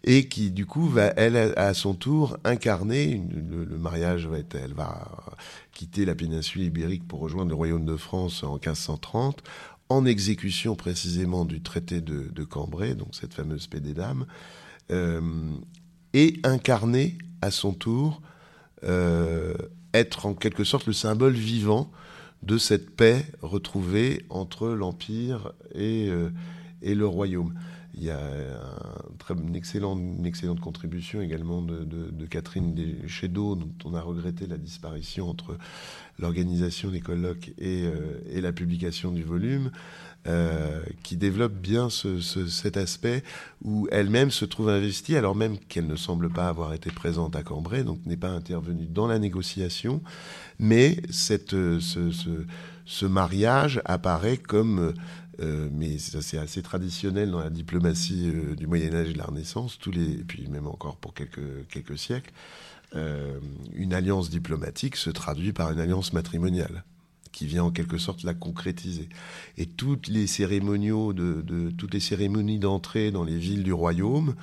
et 0.03 0.27
qui 0.27 0.51
du 0.51 0.65
coup 0.65 0.87
va, 0.87 1.13
elle, 1.15 1.37
à 1.55 1.73
son 1.73 1.93
tour, 1.93 2.37
incarner 2.43 3.21
le, 3.31 3.77
mariage 3.77 4.27
va 4.27 4.37
elle 4.53 4.73
va 4.73 5.35
quitter 5.71 6.03
la 6.03 6.13
péninsule 6.13 6.63
ibérique 6.63 7.07
pour 7.07 7.19
rejoindre 7.19 7.49
le 7.49 7.55
royaume 7.55 7.85
de 7.85 7.95
France 7.95 8.43
en 8.43 8.53
1530, 8.53 9.43
en 9.87 10.05
exécution 10.05 10.75
précisément 10.75 11.45
du 11.45 11.61
traité 11.61 12.01
de, 12.01 12.43
Cambrai, 12.43 12.95
donc 12.95 13.09
cette 13.13 13.33
fameuse 13.33 13.67
paix 13.67 13.79
des 13.79 13.93
dames, 13.93 14.25
euh, 14.91 15.21
et 16.13 16.39
incarner 16.43 17.17
à 17.41 17.49
son 17.49 17.73
tour 17.73 18.21
euh, 18.83 19.53
être 19.93 20.25
en 20.25 20.33
quelque 20.33 20.63
sorte 20.63 20.87
le 20.87 20.93
symbole 20.93 21.33
vivant 21.33 21.91
de 22.43 22.57
cette 22.57 22.95
paix 22.95 23.25
retrouvée 23.41 24.25
entre 24.29 24.69
l'Empire 24.69 25.53
et, 25.75 26.07
euh, 26.09 26.29
et 26.81 26.95
le 26.95 27.05
royaume. 27.05 27.53
Il 27.93 28.03
y 28.03 28.09
a 28.09 28.19
un 28.19 29.15
très, 29.17 29.33
une, 29.33 29.55
excellente, 29.55 29.99
une 29.99 30.25
excellente 30.25 30.61
contribution 30.61 31.21
également 31.21 31.61
de, 31.61 31.83
de, 31.83 32.25
Catherine 32.25 32.73
Chedeau, 33.07 33.55
dont 33.55 33.73
on 33.83 33.93
a 33.93 34.01
regretté 34.01 34.47
la 34.47 34.57
disparition 34.57 35.29
entre 35.29 35.57
l'organisation 36.17 36.89
des 36.89 37.01
colloques 37.01 37.49
et, 37.57 37.83
euh, 37.83 38.21
et, 38.29 38.39
la 38.39 38.53
publication 38.53 39.11
du 39.11 39.23
volume, 39.23 39.71
euh, 40.27 40.81
qui 41.03 41.17
développe 41.17 41.53
bien 41.53 41.89
ce, 41.89 42.19
ce, 42.19 42.47
cet 42.47 42.77
aspect 42.77 43.23
où 43.63 43.87
elle-même 43.91 44.31
se 44.31 44.45
trouve 44.45 44.69
investie, 44.69 45.15
alors 45.15 45.35
même 45.35 45.57
qu'elle 45.57 45.87
ne 45.87 45.95
semble 45.95 46.29
pas 46.29 46.47
avoir 46.47 46.73
été 46.73 46.91
présente 46.91 47.35
à 47.35 47.43
Cambrai, 47.43 47.83
donc 47.83 48.05
n'est 48.05 48.17
pas 48.17 48.29
intervenue 48.29 48.85
dans 48.85 49.07
la 49.07 49.19
négociation, 49.19 50.01
mais 50.59 51.01
cette, 51.09 51.51
ce, 51.51 52.11
ce, 52.85 53.05
mariage 53.05 53.81
apparaît 53.85 54.37
comme 54.37 54.93
euh, 55.41 55.69
mais 55.71 55.97
c'est 55.97 56.37
assez 56.37 56.61
traditionnel 56.61 57.31
dans 57.31 57.39
la 57.39 57.49
diplomatie 57.49 58.29
euh, 58.33 58.55
du 58.55 58.67
Moyen 58.67 58.93
Âge 58.93 59.09
et 59.09 59.13
de 59.13 59.17
la 59.17 59.25
Renaissance, 59.25 59.79
et 59.87 60.23
puis 60.23 60.47
même 60.47 60.67
encore 60.67 60.97
pour 60.97 61.13
quelques, 61.13 61.67
quelques 61.69 61.97
siècles, 61.97 62.31
euh, 62.95 63.39
une 63.73 63.93
alliance 63.93 64.29
diplomatique 64.29 64.97
se 64.97 65.09
traduit 65.09 65.53
par 65.53 65.71
une 65.71 65.79
alliance 65.79 66.13
matrimoniale 66.13 66.83
qui 67.31 67.45
vient 67.45 67.63
en 67.63 67.71
quelque 67.71 67.97
sorte 67.97 68.23
la 68.23 68.33
concrétiser. 68.33 69.09
Et 69.57 69.65
toutes 69.65 70.07
les 70.07 70.27
cérémoniaux 70.27 71.13
de, 71.13 71.41
de 71.41 71.71
toutes 71.71 71.93
les 71.93 71.99
cérémonies 71.99 72.59
d'entrée 72.59 73.11
dans 73.11 73.23
les 73.23 73.37
villes 73.37 73.63
du 73.63 73.73
royaume, 73.73 74.35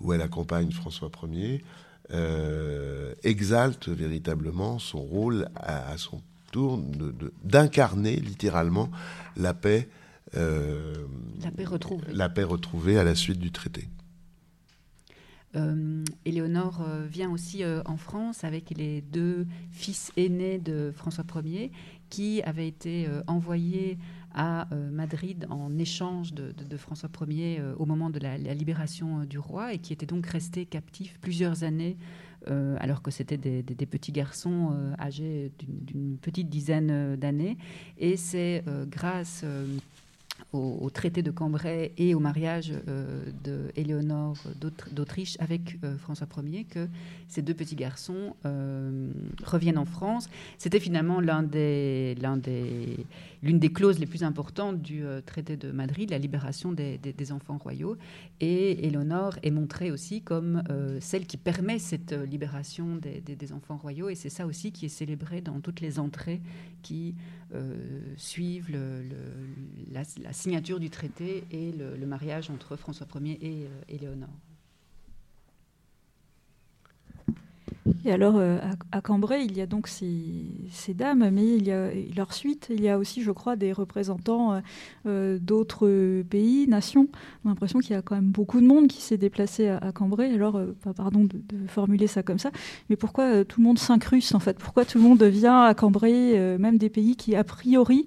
où 0.00 0.12
elle 0.12 0.22
accompagne 0.22 0.70
François 0.70 1.10
Ier, 1.30 1.64
euh, 2.12 3.14
exaltent 3.22 3.88
véritablement 3.88 4.78
son 4.78 5.00
rôle 5.00 5.48
à, 5.56 5.90
à 5.90 5.96
son 5.96 6.20
tour 6.50 6.78
d'incarner 7.42 8.16
littéralement 8.16 8.90
la 9.36 9.54
paix 9.54 9.88
euh, 10.36 10.94
la 11.42 11.50
paix 11.50 11.64
retrouvée. 11.64 12.06
La 12.12 12.28
paix 12.28 12.42
retrouvée 12.44 12.98
à 12.98 13.04
la 13.04 13.14
suite 13.14 13.38
du 13.38 13.50
traité. 13.50 13.88
Euh, 15.54 16.02
Éléonore 16.24 16.80
euh, 16.80 17.06
vient 17.06 17.30
aussi 17.30 17.62
en 17.84 17.96
France 17.96 18.44
avec 18.44 18.70
les 18.70 19.02
deux 19.02 19.46
fils 19.70 20.12
aînés 20.16 20.58
de 20.58 20.92
François 20.94 21.24
Ier 21.44 21.70
qui 22.08 22.42
avaient 22.42 22.68
été 22.68 23.08
envoyés 23.26 23.98
à 24.34 24.68
Madrid 24.90 25.46
en 25.48 25.78
échange 25.78 26.34
de, 26.34 26.76
François 26.76 27.08
Ier 27.26 27.62
au 27.78 27.86
moment 27.86 28.10
de 28.10 28.18
la, 28.18 28.36
libération 28.36 29.24
du 29.24 29.38
roi 29.38 29.72
et 29.72 29.78
qui 29.78 29.94
étaient 29.94 30.06
donc 30.06 30.26
restés 30.26 30.66
captifs 30.66 31.18
plusieurs 31.20 31.64
années 31.64 31.96
alors 32.46 33.00
que 33.00 33.10
c'était 33.10 33.38
des, 33.38 33.86
petits 33.86 34.12
garçons 34.12 34.76
âgés 34.98 35.52
d'une 35.58 36.18
petite 36.18 36.50
dizaine 36.50 37.16
d'années. 37.16 37.56
Et 37.96 38.18
c'est 38.18 38.62
grâce 38.88 39.42
au, 40.52 40.90
traité 40.90 41.22
de 41.22 41.30
Cambrai 41.30 41.92
et 41.96 42.14
au 42.14 42.20
mariage 42.20 42.72
euh, 42.88 43.24
d'Éléonore 43.42 44.36
d'Autriche 44.92 45.36
avec 45.40 45.78
euh, 45.84 45.96
François 45.96 46.26
Ier 46.44 46.64
que 46.64 46.88
ces 47.28 47.42
deux 47.42 47.54
petits 47.54 47.76
garçons 47.76 48.36
euh, 48.44 49.10
reviennent 49.44 49.78
en 49.78 49.86
France. 49.86 50.28
C'était 50.58 50.80
finalement 50.80 51.20
l'un 51.20 51.42
des, 51.42 52.14
l'un 52.20 52.36
des, 52.36 53.06
l'une 53.42 53.58
des 53.58 53.72
clauses 53.72 53.98
les 53.98 54.06
plus 54.06 54.22
importantes 54.22 54.82
du 54.82 55.04
traité 55.24 55.56
de 55.56 55.70
Madrid, 55.70 56.10
la 56.10 56.18
libération 56.18 56.72
des, 56.72 57.00
enfants 57.32 57.56
royaux. 57.56 57.96
Et 58.40 58.86
Éléonore 58.86 59.38
est 59.42 59.50
montrée 59.50 59.90
aussi 59.90 60.22
comme 60.22 60.62
celle 61.00 61.26
qui 61.26 61.36
permet 61.36 61.78
cette 61.78 62.12
libération 62.12 62.96
des, 62.96 63.52
enfants 63.52 63.76
royaux. 63.76 64.08
Et 64.08 64.14
c'est 64.14 64.28
ça 64.28 64.46
aussi 64.46 64.72
qui 64.72 64.86
est 64.86 64.90
célébré 64.90 65.40
dans 65.40 65.60
toutes 65.60 65.80
les 65.80 65.98
entrées 65.98 66.40
qui 66.82 67.14
suivent 68.16 68.70
le, 68.70 69.02
la, 69.90 70.02
la 70.22 70.32
signature 70.32 70.80
du 70.80 70.90
traité 70.90 71.44
et 71.50 71.72
le, 71.72 72.06
mariage 72.06 72.50
entre 72.50 72.76
François 72.76 73.06
Ier 73.20 73.38
et 73.40 73.68
Éléonore. 73.88 74.28
Et 78.04 78.12
alors, 78.12 78.34
euh, 78.36 78.58
à, 78.90 79.00
Cambrai, 79.00 79.44
il 79.44 79.56
y 79.56 79.60
a 79.60 79.66
donc 79.66 79.86
ces, 79.86 80.94
dames, 80.94 81.30
mais 81.30 81.56
il 81.56 81.66
y 81.66 81.72
a 81.72 81.90
leur 82.16 82.32
suite. 82.32 82.68
Il 82.70 82.80
y 82.80 82.88
a 82.88 82.98
aussi, 82.98 83.22
je 83.22 83.30
crois, 83.30 83.54
des 83.54 83.72
représentants 83.72 84.54
euh, 84.54 84.60
euh, 85.06 85.38
d'autres 85.40 86.22
pays, 86.22 86.66
nations. 86.66 87.08
On 87.44 87.48
a 87.48 87.52
l'impression 87.52 87.78
qu'il 87.78 87.92
y 87.92 87.98
a 87.98 88.02
quand 88.02 88.16
même 88.16 88.30
beaucoup 88.30 88.60
de 88.60 88.66
monde 88.66 88.88
qui 88.88 89.00
s'est 89.00 89.18
déplacé 89.18 89.68
à, 89.68 89.92
Cambrai. 89.92 90.32
Alors, 90.34 90.60
pardon 90.96 91.24
de, 91.24 91.40
formuler 91.68 92.06
ça 92.06 92.22
comme 92.22 92.38
ça, 92.38 92.50
mais 92.90 92.96
pourquoi 92.96 93.44
tout 93.44 93.60
le 93.60 93.66
monde 93.66 93.78
s'incruste 93.78 94.34
en 94.34 94.40
fait? 94.40 94.58
Pourquoi 94.58 94.84
tout 94.84 94.98
le 94.98 95.04
monde 95.04 95.22
vient 95.22 95.62
à 95.62 95.74
Cambrai, 95.74 96.58
même 96.58 96.78
des 96.78 96.88
pays 96.88 97.16
qui, 97.16 97.36
a 97.36 97.44
priori, 97.44 98.06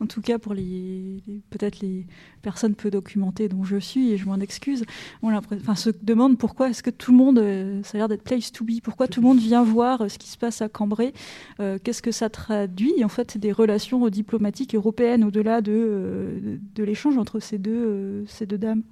en 0.00 0.06
tout 0.06 0.20
cas 0.20 0.38
pour 0.38 0.54
les, 0.54 1.22
peut-être 1.50 1.80
les 1.80 2.06
personnes 2.42 2.74
peu 2.74 2.90
documentées 2.90 3.48
dont 3.48 3.64
je 3.64 3.76
suis, 3.76 4.12
et 4.12 4.16
je 4.16 4.26
m'en 4.26 4.40
excuse, 4.40 4.84
on 5.22 5.30
se 5.74 5.90
demande 6.02 6.38
pourquoi 6.38 6.70
est-ce 6.70 6.82
que 6.82 6.90
tout 6.90 7.12
le 7.12 7.18
monde, 7.18 7.82
ça 7.84 7.96
a 7.96 7.98
l'air 7.98 8.08
d'être 8.08 8.22
place 8.22 8.52
to 8.52 8.64
be, 8.64 8.80
pourquoi 8.82 9.08
tout 9.08 9.20
le 9.20 9.26
monde 9.26 9.38
vient 9.38 9.62
voir 9.62 10.02
euh, 10.02 10.08
ce 10.08 10.18
qui 10.18 10.28
se 10.28 10.38
passe 10.38 10.62
à 10.62 10.68
Cambrai. 10.68 11.12
Euh, 11.60 11.78
qu'est-ce 11.82 12.02
que 12.02 12.12
ça 12.12 12.28
traduit 12.28 13.04
En 13.04 13.08
fait, 13.08 13.38
des 13.38 13.52
relations 13.52 14.08
diplomatiques 14.08 14.74
européennes 14.74 15.24
au-delà 15.24 15.60
de, 15.60 15.72
euh, 15.74 16.58
de 16.74 16.84
l'échange 16.84 17.18
entre 17.18 17.40
ces 17.40 17.58
deux 17.58 18.24
dames? 18.58 18.82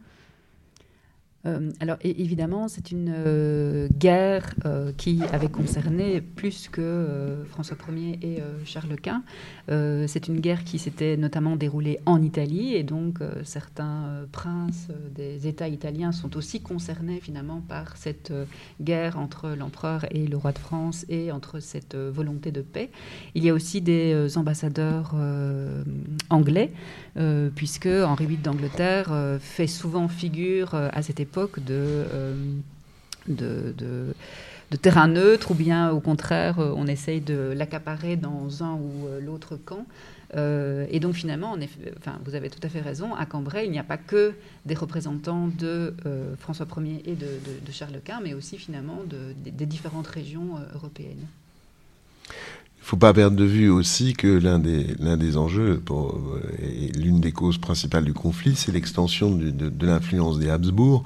Euh, 1.44 1.70
alors 1.80 1.96
évidemment, 2.02 2.68
c'est 2.68 2.92
une 2.92 3.12
euh, 3.14 3.88
guerre 3.98 4.54
euh, 4.64 4.92
qui 4.96 5.20
avait 5.32 5.48
concerné 5.48 6.20
plus 6.20 6.68
que 6.68 7.44
François 7.50 7.76
Ier 7.90 8.18
et 8.22 8.42
Charles 8.64 8.96
Quint. 8.96 9.22
c'est 9.68 10.28
une 10.28 10.40
guerre 10.40 10.64
qui 10.64 10.78
s'était 10.78 11.16
notamment 11.16 11.56
déroulée 11.56 11.98
en 12.06 12.22
Italie 12.22 12.74
et 12.74 12.82
donc 12.82 13.18
certains 13.44 14.26
princes 14.30 14.88
des 15.14 15.46
États 15.46 15.68
italiens 15.68 16.12
sont 16.12 16.36
aussi 16.36 16.60
concernés 16.60 17.20
finalement 17.20 17.62
par 17.66 17.96
cette 17.96 18.32
guerre 18.80 19.18
entre 19.18 19.50
l'empereur 19.50 20.06
et 20.10 20.26
le 20.26 20.36
roi 20.36 20.52
de 20.52 20.58
France 20.58 21.04
et 21.08 21.32
entre 21.32 21.60
cette 21.60 21.96
volonté 21.96 22.50
de 22.52 22.60
paix. 22.60 22.90
Il 23.34 23.44
y 23.44 23.50
a 23.50 23.54
aussi 23.54 23.80
des 23.80 24.36
ambassadeurs 24.36 25.14
anglais 26.30 26.72
puisque 27.54 27.86
Henri 27.86 28.26
VIII 28.26 28.38
d'Angleterre 28.38 29.38
fait 29.40 29.66
souvent 29.66 30.08
figure 30.08 30.74
à 30.74 31.02
cette 31.02 31.20
époque 31.20 31.31
euh, 31.38 32.34
de, 33.28 34.76
terrain 34.80 35.08
neutre, 35.08 35.50
ou 35.50 35.54
bien 35.54 35.90
au 35.90 36.00
contraire, 36.00 36.58
euh, 36.58 36.72
on 36.76 36.86
essaye 36.86 37.20
de 37.20 37.52
l'accaparer 37.54 38.16
dans 38.16 38.62
un 38.62 38.72
ou 38.74 39.06
euh, 39.06 39.20
l'autre 39.20 39.56
camp. 39.56 39.86
et 40.34 40.98
donc 41.00 41.14
finalement, 41.14 41.56
vous 42.24 42.34
avez 42.34 42.48
tout 42.48 42.60
à 42.62 42.68
fait 42.68 42.80
raison, 42.80 43.14
à 43.14 43.26
Cambrai, 43.26 43.66
il 43.66 43.70
n'y 43.70 43.78
a 43.78 43.84
pas 43.84 43.98
que 43.98 44.32
des 44.64 44.74
représentants 44.74 45.48
de 45.48 45.94
François 46.38 46.66
Ier 46.78 47.02
et 47.04 47.14
de, 47.14 47.72
Charles 47.72 48.00
Quint, 48.02 48.20
mais 48.22 48.32
aussi 48.32 48.56
finalement 48.56 49.00
des 49.60 49.66
différentes 49.66 50.06
régions 50.06 50.56
européennes. 50.74 51.26
Il 52.82 52.86
ne 52.86 52.88
faut 52.88 52.96
pas 52.96 53.14
perdre 53.14 53.36
de 53.36 53.44
vue 53.44 53.70
aussi 53.70 54.12
que 54.12 54.26
l'un 54.26 54.58
des, 54.58 54.88
l'un 54.98 55.16
des 55.16 55.36
enjeux 55.36 55.80
et 56.60 56.88
l'une 56.98 57.20
des 57.20 57.30
causes 57.30 57.56
principales 57.56 58.04
du 58.04 58.12
conflit, 58.12 58.56
c'est 58.56 58.72
l'extension 58.72 59.30
de, 59.30 59.86
l'influence 59.86 60.40
des 60.40 60.50
Habsbourg 60.50 61.04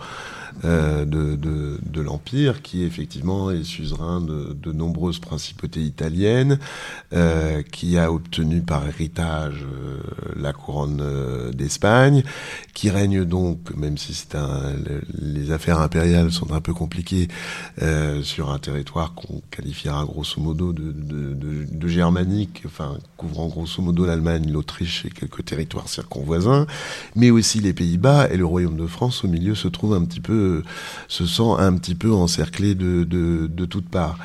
de, 0.62 1.36
de, 1.36 1.78
de 1.84 2.00
l'Empire, 2.00 2.62
qui 2.62 2.82
effectivement 2.82 3.50
est 3.50 3.64
suzerain 3.64 4.20
de, 4.20 4.56
de 4.60 4.72
nombreuses 4.72 5.18
principautés 5.18 5.80
italiennes, 5.80 6.58
euh, 7.12 7.62
qui 7.62 7.98
a 7.98 8.12
obtenu 8.12 8.60
par 8.62 8.86
héritage 8.86 9.64
euh, 9.64 9.98
la 10.36 10.52
couronne 10.52 11.00
euh, 11.02 11.52
d'Espagne, 11.52 12.22
qui 12.74 12.90
règne 12.90 13.24
donc, 13.24 13.74
même 13.76 13.98
si 13.98 14.14
c'est 14.14 14.34
un, 14.34 14.74
les 15.18 15.50
affaires 15.50 15.80
impériales 15.80 16.32
sont 16.32 16.52
un 16.52 16.60
peu 16.60 16.74
compliquées, 16.74 17.28
sur 18.22 18.50
un 18.50 18.58
territoire 18.58 19.14
qu'on 19.14 19.42
qualifiera 19.50 20.04
grosso 20.04 20.40
modo 20.40 20.72
de, 20.72 20.92
de, 20.92 21.88
germanique, 21.88 22.62
enfin 22.66 22.96
couvrant 23.16 23.48
grosso 23.48 23.82
modo 23.82 24.06
l'Allemagne, 24.06 24.50
l'Autriche 24.50 25.04
et 25.04 25.10
quelques 25.10 25.44
territoires 25.44 25.88
circonvoisins, 25.88 26.66
mais 27.14 27.30
aussi 27.30 27.60
les 27.60 27.72
Pays-Bas 27.72 28.28
et 28.30 28.36
le 28.36 28.46
Royaume 28.46 28.76
de 28.76 28.86
France 28.86 29.24
au 29.24 29.28
milieu 29.28 29.54
se 29.54 29.68
trouve 29.68 29.94
un 29.94 30.04
petit 30.04 30.20
peu 30.20 30.45
se 31.08 31.26
sent 31.26 31.54
un 31.58 31.76
petit 31.76 31.94
peu 31.94 32.12
encerclé 32.12 32.74
de, 32.74 33.66
toutes 33.66 33.88
parts. 33.88 34.18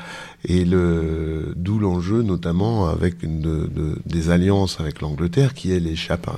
Et 0.44 0.64
le, 0.64 1.52
d'où 1.56 1.78
l'enjeu, 1.78 2.22
notamment 2.22 2.88
avec 2.88 3.22
une 3.22 3.40
de, 3.40 3.98
des 4.06 4.30
alliances 4.30 4.80
avec 4.80 5.00
l'Angleterre, 5.00 5.54
qui 5.54 5.72
elle 5.72 5.86
échappe 5.86 6.28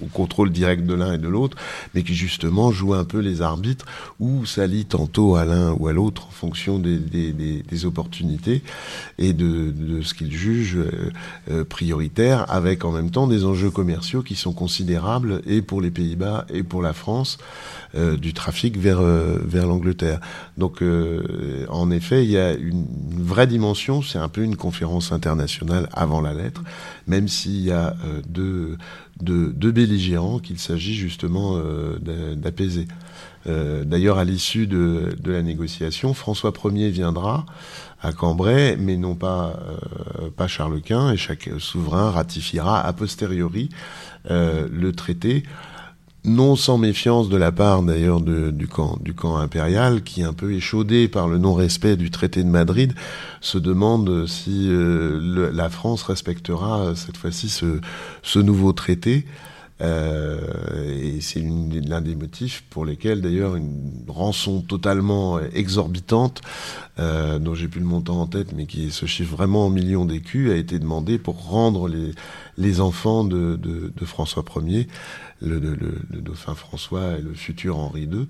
au 0.00 0.06
contrôle 0.06 0.50
direct 0.50 0.84
de 0.84 0.94
l'un 0.94 1.14
et 1.14 1.18
de 1.18 1.28
l'autre, 1.28 1.56
mais 1.94 2.02
qui 2.02 2.14
justement 2.14 2.70
joue 2.70 2.94
un 2.94 3.04
peu 3.04 3.18
les 3.18 3.42
arbitres 3.42 3.84
ou 4.20 4.46
s'allie 4.46 4.84
tantôt 4.84 5.34
à 5.34 5.44
l'un 5.44 5.72
ou 5.72 5.88
à 5.88 5.92
l'autre 5.92 6.28
en 6.28 6.30
fonction 6.30 6.78
des, 6.78 6.98
des, 6.98 7.32
des, 7.32 7.84
opportunités 7.84 8.62
et 9.18 9.32
de, 9.32 9.70
de 9.70 10.02
ce 10.02 10.14
qu'ils 10.14 10.32
jugent 10.32 10.76
euh, 10.76 11.10
euh, 11.50 11.64
prioritaire, 11.64 12.50
avec 12.50 12.84
en 12.84 12.92
même 12.92 13.10
temps 13.10 13.26
des 13.26 13.44
enjeux 13.44 13.70
commerciaux 13.70 14.22
qui 14.22 14.34
sont 14.34 14.52
considérables 14.52 15.42
et 15.46 15.62
pour 15.62 15.80
les 15.80 15.90
Pays-Bas 15.90 16.46
et 16.52 16.62
pour 16.62 16.82
la 16.82 16.92
France 16.92 17.38
euh, 17.94 18.16
du 18.16 18.34
trafic 18.34 18.76
vers 18.78 19.02
vers 19.02 19.66
l'Angleterre. 19.66 20.20
Donc 20.56 20.82
en 21.68 21.90
effet, 21.90 22.24
il 22.24 22.30
y 22.30 22.38
a 22.38 22.54
une 22.54 22.86
vraie 23.18 23.47
dimension, 23.48 24.02
c'est 24.02 24.18
un 24.18 24.28
peu 24.28 24.42
une 24.42 24.56
conférence 24.56 25.12
internationale 25.12 25.88
avant 25.92 26.20
la 26.20 26.34
lettre, 26.34 26.62
même 27.06 27.26
s'il 27.26 27.60
y 27.60 27.72
a 27.72 27.96
deux, 28.28 28.78
deux, 29.20 29.52
deux, 29.52 29.72
belligérants 29.72 30.38
qu'il 30.38 30.58
s'agit 30.58 30.94
justement 30.94 31.60
d'apaiser. 32.36 32.86
D'ailleurs, 33.46 34.18
à 34.18 34.24
l'issue 34.24 34.66
de, 34.66 35.16
de, 35.20 35.32
la 35.32 35.42
négociation, 35.42 36.14
François 36.14 36.52
Ier 36.64 36.90
viendra 36.90 37.46
à 38.00 38.12
Cambrai, 38.12 38.76
mais 38.78 38.96
non 38.96 39.14
pas, 39.14 39.58
pas 40.36 40.46
Charles 40.46 40.80
Quint, 40.82 41.12
et 41.12 41.16
chaque 41.16 41.50
souverain 41.58 42.10
ratifiera 42.10 42.80
a 42.80 42.92
posteriori 42.92 43.70
le 44.28 44.90
traité 44.90 45.42
non 46.24 46.56
sans 46.56 46.78
méfiance 46.78 47.28
de 47.28 47.36
la 47.36 47.52
part 47.52 47.82
d'ailleurs 47.82 48.20
du 48.20 48.66
camp, 48.68 49.36
impérial, 49.36 50.02
qui 50.02 50.22
un 50.22 50.32
peu 50.32 50.52
échaudé 50.52 51.08
par 51.08 51.28
le 51.28 51.38
non-respect 51.38 51.96
du 51.96 52.10
traité 52.10 52.42
de 52.42 52.48
Madrid, 52.48 52.94
se 53.40 53.58
demande 53.58 54.26
si 54.26 54.68
euh, 54.68 55.50
la 55.52 55.70
France 55.70 56.02
respectera 56.02 56.94
cette 56.94 57.16
fois-ci 57.16 57.48
ce, 57.48 58.38
nouveau 58.38 58.72
traité. 58.72 59.26
Euh, 59.80 60.40
et 61.00 61.20
c'est 61.20 61.40
l'un 61.40 62.00
des 62.00 62.16
motifs 62.16 62.64
pour 62.68 62.84
lesquels 62.84 63.20
d'ailleurs 63.20 63.54
une 63.54 64.02
rançon 64.08 64.60
totalement 64.60 65.40
exorbitante, 65.40 66.40
euh, 66.98 67.38
dont 67.38 67.54
j'ai 67.54 67.68
plus 67.68 67.80
le 67.80 67.86
montant 67.86 68.20
en 68.20 68.26
tête, 68.26 68.52
mais 68.52 68.66
qui 68.66 68.90
se 68.90 69.06
chiffre 69.06 69.36
vraiment 69.36 69.66
en 69.66 69.70
millions 69.70 70.04
d'écus, 70.04 70.50
a 70.50 70.56
été 70.56 70.78
demandée 70.78 71.18
pour 71.18 71.44
rendre 71.44 71.88
les, 71.88 72.12
les 72.56 72.80
enfants 72.80 73.24
de, 73.24 73.56
de, 73.56 73.92
de 73.94 74.04
François 74.04 74.44
Ier 74.66 74.88
le, 75.40 75.58
le, 75.58 76.20
dauphin 76.20 76.54
François 76.54 77.18
et 77.18 77.22
le 77.22 77.32
futur 77.34 77.78
Henri 77.78 78.02
II, 78.02 78.26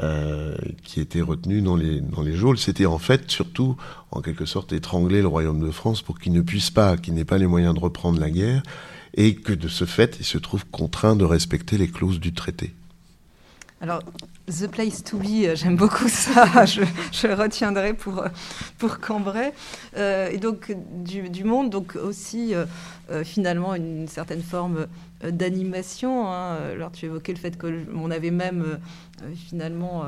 euh, 0.00 0.56
qui 0.82 1.00
étaient 1.00 1.20
retenus 1.20 1.62
dans 1.62 1.76
les, 1.76 2.00
dans 2.00 2.22
les 2.22 2.34
geôles. 2.34 2.58
C'était 2.58 2.86
en 2.86 2.98
fait 2.98 3.30
surtout, 3.30 3.76
en 4.10 4.20
quelque 4.20 4.46
sorte, 4.46 4.72
étrangler 4.72 5.20
le 5.22 5.28
royaume 5.28 5.60
de 5.60 5.70
France 5.70 6.02
pour 6.02 6.18
qu'il 6.18 6.32
ne 6.32 6.40
puisse 6.40 6.70
pas, 6.70 6.96
qu'il 6.96 7.14
n'ait 7.14 7.24
pas 7.24 7.38
les 7.38 7.46
moyens 7.46 7.74
de 7.74 7.80
reprendre 7.80 8.18
la 8.18 8.30
guerre, 8.30 8.62
et 9.14 9.34
que 9.34 9.52
de 9.52 9.68
ce 9.68 9.84
fait, 9.84 10.16
il 10.20 10.24
se 10.24 10.38
trouve 10.38 10.66
contraint 10.66 11.16
de 11.16 11.24
respecter 11.24 11.78
les 11.78 11.88
clauses 11.88 12.20
du 12.20 12.32
traité. 12.32 12.74
Alors, 13.82 14.02
The 14.46 14.66
Place 14.66 15.02
to 15.02 15.16
Be, 15.16 15.44
euh, 15.44 15.56
j'aime 15.56 15.76
beaucoup 15.76 16.08
ça, 16.08 16.66
je, 16.66 16.82
je, 17.12 17.28
retiendrai 17.28 17.94
pour, 17.94 18.24
pour 18.76 18.98
Cambrai. 18.98 19.54
Euh, 19.96 20.28
et 20.28 20.36
donc, 20.36 20.76
du, 21.02 21.44
monde, 21.44 21.70
donc 21.70 21.96
aussi, 21.96 22.54
euh, 22.54 22.66
euh 23.10 23.24
finalement, 23.24 23.74
une 23.74 24.06
certaine 24.06 24.42
forme 24.42 24.86
euh, 25.24 25.30
d'animation. 25.30 26.28
Hein. 26.28 26.58
Alors, 26.72 26.92
tu 26.92 27.06
évoquais 27.06 27.32
le 27.32 27.38
fait 27.38 27.56
qu'on 27.58 28.10
avait 28.10 28.30
même, 28.30 28.78
euh, 29.22 29.32
finalement, 29.48 30.04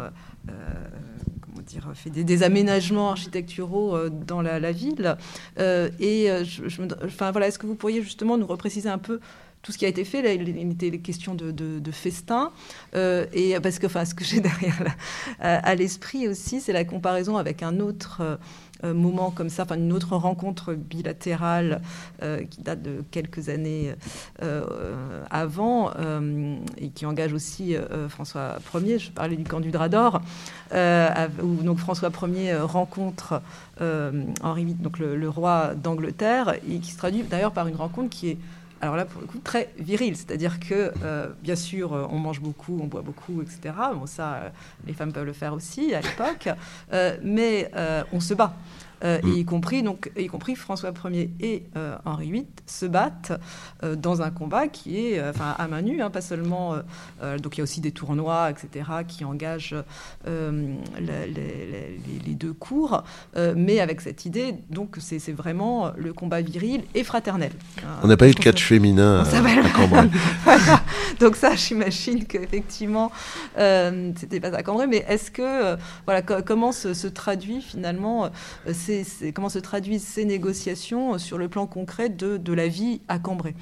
comment 0.47 1.63
dire, 1.67 1.91
fait 1.95 2.11
des, 2.11 2.43
aménagements 2.43 3.11
architecturaux 3.11 4.09
dans 4.09 4.43
la, 4.43 4.73
ville. 4.73 5.17
et, 5.59 6.29
je, 6.45 6.69
je 6.69 6.83
me, 6.83 6.89
enfin, 7.05 7.31
voilà, 7.31 7.49
est-ce 7.49 7.59
que 7.59 7.67
vous 7.67 7.75
pourriez 7.75 8.03
justement 8.03 8.39
nous 8.39 8.47
repréciser 8.47 8.89
un 8.89 8.99
peu 8.99 9.21
tout 9.63 9.73
ce 9.73 9.79
qui 9.79 9.85
a 9.85 9.89
été 9.89 10.05
fait. 10.05 10.23
Là, 10.23 10.33
il 10.33 10.73
était 10.73 10.99
question 10.99 11.35
de, 11.35 11.91
festin. 11.93 12.51
Euh, 12.95 13.27
et 13.33 13.59
parce 13.61 13.79
que, 13.79 13.87
enfin, 13.87 14.05
ce 14.05 14.15
que 14.15 14.25
j'ai 14.33 14.41
derrière 14.41 14.95
à, 15.41 15.75
l'esprit 15.75 16.29
aussi, 16.29 16.61
c'est 16.61 16.73
la 16.73 16.85
comparaison 16.85 17.37
avec 17.37 17.63
un 17.63 17.81
autre 17.81 18.39
euh, 18.85 18.95
moment 18.95 19.31
comme 19.31 19.49
ça, 19.49 19.63
enfin, 19.63 19.77
une 19.77 19.93
autre 19.93 20.17
rencontre 20.17 20.75
bilatérale 20.75 21.81
euh, 22.23 22.43
qui 22.45 22.63
date 22.63 22.83
de 22.83 23.05
quelques 23.11 23.49
années 23.49 23.95
euh, 24.43 25.23
avant 25.31 25.91
euh, 25.99 26.57
et 26.79 26.89
qui 26.89 27.07
engage 27.07 27.33
aussi 27.33 27.77
euh, 27.77 28.09
François 28.09 28.59
Ier. 28.75 28.99
Je 28.99 29.11
parlais 29.13 29.37
du 29.37 29.45
camp 29.45 29.61
du 29.61 29.71
Drador, 29.71 30.21
où 30.73 31.63
donc 31.63 31.79
François 31.79 32.11
Ier 32.27 32.57
rencontre 32.57 33.41
Henri 33.81 34.65
VIII, 34.65 34.75
donc 34.75 34.99
le, 34.99 35.17
le 35.17 35.29
roi 35.29 35.75
d'Angleterre, 35.75 36.55
et 36.69 36.79
qui 36.79 36.91
se 36.91 36.99
traduit 36.99 37.23
d'ailleurs 37.23 37.53
par 37.53 37.69
une 37.69 37.77
rencontre 37.77 38.11
qui 38.11 38.31
est 38.31 38.39
alors 38.83 38.97
là, 38.97 39.05
pour 39.05 39.21
le 39.21 39.29
coup, 39.29 39.39
très 39.39 39.73
viril. 39.79 40.17
C'est-à-dire 40.17 40.59
que, 40.59 40.93
euh, 41.05 41.29
bien 41.41 41.55
sûr, 41.55 41.93
on 42.11 42.19
mange 42.19 42.41
beaucoup, 42.41 42.81
on 42.83 42.87
boit 42.87 43.01
beaucoup, 43.01 43.41
etc. 43.41 43.75
Bon, 43.95 44.07
ça, 44.07 44.35
euh, 44.35 44.49
les 44.87 44.93
femmes 44.93 45.13
peuvent 45.13 45.25
le 45.25 45.33
faire 45.33 45.55
aussi 45.55 45.95
à 45.95 46.01
l'époque. 46.01 46.49
Euh, 46.93 47.17
mais 47.23 47.71
euh, 47.77 48.03
on 48.13 48.19
se 48.19 48.35
bat. 48.35 48.55
Euh, 49.05 49.19
mm. 49.23 49.37
y 49.37 49.45
compris 49.45 49.83
donc 49.83 50.13
y 50.17 50.27
compris 50.29 50.55
François 50.55 50.93
Ier 51.11 51.31
et 51.41 51.65
euh, 51.77 51.97
Henri 52.05 52.31
VIII 52.31 52.47
se 52.67 52.87
battent 52.87 53.33
euh, 53.83 53.97
dans 53.97 54.23
un 54.23 54.31
combat 54.31 54.69
qui 54.69 55.07
est 55.07 55.21
enfin 55.29 55.57
à 55.59 55.67
main 55.67 55.83
nue, 55.83 56.01
hein, 56.01 56.11
pas 56.11 56.21
seulement 56.21 56.77
donc 57.43 57.57
il 57.57 57.59
y 57.59 57.61
a 57.61 57.65
aussi 57.65 57.81
des 57.81 57.91
tournois 57.93 58.51
etc 58.51 58.85
qui 59.07 59.25
engagent 59.25 59.77
les, 60.27 61.27
les, 61.27 61.99
les, 62.27 62.35
deux 62.35 62.53
cours, 62.53 63.03
mais 63.57 63.81
avec 63.81 64.01
cette 64.01 64.25
idée 64.25 64.55
donc 64.71 64.97
c'est 65.01 65.33
vraiment 65.33 65.93
le 65.97 66.13
combat 66.13 66.41
viril 66.41 66.83
et 66.95 67.05
fraternel. 67.05 67.53
On 68.03 68.09
n'a 68.09 68.17
pas 68.17 68.29
eu 68.29 68.35
de 68.35 68.41
catch 68.41 68.65
féminin 68.65 69.21
à, 69.21 69.23
à 69.23 69.71
Cambrai. 69.71 70.09
voilà. 70.45 70.83
Donc 71.21 71.37
ça 71.37 71.55
j'imagine 71.55 72.25
qu'effectivement 72.27 73.11
c'était 73.57 74.41
pas 74.41 74.55
à 74.55 74.63
Cambrai, 74.63 74.87
mais 74.87 75.05
est-ce 75.09 75.31
que 75.31 75.77
voilà 76.05 76.23
comment 76.23 76.73
se, 76.73 76.95
se 76.95 77.07
traduit 77.07 77.61
finalement 77.61 78.31
ces 78.73 78.92
comment 79.35 79.49
se 79.49 79.59
traduisent 79.59 80.05
ces 80.05 80.25
négociations 80.25 81.19
sur 81.19 81.39
le 81.39 81.49
plan 81.49 81.67
concret 81.67 82.09
de, 82.09 82.37
de 82.37 82.53
la 82.53 82.69
vie 82.69 83.01
à 83.09 83.19
Cambrai? 83.19 83.55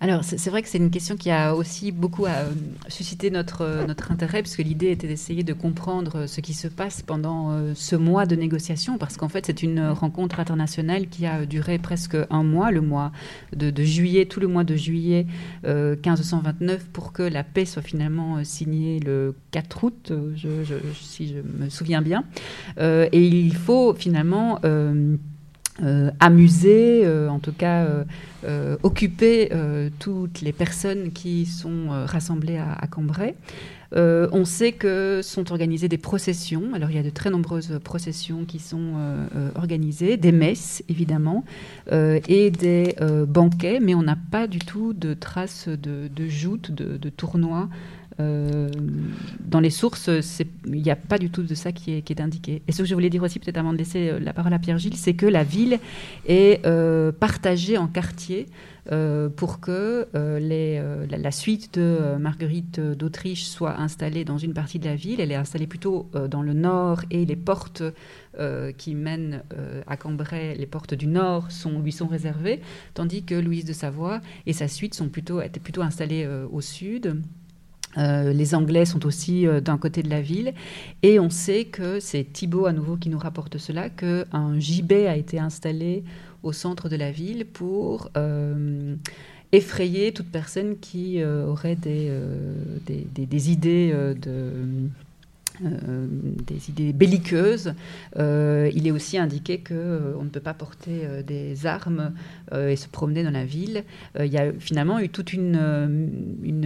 Alors, 0.00 0.22
c'est 0.22 0.50
vrai 0.50 0.60
que 0.60 0.68
c'est 0.68 0.78
une 0.78 0.90
question 0.90 1.16
qui 1.16 1.30
a 1.30 1.54
aussi 1.54 1.90
beaucoup 1.90 2.26
euh, 2.26 2.50
suscité 2.88 3.30
notre, 3.30 3.62
euh, 3.62 3.86
notre 3.86 4.12
intérêt, 4.12 4.42
puisque 4.42 4.58
l'idée 4.58 4.90
était 4.90 5.06
d'essayer 5.06 5.44
de 5.44 5.54
comprendre 5.54 6.26
ce 6.26 6.42
qui 6.42 6.52
se 6.52 6.68
passe 6.68 7.00
pendant 7.00 7.52
euh, 7.52 7.72
ce 7.74 7.96
mois 7.96 8.26
de 8.26 8.36
négociation, 8.36 8.98
parce 8.98 9.16
qu'en 9.16 9.30
fait, 9.30 9.46
c'est 9.46 9.62
une 9.62 9.80
rencontre 9.88 10.40
internationale 10.40 11.08
qui 11.08 11.26
a 11.26 11.46
duré 11.46 11.78
presque 11.78 12.18
un 12.28 12.42
mois, 12.42 12.70
le 12.70 12.82
mois 12.82 13.12
de, 13.56 13.72
juillet, 13.82 14.26
tout 14.26 14.40
le 14.40 14.48
mois 14.48 14.64
de 14.64 14.76
juillet 14.76 15.26
1529, 15.64 16.86
pour 16.92 17.12
que 17.12 17.22
la 17.22 17.44
paix 17.44 17.64
soit 17.64 17.82
finalement 17.82 18.44
signée 18.44 19.00
le 19.00 19.34
4 19.52 19.84
août, 19.84 20.12
si 21.00 21.28
je 21.28 21.36
me 21.36 21.70
souviens 21.70 22.02
bien. 22.02 22.24
et 22.78 23.26
il 23.26 23.54
faut 23.54 23.94
finalement 23.94 24.60
euh, 25.82 26.12
amuser, 26.20 27.04
euh, 27.04 27.28
en 27.28 27.40
tout 27.40 27.52
cas 27.52 27.84
euh, 28.44 28.76
occuper 28.84 29.50
toutes 29.98 30.40
les 30.40 30.52
personnes 30.52 31.10
qui 31.10 31.46
sont 31.46 31.88
rassemblées 32.06 32.58
à, 32.58 32.86
Cambrai. 32.86 33.34
on 33.92 34.44
sait 34.44 34.72
que 34.72 35.20
sont 35.22 35.50
organisées 35.50 35.88
des 35.88 35.98
processions. 35.98 36.74
Alors 36.74 36.90
il 36.90 36.96
y 36.96 37.00
a 37.00 37.02
de 37.02 37.10
très 37.10 37.30
nombreuses 37.30 37.80
processions 37.82 38.44
qui 38.44 38.60
sont 38.60 38.92
organisées, 39.56 40.16
des 40.16 40.30
messes 40.30 40.84
évidemment, 40.88 41.44
et 41.90 42.50
des 42.50 42.94
banquets, 43.26 43.80
mais 43.80 43.94
on 43.94 44.02
n'a 44.02 44.18
pas 44.30 44.46
du 44.46 44.58
tout 44.58 44.92
de 44.92 45.14
traces 45.14 45.68
de, 45.68 46.28
joutes, 46.28 46.70
de 46.70 47.08
tournois. 47.08 47.68
Euh, 48.20 48.68
dans 49.40 49.60
les 49.60 49.70
sources, 49.70 50.08
il 50.66 50.82
n'y 50.82 50.90
a 50.90 50.96
pas 50.96 51.18
du 51.18 51.30
tout 51.30 51.42
de 51.42 51.54
ça 51.54 51.72
qui 51.72 51.92
est, 51.92 52.20
indiqué. 52.20 52.62
Et 52.68 52.72
ce 52.72 52.78
que 52.78 52.84
je 52.84 52.94
voulais 52.94 53.10
dire 53.10 53.22
aussi, 53.22 53.38
peut-être 53.38 53.58
avant 53.58 53.72
de 53.72 53.78
laisser 53.78 54.08
euh, 54.08 54.20
la 54.20 54.32
parole 54.32 54.52
à 54.52 54.58
Pierre-Gilles, 54.58 54.96
c'est 54.96 55.14
que 55.14 55.26
la 55.26 55.42
ville 55.42 55.78
est 56.26 56.64
euh, 56.64 57.10
partagée 57.12 57.76
en 57.76 57.86
quartiers 57.86 58.46
pour 59.36 59.60
que 59.60 60.06
la, 60.12 61.30
suite 61.30 61.78
de 61.78 62.16
Marguerite 62.18 62.80
d'Autriche 62.80 63.44
soit 63.44 63.80
installée 63.80 64.26
dans 64.26 64.36
une 64.36 64.52
partie 64.52 64.78
de 64.78 64.84
la 64.84 64.94
ville. 64.94 65.20
Elle 65.20 65.32
est 65.32 65.36
installée 65.36 65.66
plutôt 65.66 66.10
dans 66.30 66.42
le 66.42 66.52
nord 66.52 67.00
et 67.10 67.24
les 67.24 67.34
portes 67.34 67.82
qui 68.76 68.94
mènent 68.94 69.42
à 69.86 69.96
Cambrai, 69.96 70.54
les 70.56 70.66
portes 70.66 70.92
du 70.92 71.06
nord, 71.06 71.50
sont, 71.50 71.80
lui 71.80 71.92
sont 71.92 72.08
réservées, 72.08 72.60
tandis 72.92 73.24
que 73.24 73.34
Louise 73.34 73.64
de 73.64 73.72
Savoie 73.72 74.20
et 74.44 74.52
sa 74.52 74.68
suite 74.68 74.92
sont 74.92 75.08
étaient 75.08 75.60
plutôt 75.60 75.80
installées 75.80 76.28
au 76.52 76.60
sud. 76.60 77.22
Euh, 77.96 78.32
les 78.32 78.54
Anglais 78.54 78.84
sont 78.84 79.06
aussi 79.06 79.46
euh, 79.46 79.60
d'un 79.60 79.78
côté 79.78 80.02
de 80.02 80.10
la 80.10 80.20
ville. 80.20 80.52
Et 81.02 81.20
on 81.20 81.30
sait 81.30 81.64
que 81.64 82.00
c'est 82.00 82.24
Thibault 82.24 82.66
à 82.66 82.72
nouveau 82.72 82.96
qui 82.96 83.08
nous 83.08 83.18
rapporte 83.18 83.58
cela 83.58 83.88
qu'un 83.88 84.58
gibet 84.58 85.06
a 85.06 85.16
été 85.16 85.38
installé 85.38 86.04
au 86.44 86.52
centre 86.52 86.88
de 86.88 86.96
la 86.96 87.10
ville 87.10 87.46
pour 87.46 88.10
euh, 88.16 88.94
effrayer 89.50 90.12
toute 90.12 90.30
personne 90.30 90.78
qui 90.78 91.20
euh, 91.20 91.46
aurait 91.46 91.78
euh, 91.86 92.54
des, 92.86 93.06
des, 93.12 93.26
des, 93.26 93.50
idées 93.50 93.92
de 94.20 94.50
euh, 95.62 96.06
des 96.46 96.68
idées 96.68 96.92
belliqueuses. 96.92 97.74
Euh, 98.16 98.70
il 98.74 98.86
est 98.86 98.90
aussi 98.90 99.18
indiqué 99.18 99.58
qu'on 99.58 99.74
euh, 99.74 100.22
ne 100.22 100.28
peut 100.28 100.40
pas 100.40 100.54
porter 100.54 101.02
euh, 101.04 101.22
des 101.22 101.66
armes 101.66 102.12
et 102.52 102.76
se 102.76 102.88
promener 102.88 103.22
dans 103.24 103.30
la 103.30 103.44
ville. 103.44 103.84
Il 104.18 104.26
y 104.26 104.38
a 104.38 104.52
finalement 104.52 105.00
eu 105.00 105.08
toute 105.08 105.32
une, 105.32 105.58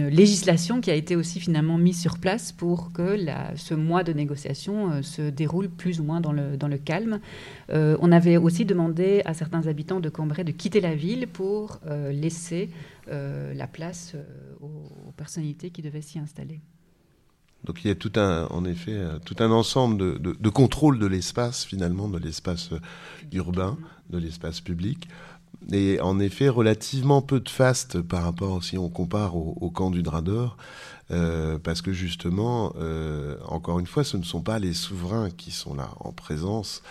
législation 0.09 0.81
qui 0.81 0.91
a 0.91 0.93
été 0.93 1.15
aussi 1.15 1.39
finalement 1.39 1.77
mise 1.77 1.99
sur 1.99 2.19
place 2.19 2.51
pour 2.51 2.91
que 2.91 3.17
ce 3.55 3.73
mois 3.73 4.03
de 4.03 4.13
négociation 4.13 5.01
se 5.01 5.29
déroule 5.29 5.69
plus 5.69 5.99
ou 5.99 6.03
moins 6.03 6.21
dans 6.21 6.31
le, 6.31 6.77
calme. 6.77 7.19
on 7.71 8.11
avait 8.11 8.37
aussi 8.37 8.65
demandé 8.65 9.21
à 9.25 9.33
certains 9.33 9.67
habitants 9.67 9.99
de 9.99 10.09
Cambrai 10.09 10.43
de 10.43 10.51
quitter 10.51 10.81
la 10.81 10.93
ville 10.93 11.27
pour 11.27 11.79
laisser 12.11 12.69
la 13.07 13.67
place 13.67 14.15
aux 14.61 15.11
personnalités 15.17 15.71
qui 15.71 15.81
devaient 15.81 16.01
s'y 16.01 16.19
installer. 16.19 16.59
Donc 17.65 17.83
il 17.83 17.89
y 17.89 17.91
a 17.91 17.95
tout 17.95 18.13
un, 18.15 18.47
en 18.47 18.63
effet, 18.65 18.97
tout 19.25 19.35
un 19.39 19.51
ensemble 19.51 19.97
de, 19.97 20.35
de, 20.39 20.49
contrôle 20.49 20.97
de 20.97 21.05
l'espace 21.05 21.65
finalement, 21.65 22.07
de 22.07 22.17
l'espace 22.17 22.69
urbain, 23.33 23.77
de 24.09 24.17
l'espace 24.17 24.61
public, 24.61 25.07
et 25.71 25.99
en 26.01 26.19
effet 26.19 26.49
relativement 26.49 27.21
peu 27.21 27.39
de 27.39 27.49
faste 27.49 28.01
par 28.01 28.23
rapport, 28.23 28.63
si 28.63 28.77
on 28.77 28.89
compare 28.89 29.35
au, 29.35 29.69
camp 29.69 29.91
du 29.91 30.01
Drador, 30.01 30.57
euh, 31.11 31.57
parce 31.59 31.81
que 31.81 31.91
justement, 31.91 32.73
euh, 32.79 33.35
encore 33.45 33.79
une 33.79 33.87
fois, 33.87 34.03
ce 34.03 34.15
ne 34.17 34.23
sont 34.23 34.41
pas 34.41 34.59
les 34.59 34.73
souverains 34.73 35.29
qui 35.31 35.51
sont 35.51 35.73
là 35.73 35.89
en 35.99 36.11
présence, 36.11 36.81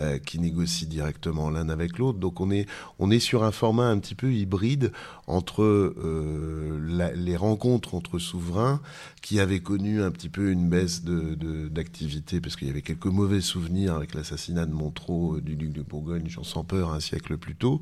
euh, 0.00 0.18
qui 0.18 0.38
négocient 0.38 0.88
directement 0.88 1.50
l'un 1.50 1.68
avec 1.68 1.98
l'autre. 1.98 2.18
Donc 2.18 2.40
on 2.40 2.50
est, 2.50 2.66
on 2.98 3.10
est 3.10 3.20
sur 3.20 3.44
un 3.44 3.52
format 3.52 3.88
un 3.88 3.98
petit 3.98 4.14
peu 4.14 4.32
hybride 4.32 4.92
entre 5.26 5.62
euh, 5.62 6.55
les 6.86 7.36
rencontres 7.36 7.94
entre 7.94 8.18
souverains 8.18 8.80
qui 9.22 9.40
avaient 9.40 9.60
connu 9.60 10.02
un 10.02 10.10
petit 10.10 10.28
peu 10.28 10.50
une 10.50 10.68
baisse 10.68 11.02
d'activité 11.04 12.36
de, 12.36 12.40
parce 12.40 12.56
qu'il 12.56 12.68
y 12.68 12.70
avait 12.70 12.82
quelques 12.82 13.06
mauvais 13.06 13.40
souvenirs 13.40 13.94
avec 13.94 14.14
l'assassinat 14.14 14.66
de 14.66 14.72
Montreux 14.72 15.40
du 15.40 15.56
duc 15.56 15.72
de 15.72 15.82
Bourgogne, 15.82 16.28
Jean 16.28 16.44
sans 16.44 16.64
peur, 16.64 16.92
un 16.92 17.00
siècle 17.00 17.36
plus 17.36 17.56
tôt. 17.56 17.80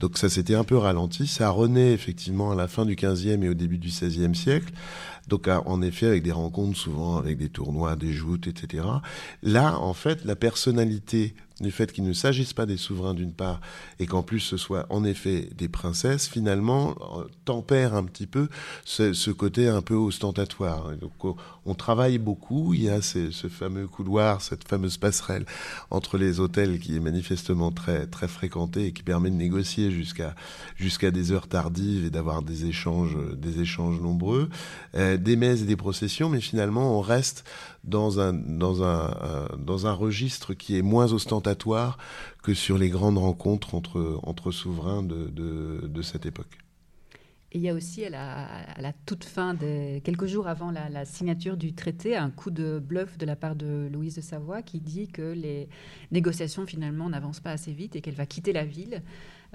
Donc 0.00 0.18
ça 0.18 0.28
s'était 0.28 0.54
un 0.54 0.64
peu 0.64 0.76
ralenti. 0.76 1.26
Ça 1.26 1.50
renaît 1.50 1.92
effectivement 1.92 2.50
à 2.50 2.54
la 2.54 2.68
fin 2.68 2.84
du 2.84 2.94
15e 2.94 3.42
et 3.42 3.48
au 3.48 3.54
début 3.54 3.78
du 3.78 3.88
16e 3.88 4.34
siècle. 4.34 4.72
Donc 5.28 5.48
en 5.48 5.82
effet 5.82 6.06
avec 6.06 6.22
des 6.22 6.32
rencontres 6.32 6.78
souvent 6.78 7.18
avec 7.18 7.36
des 7.36 7.50
tournois, 7.50 7.96
des 7.96 8.12
joutes, 8.12 8.46
etc. 8.46 8.84
Là 9.42 9.78
en 9.78 9.92
fait 9.92 10.24
la 10.24 10.36
personnalité 10.36 11.34
du 11.60 11.70
fait 11.70 11.92
qu'il 11.92 12.04
ne 12.04 12.12
s'agisse 12.12 12.52
pas 12.52 12.66
des 12.66 12.76
souverains 12.76 13.14
d'une 13.14 13.32
part 13.32 13.60
et 13.98 14.06
qu'en 14.06 14.22
plus 14.22 14.40
ce 14.40 14.56
soit 14.56 14.86
en 14.90 15.04
effet 15.04 15.48
des 15.56 15.68
princesses, 15.68 16.28
finalement 16.28 16.94
euh, 17.16 17.24
tempère 17.44 17.94
un 17.94 18.04
petit 18.04 18.26
peu 18.26 18.48
ce, 18.84 19.12
ce 19.12 19.30
côté 19.30 19.68
un 19.68 19.82
peu 19.82 19.94
ostentatoire. 19.94 20.92
Donc 20.96 21.36
on 21.66 21.74
travaille 21.74 22.18
beaucoup, 22.18 22.74
il 22.74 22.84
y 22.84 22.88
a 22.88 23.02
ces, 23.02 23.32
ce 23.32 23.48
fameux 23.48 23.88
couloir, 23.88 24.40
cette 24.40 24.66
fameuse 24.66 24.98
passerelle 24.98 25.46
entre 25.90 26.16
les 26.16 26.38
hôtels 26.38 26.78
qui 26.78 26.96
est 26.96 27.00
manifestement 27.00 27.72
très 27.72 28.06
très 28.06 28.28
fréquentée 28.28 28.86
et 28.86 28.92
qui 28.92 29.02
permet 29.02 29.30
de 29.30 29.36
négocier 29.36 29.90
jusqu'à 29.90 30.34
jusqu'à 30.76 31.10
des 31.10 31.32
heures 31.32 31.48
tardives 31.48 32.06
et 32.06 32.10
d'avoir 32.10 32.42
des 32.42 32.66
échanges 32.66 33.16
des 33.36 33.60
échanges 33.60 34.00
nombreux, 34.00 34.48
euh, 34.94 35.16
des 35.16 35.36
messes 35.36 35.62
et 35.62 35.66
des 35.66 35.76
processions, 35.76 36.28
mais 36.28 36.40
finalement 36.40 36.96
on 36.96 37.00
reste 37.00 37.44
dans 37.84 38.20
un, 38.20 38.34
dans 38.34 38.82
un, 38.82 39.48
dans 39.58 39.86
un 39.86 39.92
registre 39.92 40.52
qui 40.52 40.76
est 40.76 40.82
moins 40.82 41.12
ostentatoire 41.12 41.47
que 42.42 42.54
sur 42.54 42.78
les 42.78 42.88
grandes 42.88 43.18
rencontres 43.18 43.74
entre, 43.74 44.20
entre 44.22 44.50
souverains 44.50 45.02
de, 45.02 45.28
de, 45.28 46.02
cette 46.02 46.26
époque. 46.26 46.58
Il 47.52 47.62
y 47.62 47.68
a 47.68 47.74
aussi, 47.74 48.04
à 48.04 48.10
la, 48.10 48.46
à 48.76 48.80
la 48.80 48.92
toute 48.92 49.24
fin, 49.24 49.54
des, 49.54 50.02
quelques 50.04 50.26
jours 50.26 50.48
avant 50.48 50.70
la, 50.70 51.04
signature 51.04 51.56
du 51.56 51.74
traité, 51.74 52.16
un 52.16 52.30
coup 52.30 52.50
de 52.50 52.78
bluff 52.78 53.16
de 53.16 53.24
la 53.24 53.36
part 53.36 53.56
de 53.56 53.88
Louise 53.90 54.16
de 54.16 54.20
Savoie 54.20 54.62
qui 54.62 54.80
dit 54.80 55.08
que 55.08 55.32
les 55.32 55.68
négociations 56.10 56.66
finalement 56.66 57.08
n'avancent 57.08 57.40
pas 57.40 57.52
assez 57.52 57.72
vite 57.72 57.96
et 57.96 58.00
qu'elle 58.00 58.14
va 58.14 58.26
quitter 58.26 58.52
la 58.52 58.64
ville. 58.64 59.02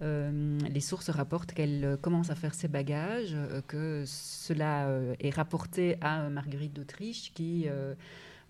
Euh, 0.02 0.58
les 0.72 0.80
sources 0.80 1.12
rapportent 1.12 1.54
qu'elle 1.54 1.98
commence 2.02 2.32
à 2.32 2.36
faire 2.36 2.56
ses 2.56 2.68
bagages, 2.68 3.36
euh, 3.36 3.62
que 3.68 4.04
cela 4.08 4.88
euh, 4.88 5.14
est 5.20 5.30
rapporté 5.30 5.98
à 6.02 6.30
Marguerite 6.30 6.74
d'Autriche 6.74 7.32
qui 7.36 7.66
euh, 7.68 7.94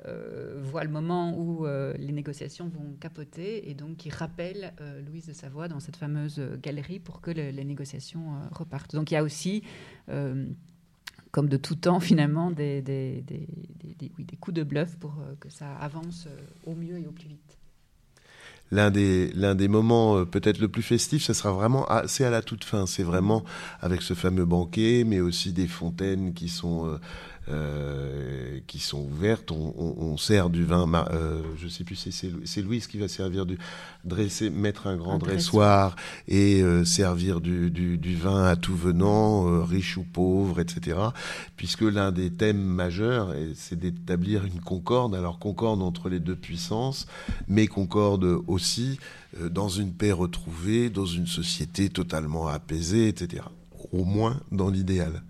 euh, 0.05 0.59
voit 0.61 0.83
le 0.83 0.89
moment 0.89 1.33
où 1.37 1.65
euh, 1.65 1.93
les 1.97 2.11
négociations 2.11 2.67
vont 2.67 2.93
capoter 2.99 3.69
et 3.69 3.73
donc 3.73 3.97
qui 3.97 4.09
rappelle 4.09 4.73
euh, 4.81 5.01
Louise 5.01 5.27
de 5.27 5.33
Savoie 5.33 5.69
dans 5.69 5.79
cette 5.79 5.95
fameuse 5.95 6.41
galerie 6.61 6.99
pour 6.99 7.21
que 7.21 7.31
le, 7.31 7.51
les 7.51 7.63
négociations 7.63 8.33
repartent. 8.51 8.95
Donc 8.95 9.11
il 9.11 9.13
y 9.13 9.17
a 9.17 9.23
aussi, 9.23 9.63
comme 11.31 11.47
de 11.47 11.57
tout 11.57 11.75
temps 11.75 11.99
finalement, 12.01 12.51
des, 12.51 12.83
coups 14.41 14.55
de 14.55 14.63
bluff 14.63 14.97
pour 14.97 15.15
que 15.39 15.49
ça 15.49 15.73
avance 15.75 16.27
au 16.65 16.75
mieux 16.75 16.99
et 16.99 17.07
au 17.07 17.11
plus 17.11 17.29
vite 17.29 17.57
l'un 18.71 18.89
des, 18.89 19.67
moments 19.67 20.25
peut-être 20.25 20.57
le 20.57 20.67
plus 20.67 20.81
festif, 20.81 21.21
ce 21.23 21.33
sera 21.33 21.51
vraiment, 21.51 21.85
c'est 22.07 22.25
à 22.25 22.31
la 22.31 22.41
toute 22.41 22.63
fin, 22.63 22.87
c'est 22.87 23.03
vraiment 23.03 23.43
avec 23.81 24.01
ce 24.01 24.15
fameux 24.15 24.45
banquet, 24.45 25.03
mais 25.05 25.21
aussi 25.21 25.53
des 25.53 25.67
fontaines 25.67 26.33
qui 26.33 26.49
sont 26.49 26.99
euh, 27.49 28.59
qui 28.67 28.79
sont 28.79 29.01
ouvertes. 29.01 29.51
On, 29.51 29.73
on, 29.77 29.95
on, 30.03 30.17
sert 30.17 30.49
du 30.49 30.63
vin. 30.63 30.89
Euh, 31.11 31.41
je 31.57 31.67
sais 31.67 31.83
plus 31.83 31.95
si 31.95 32.11
c'est, 32.11 32.31
c'est 32.45 32.61
Louise 32.61 32.87
qui 32.87 32.97
va 32.97 33.07
servir 33.07 33.45
du 33.45 33.57
dresser, 34.05 34.49
mettre 34.49 34.87
un 34.87 34.95
grand 34.95 35.15
un 35.15 35.17
dressoir 35.17 35.95
et 36.27 36.61
euh, 36.61 36.85
servir 36.85 37.41
du, 37.41 37.71
du, 37.71 37.97
du, 37.97 38.15
vin 38.15 38.45
à 38.45 38.55
tout 38.55 38.75
venant, 38.75 39.47
euh, 39.47 39.63
riche 39.63 39.97
ou 39.97 40.03
pauvre, 40.03 40.59
etc. 40.59 40.97
Puisque 41.57 41.81
l'un 41.81 42.11
des 42.11 42.31
thèmes 42.31 42.61
majeurs, 42.61 43.33
c'est 43.55 43.77
d'établir 43.77 44.45
une 44.45 44.59
concorde. 44.59 45.15
Alors 45.15 45.39
concorde 45.39 45.81
entre 45.81 46.09
les 46.09 46.19
deux 46.19 46.35
puissances, 46.35 47.07
mais 47.47 47.67
concorde 47.67 48.41
aussi 48.47 48.99
euh, 49.41 49.49
dans 49.49 49.69
une 49.69 49.93
paix 49.93 50.11
retrouvée, 50.11 50.89
dans 50.89 51.05
une 51.05 51.27
société 51.27 51.89
totalement 51.89 52.47
apaisée, 52.47 53.07
etc. 53.07 53.43
Au 53.91 54.05
moins 54.05 54.39
dans 54.51 54.69
l'idéal 54.69 55.23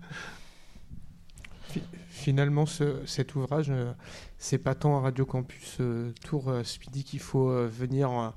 finalement, 2.24 2.64
ce, 2.64 3.02
cet 3.04 3.34
ouvrage, 3.34 3.66
euh, 3.68 3.92
c'est 4.38 4.56
pas 4.56 4.74
tant 4.74 4.96
à 4.96 5.00
Radio 5.00 5.26
Campus 5.26 5.76
euh, 5.80 6.10
Tour 6.26 6.48
euh, 6.48 6.64
Speedy 6.64 7.04
qu'il 7.04 7.20
faut 7.20 7.50
euh, 7.50 7.68
venir 7.70 8.10
en, 8.10 8.32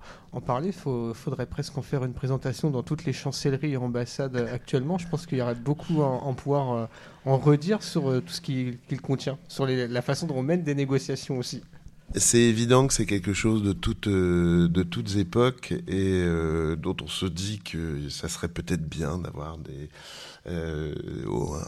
parler. 0.46 0.70
Il 0.70 1.14
faudrait 1.14 1.46
presque 1.46 1.78
en 1.78 1.82
faire 1.82 2.04
une 2.04 2.14
présentation 2.14 2.70
dans 2.70 2.84
toutes 2.84 3.06
les 3.06 3.14
chancelleries 3.14 3.74
et 3.74 3.78
ambassades 3.78 4.36
actuellement. 4.36 4.98
Je 4.98 5.08
pense 5.08 5.26
qu'il 5.26 5.38
y 5.38 5.42
aurait 5.42 5.56
beaucoup 5.56 6.02
à 6.02 6.08
en 6.08 6.34
pouvoir 6.34 6.90
en 7.26 7.38
redire 7.38 7.82
sur 7.82 8.22
tout 8.22 8.34
ce 8.34 8.40
qu'il 8.40 8.78
qu 8.88 8.98
contient, 8.98 9.40
sur 9.48 9.66
la 9.66 10.02
façon 10.02 10.28
dont 10.28 10.36
on 10.36 10.44
mène 10.44 10.64
des 10.64 10.76
négociations 10.76 11.40
aussi. 11.40 11.64
C'est 12.16 12.38
évident 12.38 12.86
que 12.86 12.94
c'est 12.94 13.08
quelque 13.08 13.34
chose 13.34 13.64
de, 13.64 13.74
toute, 13.74 14.08
de 14.08 14.84
toutes 14.84 15.16
époques 15.16 15.74
et 15.88 16.24
dont 16.78 16.96
on 17.02 17.08
se 17.08 17.26
dit 17.26 17.60
que 17.60 18.08
ça 18.10 18.30
serait 18.30 18.48
peut-être 18.48 18.88
bien 18.88 19.18
d'avoir 19.18 19.58
des 19.58 19.90
euh, 20.50 20.93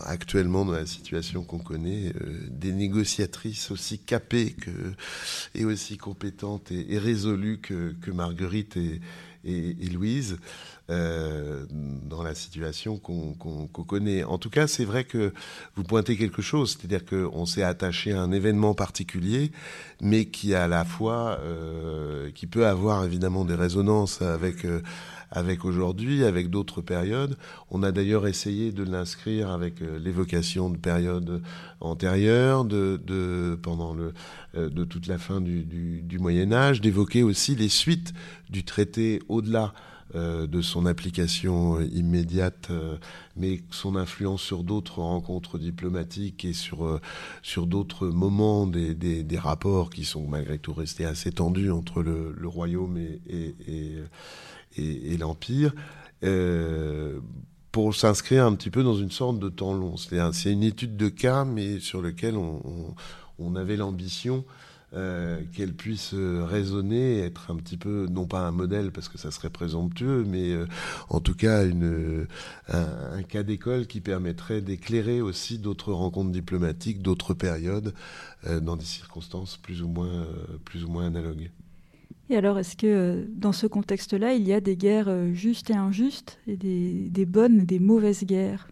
actuellement 0.05 0.65
dans 0.65 0.73
la 0.73 0.85
situation 0.85 1.43
qu'on 1.43 1.59
connaît 1.59 2.13
euh, 2.21 2.39
des 2.49 2.71
négociatrices 2.71 3.71
aussi 3.71 3.99
capées 3.99 4.51
que 4.53 4.71
et 5.55 5.65
aussi 5.65 5.97
compétentes 5.97 6.71
et, 6.71 6.97
résolues 6.97 7.59
que, 7.59 7.93
que 8.01 8.11
Marguerite 8.11 8.77
et, 8.77 9.01
et 9.43 9.89
Louise 9.89 10.37
euh, 10.89 11.65
dans 12.03 12.23
la 12.23 12.35
situation 12.35 12.97
qu'on 12.97 13.33
qu 13.33 13.71
qu 13.73 13.83
connaît. 13.85 14.23
En 14.23 14.37
tout 14.37 14.49
cas, 14.49 14.67
c'est 14.67 14.85
vrai 14.85 15.03
que 15.03 15.33
vous 15.75 15.83
pointez 15.83 16.17
quelque 16.17 16.41
chose, 16.41 16.77
c'est-à-dire 16.77 17.05
qu'on 17.05 17.45
s'est 17.45 17.63
attaché 17.63 18.13
à 18.13 18.21
un 18.21 18.31
événement 18.31 18.73
particulier, 18.73 19.51
mais 20.01 20.25
qui 20.25 20.53
à 20.55 20.67
la 20.67 20.85
fois, 20.85 21.39
euh, 21.41 22.31
qui 22.31 22.47
peut 22.47 22.65
avoir 22.67 23.03
évidemment 23.05 23.45
des 23.45 23.55
résonances 23.55 24.21
avec 24.21 24.65
euh, 24.65 24.81
avec 25.31 25.65
aujourd'hui, 25.65 26.23
avec 26.23 26.49
d'autres 26.49 26.81
périodes. 26.81 27.37
On 27.69 27.83
a 27.83 27.91
d'ailleurs 27.91 28.27
essayé 28.27 28.71
de 28.71 28.83
l'inscrire 28.83 29.51
avec 29.51 29.81
euh, 29.81 29.99
l'évocation 29.99 30.69
de 30.69 30.77
périodes 30.77 31.41
antérieures, 31.81 32.65
de, 32.65 32.99
de 33.05 33.57
pendant 33.61 33.93
le 33.93 34.13
euh, 34.55 34.69
de 34.69 34.83
toute 34.83 35.07
la 35.07 35.17
fin 35.17 35.41
du, 35.41 35.63
du, 35.63 36.01
du 36.01 36.19
Moyen 36.19 36.51
Âge, 36.51 36.81
d'évoquer 36.81 37.23
aussi 37.23 37.55
les 37.55 37.69
suites 37.69 38.13
du 38.49 38.63
traité 38.63 39.21
au-delà 39.29 39.73
de 40.15 40.61
son 40.61 40.85
application 40.85 41.79
immédiate, 41.81 42.69
euh, 42.71 42.97
mais 43.35 43.61
son 43.69 43.95
influence 43.95 44.41
sur 44.41 44.63
d'autres 44.63 44.99
rencontres 44.99 45.59
diplomatiques 45.59 46.45
et 46.45 46.53
sur, 46.53 46.85
euh, 46.85 46.99
sur 47.43 47.67
d'autres 47.67 48.07
moments 48.07 48.65
des, 48.65 48.95
des, 48.95 49.37
rapports 49.37 49.89
qui 49.89 50.05
sont 50.05 50.27
malgré 50.27 50.57
tout 50.57 50.73
restés 50.73 51.05
assez 51.05 51.31
tendus 51.31 51.71
entre 51.71 52.01
le, 52.01 52.35
royaume 52.47 52.97
et, 52.97 53.21
et, 53.67 53.97
et, 54.77 55.17
l'Empire. 55.17 55.73
Euh, 56.23 57.19
pour 57.71 57.93
s'inscrire 57.93 58.45
un 58.45 58.55
petit 58.55 58.71
peu 58.71 58.83
dans 58.83 58.95
une 58.95 59.11
sorte 59.11 59.37
de 59.37 59.47
temps 59.47 59.73
long. 59.73 59.95
C'est 59.95 60.51
une 60.51 60.63
étude 60.63 60.97
de 60.97 61.07
cas, 61.07 61.45
mais 61.45 61.79
sur 61.79 62.01
lequel 62.01 62.35
on, 62.35 62.61
on 63.37 63.55
avait 63.55 63.77
l'ambition 63.77 64.43
euh, 64.93 65.41
qu'elle 65.53 65.73
puisse 65.73 66.13
raisonner, 66.13 67.19
être 67.19 67.51
un 67.51 67.55
petit 67.55 67.77
peu, 67.77 68.07
non 68.09 68.25
pas 68.25 68.41
un 68.41 68.51
modèle 68.51 68.91
parce 68.91 69.09
que 69.09 69.17
ça 69.17 69.31
serait 69.31 69.49
présomptueux, 69.49 70.23
mais 70.27 70.51
euh, 70.51 70.65
en 71.09 71.19
tout 71.19 71.35
cas 71.35 71.63
un, 71.63 73.23
cas 73.23 73.43
d'école 73.43 73.87
qui 73.87 74.01
permettrait 74.01 74.61
d'éclairer 74.61 75.21
aussi 75.21 75.59
d'autres 75.59 75.93
rencontres 75.93 76.31
diplomatiques, 76.31 77.01
d'autres 77.01 77.33
périodes, 77.33 77.93
euh, 78.47 78.59
dans 78.59 78.75
des 78.75 78.85
circonstances 78.85 79.57
plus 79.57 79.81
ou 79.81 79.87
moins, 79.87 80.25
plus 80.65 80.83
ou 80.83 80.89
moins 80.89 81.05
analogues. 81.05 81.49
Et 82.29 82.37
alors, 82.37 82.59
est-ce 82.59 82.77
que 82.77 82.87
euh, 82.87 83.25
dans 83.27 83.53
ce 83.53 83.65
contexte-là, 83.65 84.33
il 84.33 84.47
y 84.47 84.53
a 84.53 84.61
des 84.61 84.77
guerres 84.77 85.09
euh, 85.09 85.33
justes 85.33 85.71
et 85.71 85.75
injustes, 85.75 86.39
et 86.47 86.57
des 86.57 87.25
bonnes 87.25 87.61
et 87.61 87.65
des 87.65 87.79
mauvaises 87.79 88.23
guerres? 88.23 88.69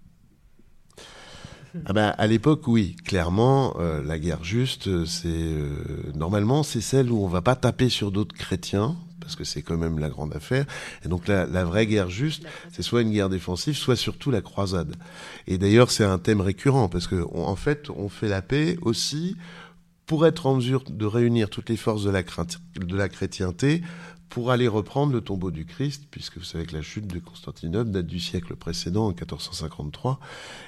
Ah 1.86 1.94
ben, 1.94 2.14
à 2.18 2.28
l'époque, 2.28 2.68
oui, 2.68 2.96
clairement, 3.06 3.76
euh, 3.80 4.04
la 4.04 4.20
guerre 4.20 4.44
juste, 4.44 5.06
c'est 5.06 5.28
euh, 5.28 5.70
normalement 6.16 6.64
c'est 6.64 6.82
celle 6.82 7.12
où 7.12 7.24
on 7.24 7.28
va 7.28 7.42
pas 7.42 7.56
taper 7.56 7.90
sur 7.90 8.12
d'autres 8.12 8.36
chrétiens 8.36 8.96
parce 9.20 9.36
que 9.36 9.44
c'est 9.44 9.62
quand 9.62 9.78
même 9.78 10.00
la 10.00 10.08
grande 10.08 10.34
affaire. 10.34 10.66
Et 11.04 11.10
donc 11.10 11.28
la, 11.28 11.46
la 11.46 11.66
vraie 11.66 11.86
guerre 11.86 12.10
juste, 12.10 12.46
c'est 12.72 12.82
soit 12.82 13.02
une 13.02 13.12
guerre 13.12 13.28
défensive, 13.28 13.76
soit 13.76 13.98
surtout 13.98 14.32
la 14.32 14.40
croisade. 14.40 14.96
Et 15.48 15.58
d'ailleurs, 15.58 15.92
c'est 15.92 16.06
un 16.06 16.18
thème 16.18 16.40
récurrent 16.40 16.88
parce 16.88 17.08
que 17.08 17.26
on, 17.34 17.44
en 17.44 17.58
fait, 17.58 17.90
on 17.90 18.08
fait 18.08 18.30
la 18.30 18.42
paix 18.42 18.78
aussi 18.82 19.36
pour 20.06 20.26
être 20.26 20.46
en 20.46 20.56
mesure 20.56 20.86
de 20.90 21.06
réunir 21.06 21.50
toutes 21.50 21.70
les 21.70 21.76
forces 21.76 22.06
de 22.06 22.10
la, 22.10 22.24
de 22.24 22.96
la 22.96 23.10
chrétienté 23.10 23.84
pour 24.30 24.52
aller 24.52 24.68
reprendre 24.68 25.14
le 25.14 25.22
tombeau 25.22 25.52
du 25.52 25.66
Christ, 25.66 26.04
puisque 26.12 26.38
vous 26.38 26.44
savez 26.44 26.66
que 26.66 26.76
la 26.76 26.82
chute 26.82 27.08
de 27.08 27.20
Constantinople 27.20 27.92
date 27.92 28.08
du 28.08 28.20
siècle 28.20 28.56
précédent, 28.56 29.06
en 29.06 29.10
1453, 29.10 30.20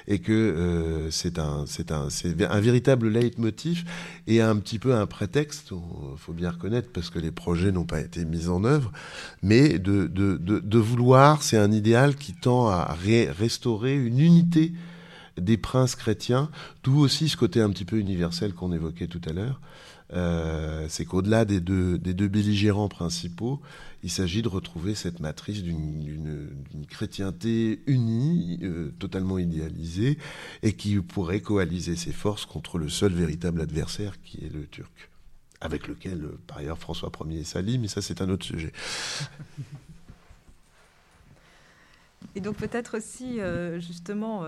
et 0.08 0.18
que 0.18 0.32
euh, 0.32 1.10
c'est 1.10 1.38
un, 1.38 1.66
c'est 1.66 1.92
un, 1.92 2.08
c'est 2.10 2.42
un 2.42 2.60
véritable 2.60 3.08
leitmotiv 3.08 3.84
et 4.26 4.40
un 4.40 4.56
petit 4.56 4.78
peu 4.78 4.94
un 4.94 5.06
prétexte, 5.06 5.72
faut 6.16 6.32
bien 6.32 6.50
reconnaître, 6.50 6.90
parce 6.92 7.10
que 7.10 7.18
les 7.18 7.30
projets 7.30 7.72
n'ont 7.72 7.84
pas 7.84 8.00
été 8.00 8.24
mis 8.24 8.48
en 8.48 8.64
œuvre, 8.64 8.92
mais 9.42 9.78
de, 9.78 10.06
de, 10.06 10.36
de, 10.36 10.58
de 10.58 10.78
vouloir, 10.78 11.42
c'est 11.42 11.58
un 11.58 11.72
idéal 11.72 12.16
qui 12.16 12.32
tend 12.32 12.68
à 12.68 12.96
restaurer 13.38 13.94
une 13.94 14.20
unité 14.20 14.72
des 15.38 15.56
princes 15.56 15.96
chrétiens, 15.96 16.50
d'où 16.82 16.98
aussi 16.98 17.28
ce 17.28 17.36
côté 17.36 17.60
un 17.60 17.70
petit 17.70 17.84
peu 17.84 17.98
universel 17.98 18.52
qu'on 18.54 18.72
évoquait 18.72 19.06
tout 19.06 19.20
à 19.26 19.32
l'heure. 19.32 19.60
Euh, 20.12 20.86
c'est 20.88 21.04
qu'au-delà 21.04 21.44
des 21.44 21.60
deux, 21.60 21.98
des 21.98 22.14
deux 22.14 22.28
belligérants 22.28 22.88
principaux, 22.88 23.60
il 24.02 24.10
s'agit 24.10 24.42
de 24.42 24.48
retrouver 24.48 24.94
cette 24.94 25.20
matrice 25.20 25.62
d'une 25.62 26.48
chrétienté 26.88 27.82
unie, 27.86 28.58
euh, 28.62 28.92
totalement 28.98 29.38
idéalisée, 29.38 30.18
et 30.62 30.72
qui 30.72 30.98
pourrait 31.00 31.40
coaliser 31.40 31.96
ses 31.96 32.12
forces 32.12 32.44
contre 32.46 32.78
le 32.78 32.88
seul 32.88 33.12
véritable 33.12 33.60
adversaire 33.60 34.20
qui 34.22 34.44
est 34.44 34.52
le 34.52 34.66
Turc, 34.66 35.10
avec 35.60 35.86
lequel, 35.86 36.24
euh, 36.24 36.38
par 36.46 36.58
ailleurs, 36.58 36.78
François 36.78 37.12
Ier 37.26 37.44
s'allie, 37.44 37.78
mais 37.78 37.88
ça 37.88 38.02
c'est 38.02 38.20
un 38.20 38.28
autre 38.30 38.46
sujet. 38.46 38.72
Et 42.36 42.40
donc 42.40 42.56
peut-être 42.56 42.98
aussi, 42.98 43.40
justement, 43.80 44.44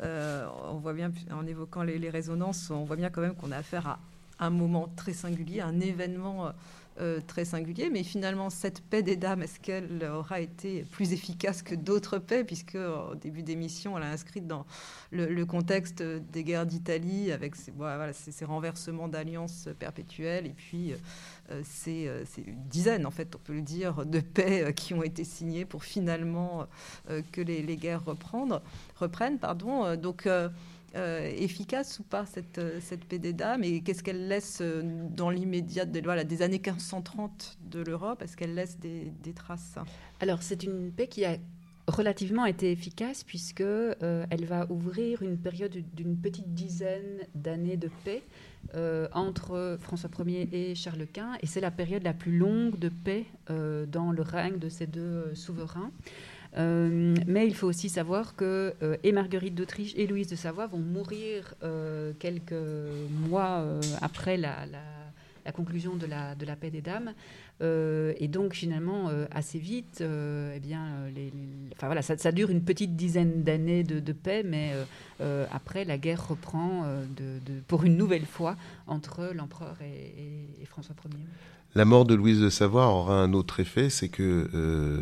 on 0.00 0.78
voit 0.78 0.94
bien, 0.94 1.12
en 1.30 1.44
évoquant 1.46 1.82
les, 1.82 1.98
les, 1.98 2.08
résonances, 2.08 2.70
on 2.70 2.84
voit 2.84 2.96
bien 2.96 3.10
quand 3.10 3.20
même 3.20 3.34
qu'on 3.34 3.52
a 3.52 3.58
affaire 3.58 3.86
à 3.86 3.98
un 4.38 4.50
moment 4.50 4.88
très 4.96 5.12
singulier, 5.12 5.60
un 5.60 5.80
événement 5.80 6.52
euh, 6.98 7.20
très 7.26 7.44
singulier. 7.44 7.90
Mais 7.90 8.02
finalement, 8.02 8.48
cette 8.48 8.80
paix 8.80 9.02
des 9.02 9.16
dames, 9.16 9.42
est-ce 9.42 9.60
qu'elle 9.60 10.02
aura 10.02 10.40
été 10.40 10.82
plus 10.92 11.12
efficace 11.12 11.60
que 11.60 11.74
d'autres 11.74 12.18
paix 12.18 12.42
Puisque 12.42 12.76
au 12.76 13.14
début 13.14 13.42
d'émission, 13.42 13.98
elle 13.98 14.04
a 14.04 14.10
inscrit 14.10 14.40
dans 14.40 14.64
le, 15.10 15.44
contexte 15.44 16.02
des 16.02 16.42
guerres 16.42 16.64
d'Italie, 16.64 17.32
avec 17.32 17.54
ces, 17.54 17.70
ces, 18.12 18.44
renversements 18.46 19.08
d'alliances 19.08 19.68
perpétuelles, 19.78 20.46
et 20.46 20.54
puis 20.56 20.94
euh, 21.50 21.60
ces, 21.64 22.10
dizaines, 22.70 23.04
en 23.04 23.10
fait, 23.10 23.34
on 23.36 23.40
peut 23.40 23.54
le 23.54 23.62
dire, 23.62 24.06
de 24.06 24.20
paix 24.20 24.64
euh, 24.64 24.72
qui 24.72 24.94
ont 24.94 25.02
été 25.02 25.24
signées 25.24 25.66
pour 25.66 25.84
finalement 25.84 26.66
que 27.32 27.42
les, 27.42 27.60
les, 27.60 27.76
guerres 27.76 28.04
reprennent. 28.06 29.38
Pardon. 29.38 29.96
Donc, 29.96 30.26
euh, 30.96 31.30
efficace 31.36 31.98
ou 31.98 32.04
pas 32.04 32.24
cette, 32.24 32.58
euh, 32.58 32.78
cette 32.80 33.08
des 33.08 33.32
dames 33.34 33.62
et 33.62 33.82
qu'est-ce 33.82 34.02
qu'elle 34.02 34.28
laisse 34.28 34.60
euh, 34.62 34.82
dans 35.10 35.28
l'immédiat 35.28 35.84
des, 35.84 36.00
voilà, 36.00 36.24
des 36.24 36.40
années 36.40 36.60
1530 36.64 37.58
de 37.70 37.80
l'Europe? 37.80 38.22
Est-ce 38.22 38.36
qu'elle 38.36 38.54
laisse 38.54 38.78
des, 38.78 39.12
traces? 39.34 39.76
Alors 40.20 40.42
c'est 40.42 40.62
une 40.62 40.90
paix 40.90 41.06
qui 41.06 41.26
a 41.26 41.36
relativement 41.86 42.46
été 42.46 42.72
efficace 42.72 43.24
puisque 43.24 43.60
elle 43.60 44.44
va 44.46 44.66
ouvrir 44.70 45.22
une 45.22 45.36
période 45.36 45.76
d'une 45.94 46.16
petite 46.16 46.54
dizaine 46.54 47.20
d'années 47.34 47.76
de 47.76 47.90
paix 48.04 48.22
entre 49.12 49.76
François 49.80 50.10
Ier 50.26 50.48
et 50.52 50.74
Charles 50.74 51.06
Quint 51.12 51.34
et 51.42 51.46
c'est 51.46 51.60
la 51.60 51.70
période 51.70 52.02
la 52.02 52.14
plus 52.14 52.36
longue 52.36 52.78
de 52.78 52.88
paix 52.88 53.26
dans 53.48 54.10
le 54.10 54.22
règne 54.22 54.58
de 54.58 54.68
ces 54.68 54.88
deux 54.88 55.32
souverains. 55.34 55.92
Euh, 56.58 57.14
mais 57.26 57.46
il 57.46 57.54
faut 57.54 57.66
aussi 57.66 57.88
savoir 57.88 58.34
que 58.34 58.74
euh, 58.82 58.96
et 59.02 59.12
Marguerite 59.12 59.54
d'Autriche 59.54 59.92
et 59.96 60.06
Louise 60.06 60.28
de 60.28 60.36
Savoie 60.36 60.66
vont 60.66 60.78
mourir 60.78 61.54
euh, 61.62 62.12
quelques 62.18 62.54
mois 63.28 63.64
après 64.00 64.36
la, 64.36 64.56
conclusion 65.54 65.96
de 65.96 66.06
la, 66.06 66.56
paix 66.56 66.70
des 66.70 66.80
dames. 66.80 67.12
et 67.60 68.28
donc 68.28 68.54
finalement, 68.54 69.10
assez 69.30 69.58
vite, 69.58 70.02
eh 70.02 70.60
bien, 70.60 71.08
enfin, 71.74 71.86
voilà, 71.86 72.02
ça, 72.02 72.32
dure 72.32 72.50
une 72.50 72.62
petite 72.62 72.96
dizaine 72.96 73.42
d'années 73.42 73.84
de, 73.84 74.12
paix, 74.12 74.42
mais 74.44 74.72
après, 75.52 75.84
la 75.84 75.98
guerre 75.98 76.28
reprend 76.28 76.84
pour 77.68 77.84
une 77.84 77.96
nouvelle 77.96 78.26
fois 78.26 78.56
entre 78.86 79.30
l'empereur 79.34 79.76
et 79.82 80.64
François 80.64 80.96
Ier. 81.04 81.26
La 81.76 81.84
mort 81.84 82.06
de 82.06 82.14
Louise 82.14 82.40
de 82.40 82.48
Savoie 82.48 82.86
aura 82.86 83.20
un 83.20 83.34
autre 83.34 83.60
effet, 83.60 83.90
c'est 83.90 84.08
que 84.08 84.48
euh, 84.54 84.98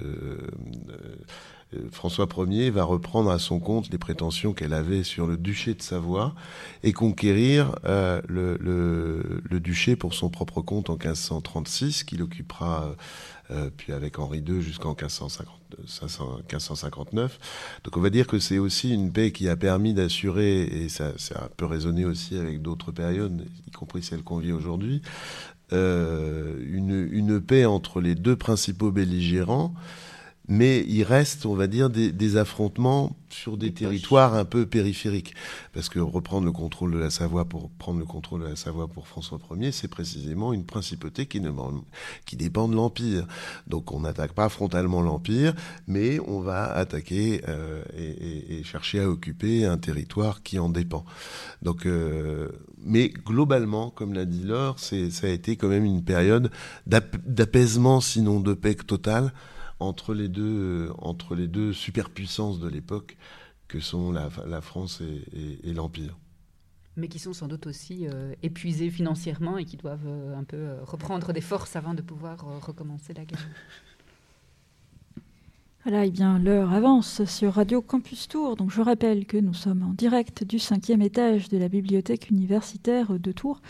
euh, 1.72 1.88
François 1.92 2.26
Ier 2.48 2.70
va 2.70 2.82
reprendre 2.82 3.30
à 3.30 3.38
son 3.38 3.60
compte 3.60 3.92
les 3.92 3.98
prétentions 3.98 4.52
qu'elle 4.54 4.72
avait 4.72 5.04
sur 5.04 5.28
le 5.28 5.36
duché 5.36 5.74
de 5.74 5.82
Savoie 5.82 6.34
et 6.82 6.92
conquérir 6.92 7.76
euh, 7.84 8.20
le, 8.26 9.60
duché 9.60 9.94
pour 9.94 10.14
son 10.14 10.30
propre 10.30 10.62
compte 10.62 10.90
en 10.90 10.94
1536, 10.94 12.02
qu'il 12.02 12.22
occupera 12.22 12.96
puis 13.76 13.92
avec 13.92 14.18
Henri 14.18 14.38
II 14.38 14.62
jusqu'en 14.62 14.94
1559. 14.94 17.38
Donc 17.84 17.96
on 17.96 18.00
va 18.00 18.10
dire 18.10 18.26
que 18.26 18.38
c'est 18.38 18.58
aussi 18.58 18.92
une 18.92 19.12
paix 19.12 19.32
qui 19.32 19.48
a 19.48 19.56
permis 19.56 19.94
d'assurer, 19.94 20.62
et 20.62 20.88
ça, 20.88 21.12
ça 21.16 21.48
peut 21.56 21.66
résonner 21.66 22.04
aussi 22.04 22.36
avec 22.36 22.62
d'autres 22.62 22.92
périodes, 22.92 23.46
y 23.66 23.70
compris 23.70 24.02
celle 24.02 24.22
qu'on 24.22 24.38
vit 24.38 24.52
aujourd'hui, 24.52 25.02
euh, 25.72 26.56
une, 26.66 27.08
une, 27.10 27.40
paix 27.40 27.64
entre 27.64 28.00
les 28.00 28.14
deux 28.14 28.36
principaux 28.36 28.90
belligérants 28.90 29.74
mais 30.48 30.84
il 30.88 31.04
reste, 31.04 31.46
on 31.46 31.54
va 31.54 31.66
dire, 31.66 31.88
des, 31.88 32.36
affrontements 32.36 33.16
sur 33.30 33.56
des, 33.56 33.72
territoires 33.72 34.34
un 34.34 34.44
peu 34.44 34.66
périphériques. 34.66 35.34
Parce 35.72 35.88
que 35.88 35.98
reprendre 35.98 36.44
le 36.44 36.52
contrôle 36.52 36.92
de 36.92 36.98
la 36.98 37.10
Savoie 37.10 37.46
pour 37.46 37.70
prendre 37.70 37.98
le 37.98 38.04
contrôle 38.04 38.42
de 38.42 38.48
la 38.48 38.56
Savoie 38.56 38.88
pour 38.88 39.06
François 39.06 39.38
Ier, 39.56 39.72
c'est 39.72 39.88
précisément 39.88 40.52
une 40.52 40.64
principauté 40.64 41.26
qui, 41.26 41.40
ne, 41.40 41.50
qui 42.26 42.36
dépend 42.36 42.68
de 42.68 42.74
l'Empire. 42.74 43.26
Donc 43.66 43.92
on 43.92 44.00
n'attaque 44.00 44.32
pas 44.32 44.48
frontalement 44.48 45.00
l'Empire, 45.00 45.54
mais 45.86 46.20
on 46.26 46.40
va 46.40 46.70
attaquer 46.72 47.40
euh, 47.48 47.82
et, 47.96 48.62
chercher 48.64 49.00
à 49.00 49.08
occuper 49.08 49.64
un 49.64 49.78
territoire 49.78 50.42
qui 50.42 50.58
en 50.58 50.68
dépend. 50.68 51.04
Donc, 51.62 51.86
euh, 51.86 52.48
mais 52.84 53.08
globalement, 53.08 53.90
comme 53.90 54.12
l'a 54.12 54.24
dit 54.24 54.42
Laure, 54.42 54.78
ça 54.78 54.96
a 54.96 55.28
été 55.28 55.56
quand 55.56 55.68
même 55.68 55.84
une 55.84 56.04
période 56.04 56.50
d'apaisement, 56.86 58.00
sinon 58.00 58.40
de 58.40 58.52
paix 58.52 58.74
totale 58.74 59.32
entre 59.80 60.14
les 60.14 60.28
deux, 60.28 60.90
entre 60.98 61.34
les 61.34 61.48
deux 61.48 61.72
superpuissances 61.72 62.60
de 62.60 62.68
l'époque 62.68 63.16
que 63.68 63.80
sont 63.80 64.12
la, 64.12 64.60
France 64.60 65.00
et, 65.02 65.72
l'Empire. 65.72 66.16
Mais 66.96 67.08
qui 67.08 67.18
sont 67.18 67.32
sans 67.32 67.48
doute 67.48 67.66
aussi 67.66 68.06
euh, 68.06 68.32
épuisés 68.42 68.88
financièrement 68.88 69.58
et 69.58 69.64
qui 69.64 69.76
doivent 69.76 70.06
euh, 70.06 70.38
un 70.38 70.44
peu 70.44 70.56
euh, 70.56 70.84
reprendre 70.84 71.32
des 71.32 71.40
forces 71.40 71.74
avant 71.74 71.92
de 71.92 72.02
pouvoir 72.02 72.38
recommencer 72.64 73.12
la 73.14 73.24
guerre. 73.24 73.46
Voilà, 75.86 76.06
et 76.06 76.08
eh 76.08 76.10
bien 76.10 76.38
l'heure 76.38 76.72
avance 76.72 77.26
sur 77.26 77.52
Radio 77.52 77.82
Campus 77.82 78.26
Tour. 78.26 78.56
Donc 78.56 78.70
je 78.70 78.80
rappelle 78.80 79.26
que 79.26 79.36
nous 79.36 79.52
sommes 79.52 79.82
en 79.82 79.92
direct 79.92 80.42
du 80.42 80.58
cinquième 80.58 81.02
étage 81.02 81.50
de 81.50 81.58
la 81.58 81.68
bibliothèque 81.68 82.30
universitaire 82.30 83.18
de 83.18 83.32
Tours, 83.32 83.60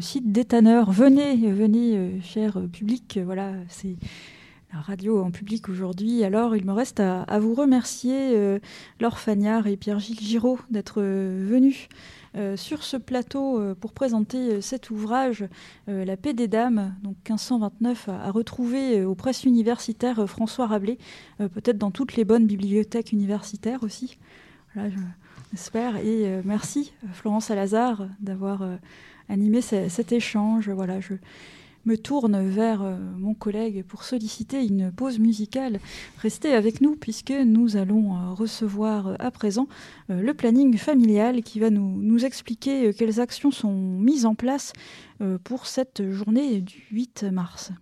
site 0.00 0.32
d'étanneur. 0.32 0.90
Venez, 0.90 1.36
venez, 1.52 2.20
cher 2.22 2.60
public. 2.72 3.20
Voilà, 3.24 3.52
c'est 3.68 3.94
radio 4.80 5.22
en 5.22 5.30
public 5.30 5.68
aujourd'hui. 5.68 6.24
Alors, 6.24 6.56
il 6.56 6.64
me 6.64 6.72
reste 6.72 7.00
à, 7.00 7.38
vous 7.38 7.54
remercier, 7.54 8.36
euh, 8.36 8.58
Laure 9.00 9.18
Fagnard 9.18 9.66
et 9.66 9.76
Pierre-Gilles 9.76 10.20
Giraud, 10.20 10.58
d'être 10.70 11.00
euh, 11.00 11.44
venus 11.48 11.88
euh, 12.36 12.56
sur 12.56 12.82
ce 12.82 12.96
plateau 12.96 13.60
pour 13.80 13.92
présenter 13.92 14.60
cet 14.60 14.90
ouvrage, 14.90 15.44
La 15.86 16.16
paix 16.16 16.32
des 16.32 16.48
dames, 16.48 16.94
donc 17.02 17.16
1529, 17.28 18.08
à, 18.08 18.30
retrouver 18.30 19.04
aux 19.04 19.14
presses 19.14 19.44
universitaires 19.44 20.28
François 20.28 20.66
Rabelais, 20.66 20.98
peut-être 21.38 21.78
dans 21.78 21.90
toutes 21.90 22.16
les 22.16 22.24
bonnes 22.24 22.46
bibliothèques 22.46 23.12
universitaires 23.12 23.82
aussi. 23.82 24.18
Voilà, 24.74 24.90
j'espère. 25.52 25.96
Et 25.98 26.40
merci, 26.44 26.92
Florence 27.12 27.46
Salazar, 27.46 28.08
d'avoir 28.20 28.66
animé 29.28 29.60
cet 29.60 30.10
échange. 30.10 30.68
Voilà, 30.70 30.98
me 31.84 31.96
tourne 31.96 32.48
vers 32.48 32.82
euh, 32.82 32.96
mon 33.16 33.34
collègue 33.34 33.84
pour 33.84 34.04
solliciter 34.04 34.64
une 34.64 34.92
pause 34.92 35.18
musicale. 35.18 35.80
Restez 36.18 36.54
avec 36.54 36.80
nous 36.80 36.96
puisque 36.96 37.30
nous 37.32 37.76
allons 37.76 38.16
euh, 38.16 38.32
recevoir 38.32 39.08
euh, 39.08 39.14
à 39.18 39.30
présent 39.30 39.68
le 40.08 40.32
planning 40.34 40.76
familial 40.76 41.42
qui 41.42 41.60
va 41.60 41.70
nous, 41.70 42.00
nous 42.00 42.24
expliquer 42.24 42.92
quelles 42.92 43.20
actions 43.20 43.50
sont 43.50 43.72
mises 43.72 44.26
en 44.26 44.34
place 44.34 44.72
pour 45.44 45.66
cette 45.66 46.10
journée 46.10 46.60
du 46.60 46.86
8 46.90 47.24
mars. 47.32 47.72